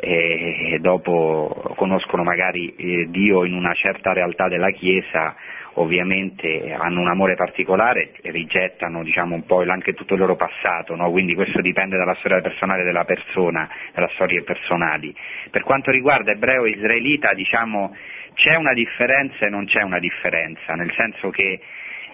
e 0.00 0.78
dopo 0.80 1.74
conoscono 1.74 2.22
magari 2.22 2.72
eh, 2.76 3.06
Dio 3.08 3.44
in 3.44 3.54
una 3.54 3.74
certa 3.74 4.12
realtà 4.12 4.46
della 4.46 4.70
Chiesa, 4.70 5.34
ovviamente 5.74 6.72
hanno 6.72 7.00
un 7.00 7.08
amore 7.08 7.34
particolare 7.34 8.12
e 8.20 8.30
rigettano 8.30 9.02
diciamo, 9.02 9.34
un 9.34 9.44
po' 9.44 9.62
anche 9.66 9.94
tutto 9.94 10.14
il 10.14 10.20
loro 10.20 10.36
passato, 10.36 10.94
no? 10.94 11.10
quindi 11.10 11.34
questo 11.34 11.60
dipende 11.60 11.96
dalla 11.96 12.14
storia 12.16 12.40
personale 12.40 12.84
della 12.84 13.04
persona, 13.04 13.68
dalle 13.92 14.10
storie 14.14 14.42
personali. 14.42 15.14
Per 15.50 15.62
quanto 15.62 15.90
riguarda 15.90 16.32
ebreo 16.32 16.64
e 16.64 16.70
israelita, 16.70 17.32
diciamo, 17.32 17.94
c'è 18.38 18.54
una 18.54 18.72
differenza 18.72 19.46
e 19.46 19.50
non 19.50 19.66
c'è 19.66 19.82
una 19.82 19.98
differenza, 19.98 20.74
nel 20.74 20.92
senso 20.96 21.28
che 21.30 21.58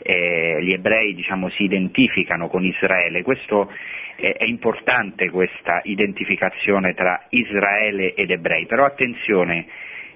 eh, 0.02 0.58
gli 0.62 0.72
ebrei 0.72 1.14
diciamo, 1.14 1.50
si 1.50 1.64
identificano 1.64 2.48
con 2.48 2.64
Israele, 2.64 3.22
questo 3.22 3.70
è, 4.16 4.32
è 4.32 4.44
importante 4.44 5.28
questa 5.28 5.80
identificazione 5.84 6.94
tra 6.94 7.26
Israele 7.28 8.14
ed 8.14 8.30
ebrei, 8.30 8.64
però 8.64 8.86
attenzione, 8.86 9.66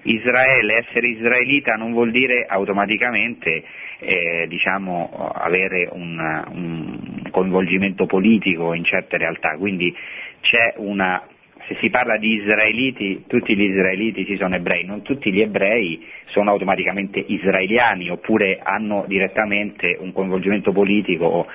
Israele, 0.03 0.77
essere 0.77 1.09
israelita 1.09 1.75
non 1.75 1.91
vuol 1.91 2.09
dire 2.09 2.45
automaticamente 2.47 3.63
eh, 3.99 4.45
diciamo, 4.47 5.31
avere 5.35 5.89
un, 5.91 6.17
un 6.17 7.29
coinvolgimento 7.29 8.07
politico 8.07 8.73
in 8.73 8.83
certe 8.83 9.17
realtà, 9.17 9.57
quindi 9.57 9.95
c'è 10.41 10.73
una 10.77 11.21
se 11.69 11.77
si 11.79 11.91
parla 11.91 12.17
di 12.17 12.33
israeliti, 12.33 13.25
tutti 13.27 13.55
gli 13.55 13.61
israeliti 13.61 14.25
si 14.25 14.37
sono 14.37 14.55
ebrei, 14.55 14.85
non 14.85 15.03
tutti 15.03 15.31
gli 15.31 15.39
ebrei 15.39 16.03
sono 16.25 16.49
automaticamente 16.49 17.19
israeliani 17.19 18.09
oppure 18.09 18.59
hanno 18.63 19.05
direttamente 19.07 19.95
un 19.99 20.11
coinvolgimento 20.11 20.71
politico 20.71 21.47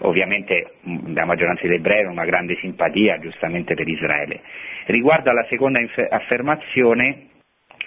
ovviamente 0.00 0.74
la 1.12 1.24
maggioranza 1.24 1.62
degli 1.62 1.74
ebrei 1.74 2.04
ha 2.04 2.10
una 2.10 2.24
grande 2.24 2.56
simpatia 2.60 3.18
giustamente 3.18 3.74
per 3.74 3.88
Israele. 3.88 4.40
Riguardo 4.86 5.28
alla 5.28 5.44
seconda 5.48 5.80
affermazione, 6.10 7.26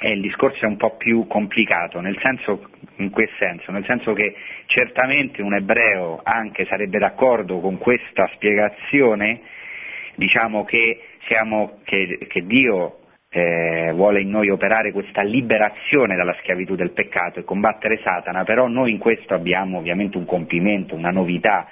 eh, 0.02 0.12
il 0.12 0.22
discorso 0.22 0.66
è 0.66 0.68
un 0.68 0.78
po' 0.78 0.98
più 0.98 1.26
complicato, 1.28 2.00
nel 2.00 2.18
senso, 2.22 2.68
in 2.98 3.10
quel 3.12 3.30
senso, 3.40 3.72
nel 3.72 3.86
senso 3.86 4.14
che 4.14 4.36
certamente 4.66 5.42
un 5.42 5.56
ebreo 5.56 6.20
anche 6.24 6.66
sarebbe 6.66 6.98
d'accordo 6.98 7.60
con 7.60 7.78
questa 7.78 8.30
spiegazione, 8.34 9.42
diciamo 10.16 10.64
che, 10.66 11.00
siamo, 11.28 11.80
che, 11.84 12.18
che 12.28 12.46
Dio 12.46 12.98
eh, 13.30 13.92
vuole 13.94 14.22
in 14.22 14.30
noi 14.30 14.50
operare 14.50 14.92
questa 14.92 15.22
liberazione 15.22 16.16
dalla 16.16 16.36
schiavitù 16.42 16.76
del 16.76 16.92
peccato 16.92 17.40
e 17.40 17.44
combattere 17.44 18.02
Satana, 18.04 18.44
però 18.44 18.68
noi 18.68 18.92
in 18.92 18.98
questo 18.98 19.34
abbiamo 19.34 19.78
ovviamente 19.78 20.18
un 20.18 20.26
compimento, 20.26 20.96
una 20.96 21.12
novità, 21.12 21.68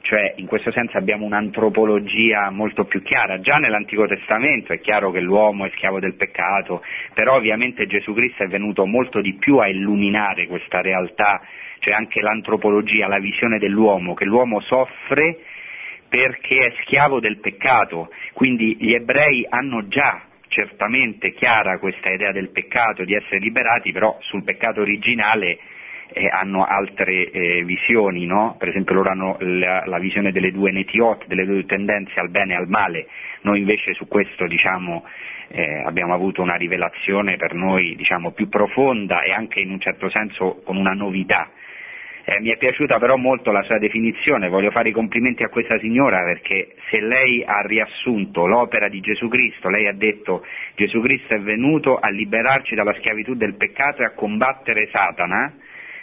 cioè 0.00 0.34
in 0.36 0.46
questo 0.46 0.70
senso 0.72 0.98
abbiamo 0.98 1.24
un'antropologia 1.24 2.50
molto 2.50 2.84
più 2.84 3.00
chiara. 3.02 3.40
Già 3.40 3.56
nell'Antico 3.56 4.06
Testamento 4.06 4.72
è 4.72 4.80
chiaro 4.80 5.10
che 5.12 5.20
l'uomo 5.20 5.66
è 5.66 5.70
schiavo 5.70 6.00
del 6.00 6.14
peccato, 6.14 6.82
però 7.14 7.36
ovviamente 7.36 7.86
Gesù 7.86 8.12
Cristo 8.12 8.42
è 8.42 8.48
venuto 8.48 8.84
molto 8.84 9.20
di 9.20 9.34
più 9.34 9.58
a 9.58 9.68
illuminare 9.68 10.46
questa 10.46 10.80
realtà, 10.80 11.40
cioè 11.78 11.94
anche 11.94 12.20
l'antropologia, 12.20 13.06
la 13.06 13.20
visione 13.20 13.58
dell'uomo, 13.58 14.14
che 14.14 14.24
l'uomo 14.24 14.60
soffre 14.60 15.38
perché 16.14 16.66
è 16.66 16.74
schiavo 16.84 17.18
del 17.18 17.40
peccato, 17.40 18.08
quindi 18.34 18.76
gli 18.78 18.94
ebrei 18.94 19.44
hanno 19.48 19.88
già 19.88 20.22
certamente 20.46 21.32
chiara 21.32 21.80
questa 21.80 22.12
idea 22.12 22.30
del 22.30 22.50
peccato, 22.50 23.02
di 23.02 23.14
essere 23.14 23.40
liberati, 23.40 23.90
però 23.90 24.16
sul 24.20 24.44
peccato 24.44 24.80
originale 24.80 25.58
eh, 26.12 26.28
hanno 26.28 26.64
altre 26.64 27.30
eh, 27.32 27.64
visioni, 27.64 28.26
no? 28.26 28.54
per 28.60 28.68
esempio 28.68 28.94
loro 28.94 29.10
hanno 29.10 29.36
la, 29.40 29.82
la, 29.86 29.98
visione 29.98 30.30
delle 30.30 30.52
due 30.52 30.70
netiot, 30.70 31.26
delle 31.26 31.46
due 31.46 31.66
tendenze 31.66 32.20
al 32.20 32.30
bene 32.30 32.52
e 32.52 32.58
al 32.58 32.68
male, 32.68 33.08
noi 33.40 33.58
invece 33.58 33.92
su 33.94 34.06
questo 34.06 34.46
diciamo, 34.46 35.04
eh, 35.48 35.82
abbiamo 35.84 36.14
avuto 36.14 36.42
una 36.42 36.54
rivelazione 36.54 37.34
per 37.34 37.54
noi 37.54 37.96
diciamo, 37.96 38.30
più 38.30 38.48
profonda 38.48 39.22
e 39.22 39.32
anche 39.32 39.58
in 39.58 39.72
un 39.72 39.80
certo 39.80 40.08
senso 40.10 40.62
con 40.64 40.76
una 40.76 40.92
novità. 40.92 41.50
Eh, 42.26 42.40
mi 42.40 42.50
è 42.50 42.56
piaciuta 42.56 42.98
però 42.98 43.16
molto 43.16 43.52
la 43.52 43.62
sua 43.64 43.76
definizione, 43.76 44.48
voglio 44.48 44.70
fare 44.70 44.88
i 44.88 44.92
complimenti 44.92 45.42
a 45.42 45.50
questa 45.50 45.78
signora 45.78 46.24
perché 46.24 46.74
se 46.88 46.98
lei 46.98 47.44
ha 47.44 47.60
riassunto 47.60 48.46
l'opera 48.46 48.88
di 48.88 49.00
Gesù 49.00 49.28
Cristo, 49.28 49.68
lei 49.68 49.86
ha 49.86 49.92
detto 49.92 50.42
Gesù 50.74 51.02
Cristo 51.02 51.34
è 51.34 51.40
venuto 51.40 51.98
a 51.98 52.08
liberarci 52.08 52.74
dalla 52.74 52.94
schiavitù 52.94 53.34
del 53.34 53.56
peccato 53.56 54.00
e 54.00 54.06
a 54.06 54.14
combattere 54.14 54.88
Satana, 54.90 55.52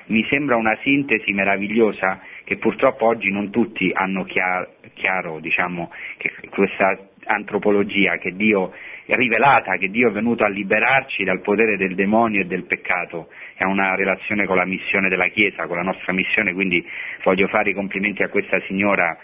mi 0.07 0.23
sembra 0.30 0.57
una 0.57 0.77
sintesi 0.84 1.31
meravigliosa 1.31 2.22
che 2.43 2.57
purtroppo 2.57 3.07
oggi 3.07 3.31
non 3.31 3.49
tutti 3.49 3.89
hanno 3.91 4.23
chiaro, 4.23 4.76
chiaro 4.93 5.39
diciamo, 5.39 5.91
questa 6.52 6.99
antropologia 7.26 8.18
che 8.18 8.35
Dio 8.35 8.73
rivelata, 9.15 9.77
che 9.77 9.89
Dio 9.89 10.09
è 10.09 10.11
venuto 10.11 10.43
a 10.43 10.49
liberarci 10.49 11.23
dal 11.23 11.41
potere 11.41 11.77
del 11.77 11.95
demonio 11.95 12.41
e 12.41 12.45
del 12.45 12.65
peccato, 12.65 13.29
è 13.55 13.63
una 13.65 13.95
relazione 13.95 14.45
con 14.45 14.55
la 14.55 14.65
missione 14.65 15.09
della 15.09 15.27
Chiesa, 15.27 15.67
con 15.67 15.77
la 15.77 15.83
nostra 15.83 16.13
missione, 16.13 16.53
quindi 16.53 16.85
voglio 17.23 17.47
fare 17.47 17.71
i 17.71 17.73
complimenti 17.73 18.23
a 18.23 18.29
questa 18.29 18.59
signora 18.61 19.17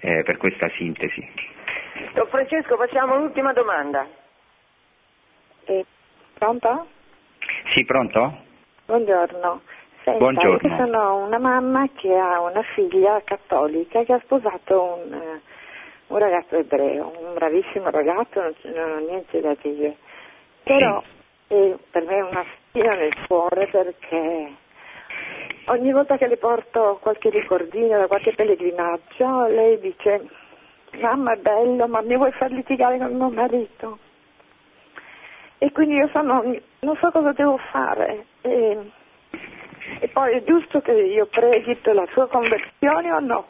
eh, 0.00 0.22
per 0.24 0.36
questa 0.36 0.68
sintesi. 0.76 1.26
Don 2.14 2.26
Francesco, 2.28 2.76
facciamo 2.76 3.16
l'ultima 3.16 3.52
domanda. 3.52 4.06
Eh, 5.64 5.84
pronto? 6.38 6.86
Sì, 7.74 7.84
pronto? 7.84 8.44
Buongiorno. 8.86 9.62
Senta, 10.04 10.18
Buongiorno. 10.18 10.68
Io 10.68 10.76
sono 10.76 11.26
una 11.26 11.38
mamma 11.38 11.88
che 11.94 12.14
ha 12.14 12.40
una 12.40 12.62
figlia 12.74 13.20
cattolica 13.24 14.04
che 14.04 14.12
ha 14.12 14.20
sposato 14.20 15.02
un, 15.04 15.12
eh, 15.12 15.40
un 16.08 16.18
ragazzo 16.18 16.56
ebreo, 16.56 17.12
un 17.18 17.34
bravissimo 17.34 17.90
ragazzo, 17.90 18.54
non, 18.74 18.90
ho 18.92 18.98
niente 18.98 19.40
da 19.40 19.56
dire. 19.60 19.96
Però 20.62 21.02
eh, 21.48 21.76
per 21.90 22.04
me 22.04 22.16
è 22.16 22.22
una 22.22 22.44
spina 22.54 22.94
nel 22.94 23.14
cuore 23.26 23.66
perché 23.68 24.52
ogni 25.66 25.92
volta 25.92 26.16
che 26.16 26.26
le 26.26 26.36
porto 26.36 26.98
qualche 27.00 27.30
ricordino 27.30 27.98
da 27.98 28.06
qualche 28.06 28.34
pellegrinaggio, 28.34 29.46
lei 29.46 29.78
dice 29.80 30.28
mamma 31.00 31.32
è 31.32 31.36
bello, 31.36 31.86
ma 31.88 32.00
mi 32.02 32.16
vuoi 32.16 32.32
far 32.32 32.50
litigare 32.50 32.98
con 32.98 33.14
mio 33.14 33.30
marito? 33.30 33.98
E 35.58 35.72
quindi 35.72 35.94
io 35.94 36.08
sono, 36.08 36.42
non 36.80 36.96
so 36.96 37.10
cosa 37.10 37.32
devo 37.32 37.56
fare. 37.70 38.26
E, 38.42 38.90
e 40.00 40.08
poi 40.08 40.36
è 40.36 40.44
giusto 40.44 40.80
che 40.80 40.92
io 40.92 41.26
preghi 41.26 41.74
per 41.76 41.94
la 41.94 42.06
sua 42.12 42.28
conversione 42.28 43.12
o 43.12 43.20
no? 43.20 43.46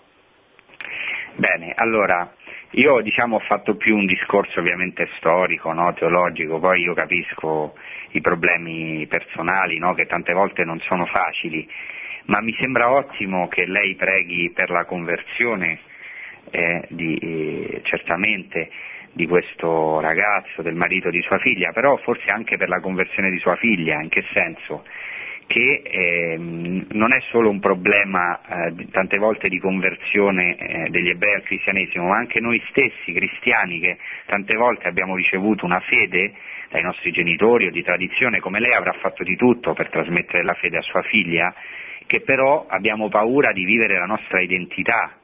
Bene, 1.34 1.72
allora, 1.76 2.32
io 2.77 3.01
diciamo 3.01 3.36
ho 3.36 3.40
fatto 3.40 3.77
più 3.77 3.97
un 3.97 4.05
discorso 4.05 4.61
ovviamente 4.61 5.09
storico, 5.16 5.73
no, 5.73 5.94
teologico, 5.94 6.59
poi 6.59 6.82
io 6.82 6.93
capisco 6.93 7.74
i 8.11 8.20
problemi 8.20 9.07
personali, 9.07 9.78
no, 9.78 9.94
che 9.94 10.07
tante 10.07 10.35
volte 10.35 10.65
non 10.65 10.78
sono 10.81 11.07
facili, 11.07 11.66
ma 12.27 12.40
mi 12.43 12.55
sembra 12.59 12.90
ottimo 12.90 13.48
che 13.48 13.65
lei 13.66 13.94
preghi 13.94 14.51
per 14.55 14.70
la 14.70 14.85
conversione 14.85 15.78
eh, 16.51 16.86
di, 16.89 17.16
eh, 17.16 17.81
certamente 17.85 18.70
di 19.12 19.27
questo 19.27 19.98
ragazzo, 20.01 20.61
del 20.61 20.74
marito 20.74 21.09
di 21.09 21.23
sua 21.23 21.39
figlia, 21.39 21.73
però 21.73 21.97
forse 21.97 22.28
anche 22.28 22.59
per 22.59 22.69
la 22.69 22.81
conversione 22.81 23.31
di 23.31 23.39
sua 23.39 23.57
figlia, 23.57 24.03
in 24.03 24.11
che 24.11 24.23
senso? 24.35 24.85
Che 25.47 25.82
ehm, 25.85 26.86
non 26.90 27.12
è 27.12 27.20
solo 27.31 27.51
un 27.51 27.60
problema 27.60 28.40
eh, 28.40 28.89
tante 28.90 29.18
volte 29.18 29.48
di 29.48 29.59
conversione 29.59 30.56
eh, 30.56 30.90
degli 30.90 31.09
ebrei 31.09 31.35
al 31.35 31.43
cristianesimo, 31.43 32.09
ma 32.09 32.16
anche 32.16 32.40
noi 32.40 32.62
stessi 32.70 33.12
cristiani 33.12 33.81
che 33.81 33.97
tante 34.27 34.56
volte 34.56 34.89
abbiamo 34.89 35.14
ricevuto 35.14 35.64
una 35.64 35.81
fede 35.81 36.32
dai 36.70 36.82
nostri 36.82 37.12
genitori 37.12 37.66
o 37.66 37.70
di 37.70 37.82
tradizione, 37.82 38.40
come 38.40 38.60
lei 38.60 38.74
avrà 38.74 38.93
fatto 39.01 39.23
di 39.23 39.36
tutto 39.36 39.73
per 39.73 39.89
trasmettere 39.89 40.43
la 40.43 40.55
fede 40.55 40.78
a 40.78 40.82
sua 40.82 41.02
figlia, 41.02 41.55
che 42.06 42.20
però 42.20 42.66
abbiamo 42.68 43.09
paura 43.09 43.52
di 43.52 43.64
vivere 43.64 43.98
la 43.98 44.06
nostra 44.06 44.40
identità 44.40 45.18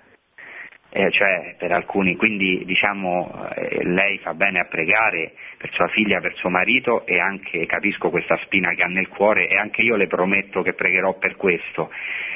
eh, 0.95 1.11
cioè 1.11 1.55
per 1.57 1.73
alcuni, 1.73 2.17
quindi 2.17 2.65
diciamo 2.67 3.49
eh, 3.55 3.83
lei 3.83 4.19
fa 4.19 4.35
bene 4.35 4.61
a 4.61 4.67
pregare 4.69 5.33
per 5.57 5.71
sua 5.73 5.89
figlia, 5.89 6.21
per 6.21 6.35
suo 6.35 6.51
marito 6.51 7.07
e 7.07 7.19
anche 7.19 7.65
capisco 7.65 8.11
questa 8.11 8.37
spina 8.43 8.75
che 8.75 8.83
ha 8.83 8.89
nel 8.89 9.09
cuore 9.09 9.49
e 9.49 9.59
anche 9.59 9.81
io 9.81 9.97
le 9.97 10.07
prometto 10.07 10.61
che 10.61 10.75
pregherò 10.75 11.15
per 11.15 11.37
questo. 11.37 11.91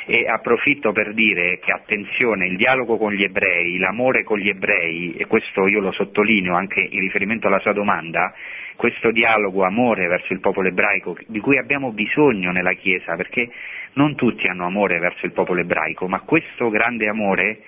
E 0.06 0.24
approfitto 0.26 0.92
per 0.92 1.12
dire 1.12 1.58
che 1.58 1.70
attenzione, 1.70 2.46
il 2.46 2.56
dialogo 2.56 2.96
con 2.96 3.12
gli 3.12 3.24
ebrei, 3.24 3.76
l'amore 3.76 4.22
con 4.22 4.38
gli 4.38 4.48
ebrei, 4.48 5.16
e 5.18 5.26
questo 5.26 5.66
io 5.66 5.80
lo 5.80 5.92
sottolineo 5.92 6.54
anche 6.54 6.80
in 6.80 7.00
riferimento 7.00 7.48
alla 7.48 7.58
sua 7.58 7.72
domanda, 7.72 8.32
questo 8.76 9.10
dialogo, 9.10 9.64
amore 9.64 10.06
verso 10.06 10.32
il 10.32 10.40
popolo 10.40 10.68
ebraico 10.68 11.16
di 11.26 11.40
cui 11.40 11.58
abbiamo 11.58 11.92
bisogno 11.92 12.52
nella 12.52 12.72
Chiesa, 12.74 13.16
perché 13.16 13.50
non 13.94 14.14
tutti 14.14 14.46
hanno 14.46 14.64
amore 14.64 14.98
verso 14.98 15.26
il 15.26 15.32
popolo 15.32 15.60
ebraico, 15.60 16.06
ma 16.06 16.20
questo 16.20 16.70
grande 16.70 17.08
amore 17.08 17.58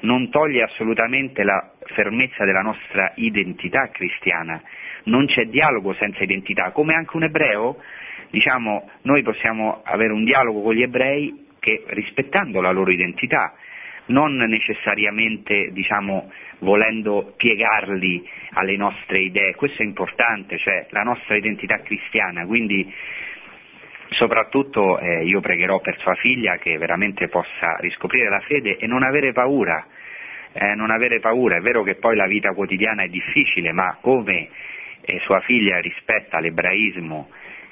non 0.00 0.30
toglie 0.30 0.62
assolutamente 0.62 1.42
la 1.42 1.72
fermezza 1.94 2.44
della 2.44 2.62
nostra 2.62 3.12
identità 3.16 3.88
cristiana. 3.88 4.60
Non 5.04 5.26
c'è 5.26 5.44
dialogo 5.44 5.94
senza 5.94 6.22
identità, 6.22 6.70
come 6.72 6.94
anche 6.94 7.16
un 7.16 7.24
ebreo, 7.24 7.76
diciamo, 8.30 8.90
noi 9.02 9.22
possiamo 9.22 9.82
avere 9.84 10.12
un 10.12 10.24
dialogo 10.24 10.62
con 10.62 10.74
gli 10.74 10.82
ebrei 10.82 11.46
che 11.58 11.84
rispettando 11.86 12.60
la 12.60 12.70
loro 12.70 12.90
identità, 12.90 13.54
non 14.06 14.36
necessariamente 14.36 15.70
diciamo, 15.72 16.30
volendo 16.58 17.34
piegarli 17.36 18.28
alle 18.52 18.76
nostre 18.76 19.18
idee, 19.18 19.54
questo 19.54 19.82
è 19.82 19.84
importante, 19.84 20.58
cioè 20.58 20.86
la 20.90 21.02
nostra 21.02 21.36
identità 21.36 21.80
cristiana, 21.80 22.46
quindi 22.46 22.92
soprattutto 24.10 24.98
eh, 24.98 25.24
io 25.24 25.40
pregherò 25.40 25.80
per 25.80 25.98
sua 25.98 26.14
figlia 26.14 26.56
che 26.58 26.78
veramente 26.78 27.28
possa 27.28 27.76
riscoprire 27.80 28.28
la 28.28 28.40
fede 28.40 28.76
e 28.76 28.86
non 28.86 29.02
avere 29.02 29.32
paura, 29.32 29.86
eh, 30.52 30.74
non 30.74 30.90
avere 30.90 31.20
paura, 31.20 31.56
è 31.56 31.60
vero 31.60 31.82
che 31.82 31.96
poi 31.96 32.16
la 32.16 32.26
vita 32.26 32.52
quotidiana 32.52 33.02
è 33.02 33.08
difficile, 33.08 33.72
ma 33.72 33.98
come 34.00 34.48
eh, 35.02 35.20
sua 35.20 35.40
figlia 35.40 35.78
rispetta 35.78 36.40
l'ebraismo, 36.40 37.30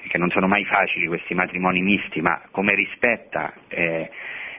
che 0.09 0.19
non 0.19 0.31
sono 0.31 0.47
mai 0.47 0.65
facili 0.65 1.07
questi 1.07 1.35
matrimoni 1.35 1.81
misti, 1.81 2.21
ma 2.21 2.43
come 2.51 2.75
rispetta 2.75 3.55
eh, 3.69 4.11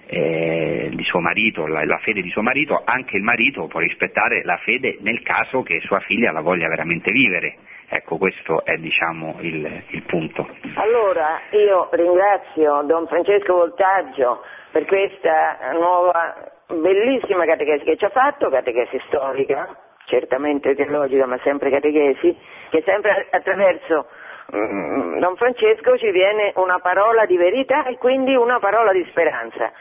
eh, 0.08 0.92
di 0.94 1.04
suo 1.04 1.20
marito, 1.20 1.68
la, 1.68 1.84
la 1.86 2.00
fede 2.00 2.22
di 2.22 2.30
suo 2.30 2.42
marito, 2.42 2.82
anche 2.84 3.18
il 3.18 3.24
marito 3.24 3.68
può 3.68 3.80
rispettare 3.80 4.44
la 4.44 4.58
fede 4.58 4.98
nel 5.02 5.22
caso 5.22 5.64
che 5.64 5.80
sua 5.82 6.00
figlia 6.00 6.32
la 6.32 6.42
voglia 6.42 6.68
veramente 6.68 7.12
vivere. 7.12 7.58
Ecco, 7.88 8.18
questo 8.18 8.66
è 8.66 8.76
diciamo 8.78 9.36
il, 9.41 9.84
il 9.90 10.03
punto. 10.03 10.48
Allora, 10.76 11.40
io 11.52 11.90
ringrazio 11.91 12.82
Don 12.84 13.07
Francesco 13.07 13.53
Voltaggio 13.53 14.44
per 14.72 14.86
questa 14.86 15.72
nuova 15.74 16.52
bellissima 16.68 17.45
catechesi 17.45 17.84
che 17.84 17.98
ci 17.98 18.06
ha 18.06 18.10
fatto, 18.10 18.49
catechesi 18.49 18.99
storica, 19.07 19.76
certamente 20.06 20.76
teologica, 20.76 21.26
ma 21.26 21.40
sempre 21.44 21.70
catechesi, 21.70 22.36
che 22.70 22.82
sempre 22.86 23.28
attraverso 23.30 24.07
mm, 24.56 25.20
Don 25.20 25.36
Francesco 25.36 25.98
ci 25.98 26.10
viene 26.12 26.53
una 26.56 26.80
parola 26.80 27.26
di 27.26 27.38
verità 27.38 27.86
e 27.86 27.98
quindi 27.98 28.36
una 28.36 28.60
parola 28.60 28.91
di 28.91 29.06
speranza. 29.10 29.72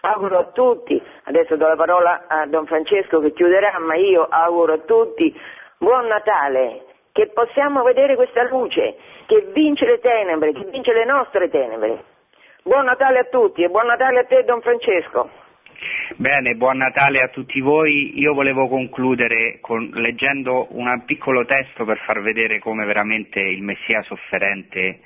Auguro 0.00 0.38
a 0.38 0.44
tutti, 0.52 1.02
adesso 1.24 1.56
do 1.56 1.66
la 1.66 1.74
parola 1.74 2.24
a 2.28 2.46
Don 2.46 2.66
Francesco 2.66 3.18
che 3.18 3.32
chiuderà, 3.32 3.76
ma 3.80 3.96
io 3.96 4.26
auguro 4.30 4.74
a 4.74 4.78
tutti 4.78 5.34
buon 5.76 6.06
Natale, 6.06 6.84
che 7.18 7.32
possiamo 7.34 7.82
vedere 7.82 8.14
questa 8.14 8.44
luce, 8.44 8.94
che 9.26 9.50
vince 9.52 9.84
le 9.84 9.98
tenebre, 9.98 10.52
che 10.52 10.64
vince 10.70 10.92
le 10.92 11.04
nostre 11.04 11.50
tenebre. 11.50 12.04
Buon 12.62 12.84
Natale 12.84 13.18
a 13.18 13.24
tutti 13.24 13.64
e 13.64 13.68
buon 13.68 13.86
Natale 13.86 14.20
a 14.20 14.24
te 14.24 14.44
Don 14.44 14.60
Francesco. 14.60 15.28
Bene, 16.14 16.54
buon 16.54 16.76
Natale 16.76 17.20
a 17.20 17.26
tutti 17.26 17.58
voi. 17.58 18.20
Io 18.20 18.34
volevo 18.34 18.68
concludere 18.68 19.58
con, 19.60 19.90
leggendo 19.94 20.68
un 20.70 21.02
piccolo 21.06 21.44
testo 21.44 21.84
per 21.84 21.98
far 22.06 22.22
vedere 22.22 22.60
come 22.60 22.84
veramente 22.84 23.40
il 23.40 23.62
Messia 23.62 24.00
sofferente 24.02 25.00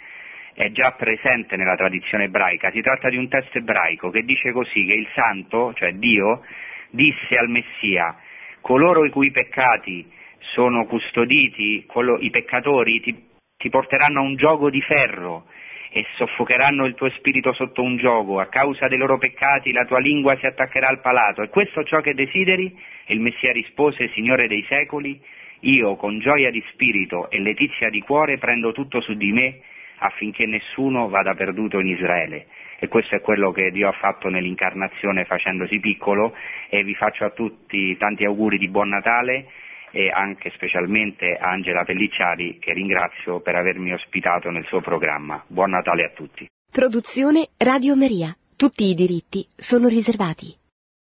è 0.52 0.70
già 0.70 0.90
presente 0.90 1.56
nella 1.56 1.76
tradizione 1.76 2.24
ebraica. 2.24 2.70
Si 2.72 2.82
tratta 2.82 3.09
di 3.09 3.16
un 3.16 3.28
testo 3.28 3.56
ebraico 3.56 4.10
che 4.10 4.20
dice 4.20 4.52
così 4.52 4.84
che 4.84 4.93
il 4.93 5.09
santo, 5.14 5.72
cioè 5.72 5.93
Dio, 5.93 6.43
disse 6.90 7.39
al 7.39 7.48
Messia, 7.48 8.14
coloro 8.60 9.06
i 9.06 9.10
cui 9.10 9.30
peccati 9.30 10.20
sono 10.52 10.86
custoditi, 10.86 11.85
quello- 11.86 12.19
i 12.20 12.31
peccatori 12.31 13.01
ti, 13.01 13.14
ti 13.56 13.69
porteranno 13.69 14.20
a 14.20 14.24
un 14.24 14.36
gioco 14.36 14.70
di 14.70 14.81
ferro 14.81 15.47
e 15.94 16.06
soffocheranno 16.16 16.86
il 16.86 16.94
tuo 16.94 17.10
spirito 17.10 17.52
sotto 17.52 17.82
un 17.82 17.98
gioco, 17.98 18.40
a 18.40 18.47
causa 18.47 18.89
dei 18.89 18.97
loro 18.97 19.19
peccati 19.19 19.73
la 19.73 19.85
tua 19.85 19.98
lingua 19.98 20.36
si 20.36 20.47
attaccherà 20.47 20.89
al 20.89 21.01
palato. 21.01 21.43
È 21.43 21.51
questo 21.51 21.85
ciò 21.85 22.01
che 22.01 22.14
desideri? 22.14 22.74
E 23.05 23.12
il 23.12 23.20
Messia 23.20 23.52
rispose, 23.52 24.09
Signore 24.14 24.48
dei 24.48 24.64
secoli, 24.69 25.20
io 25.60 25.97
con 25.97 26.19
gioia 26.19 26.51
di 26.51 26.64
spirito 26.73 27.31
e 27.31 27.39
letizia 27.40 27.90
di 27.90 28.01
cuore 28.01 28.39
prendo 28.39 28.73
tutto 28.73 29.01
su 29.01 29.12
di 29.14 29.32
me 29.32 29.60
affinché 29.98 30.47
nessuno 30.47 31.09
vada 31.09 31.35
perduto 31.35 31.78
in 31.78 31.89
Israele. 31.89 32.47
E 32.78 32.89
questo 32.89 33.14
è 33.14 33.20
quello 33.20 33.52
che 33.52 33.70
Dio 33.70 33.89
ha 33.89 33.93
fatto 33.93 34.28
nell'incarnazione 34.28 35.24
facendosi 35.24 35.78
piccolo 35.78 36.35
e 36.69 36.82
vi 36.82 36.94
faccio 36.94 37.24
a 37.24 37.31
tutti 37.31 37.97
tanti 37.97 38.24
auguri 38.24 38.59
di 38.59 38.69
buon 38.69 38.89
Natale 38.89 39.47
e 39.93 40.10
anche 40.10 40.51
specialmente 40.55 41.36
Angela 41.39 41.85
Pellicciari 41.85 42.59
che 42.59 42.73
ringrazio 42.73 43.40
per 43.40 43.55
avermi 43.55 43.93
ospitato 43.93 44.51
nel 44.51 44.64
suo 44.66 44.81
programma. 44.81 45.44
Buon 45.47 45.70
Natale 45.70 46.05
a 46.05 46.10
tutti. 46.14 46.47
Produzione 46.70 47.51
Radio 47.59 47.94
Maria. 47.94 48.35
Tutti 48.56 48.85
i 48.85 48.94
diritti 48.94 49.47
sono 49.56 49.89
riservati. 49.89 50.61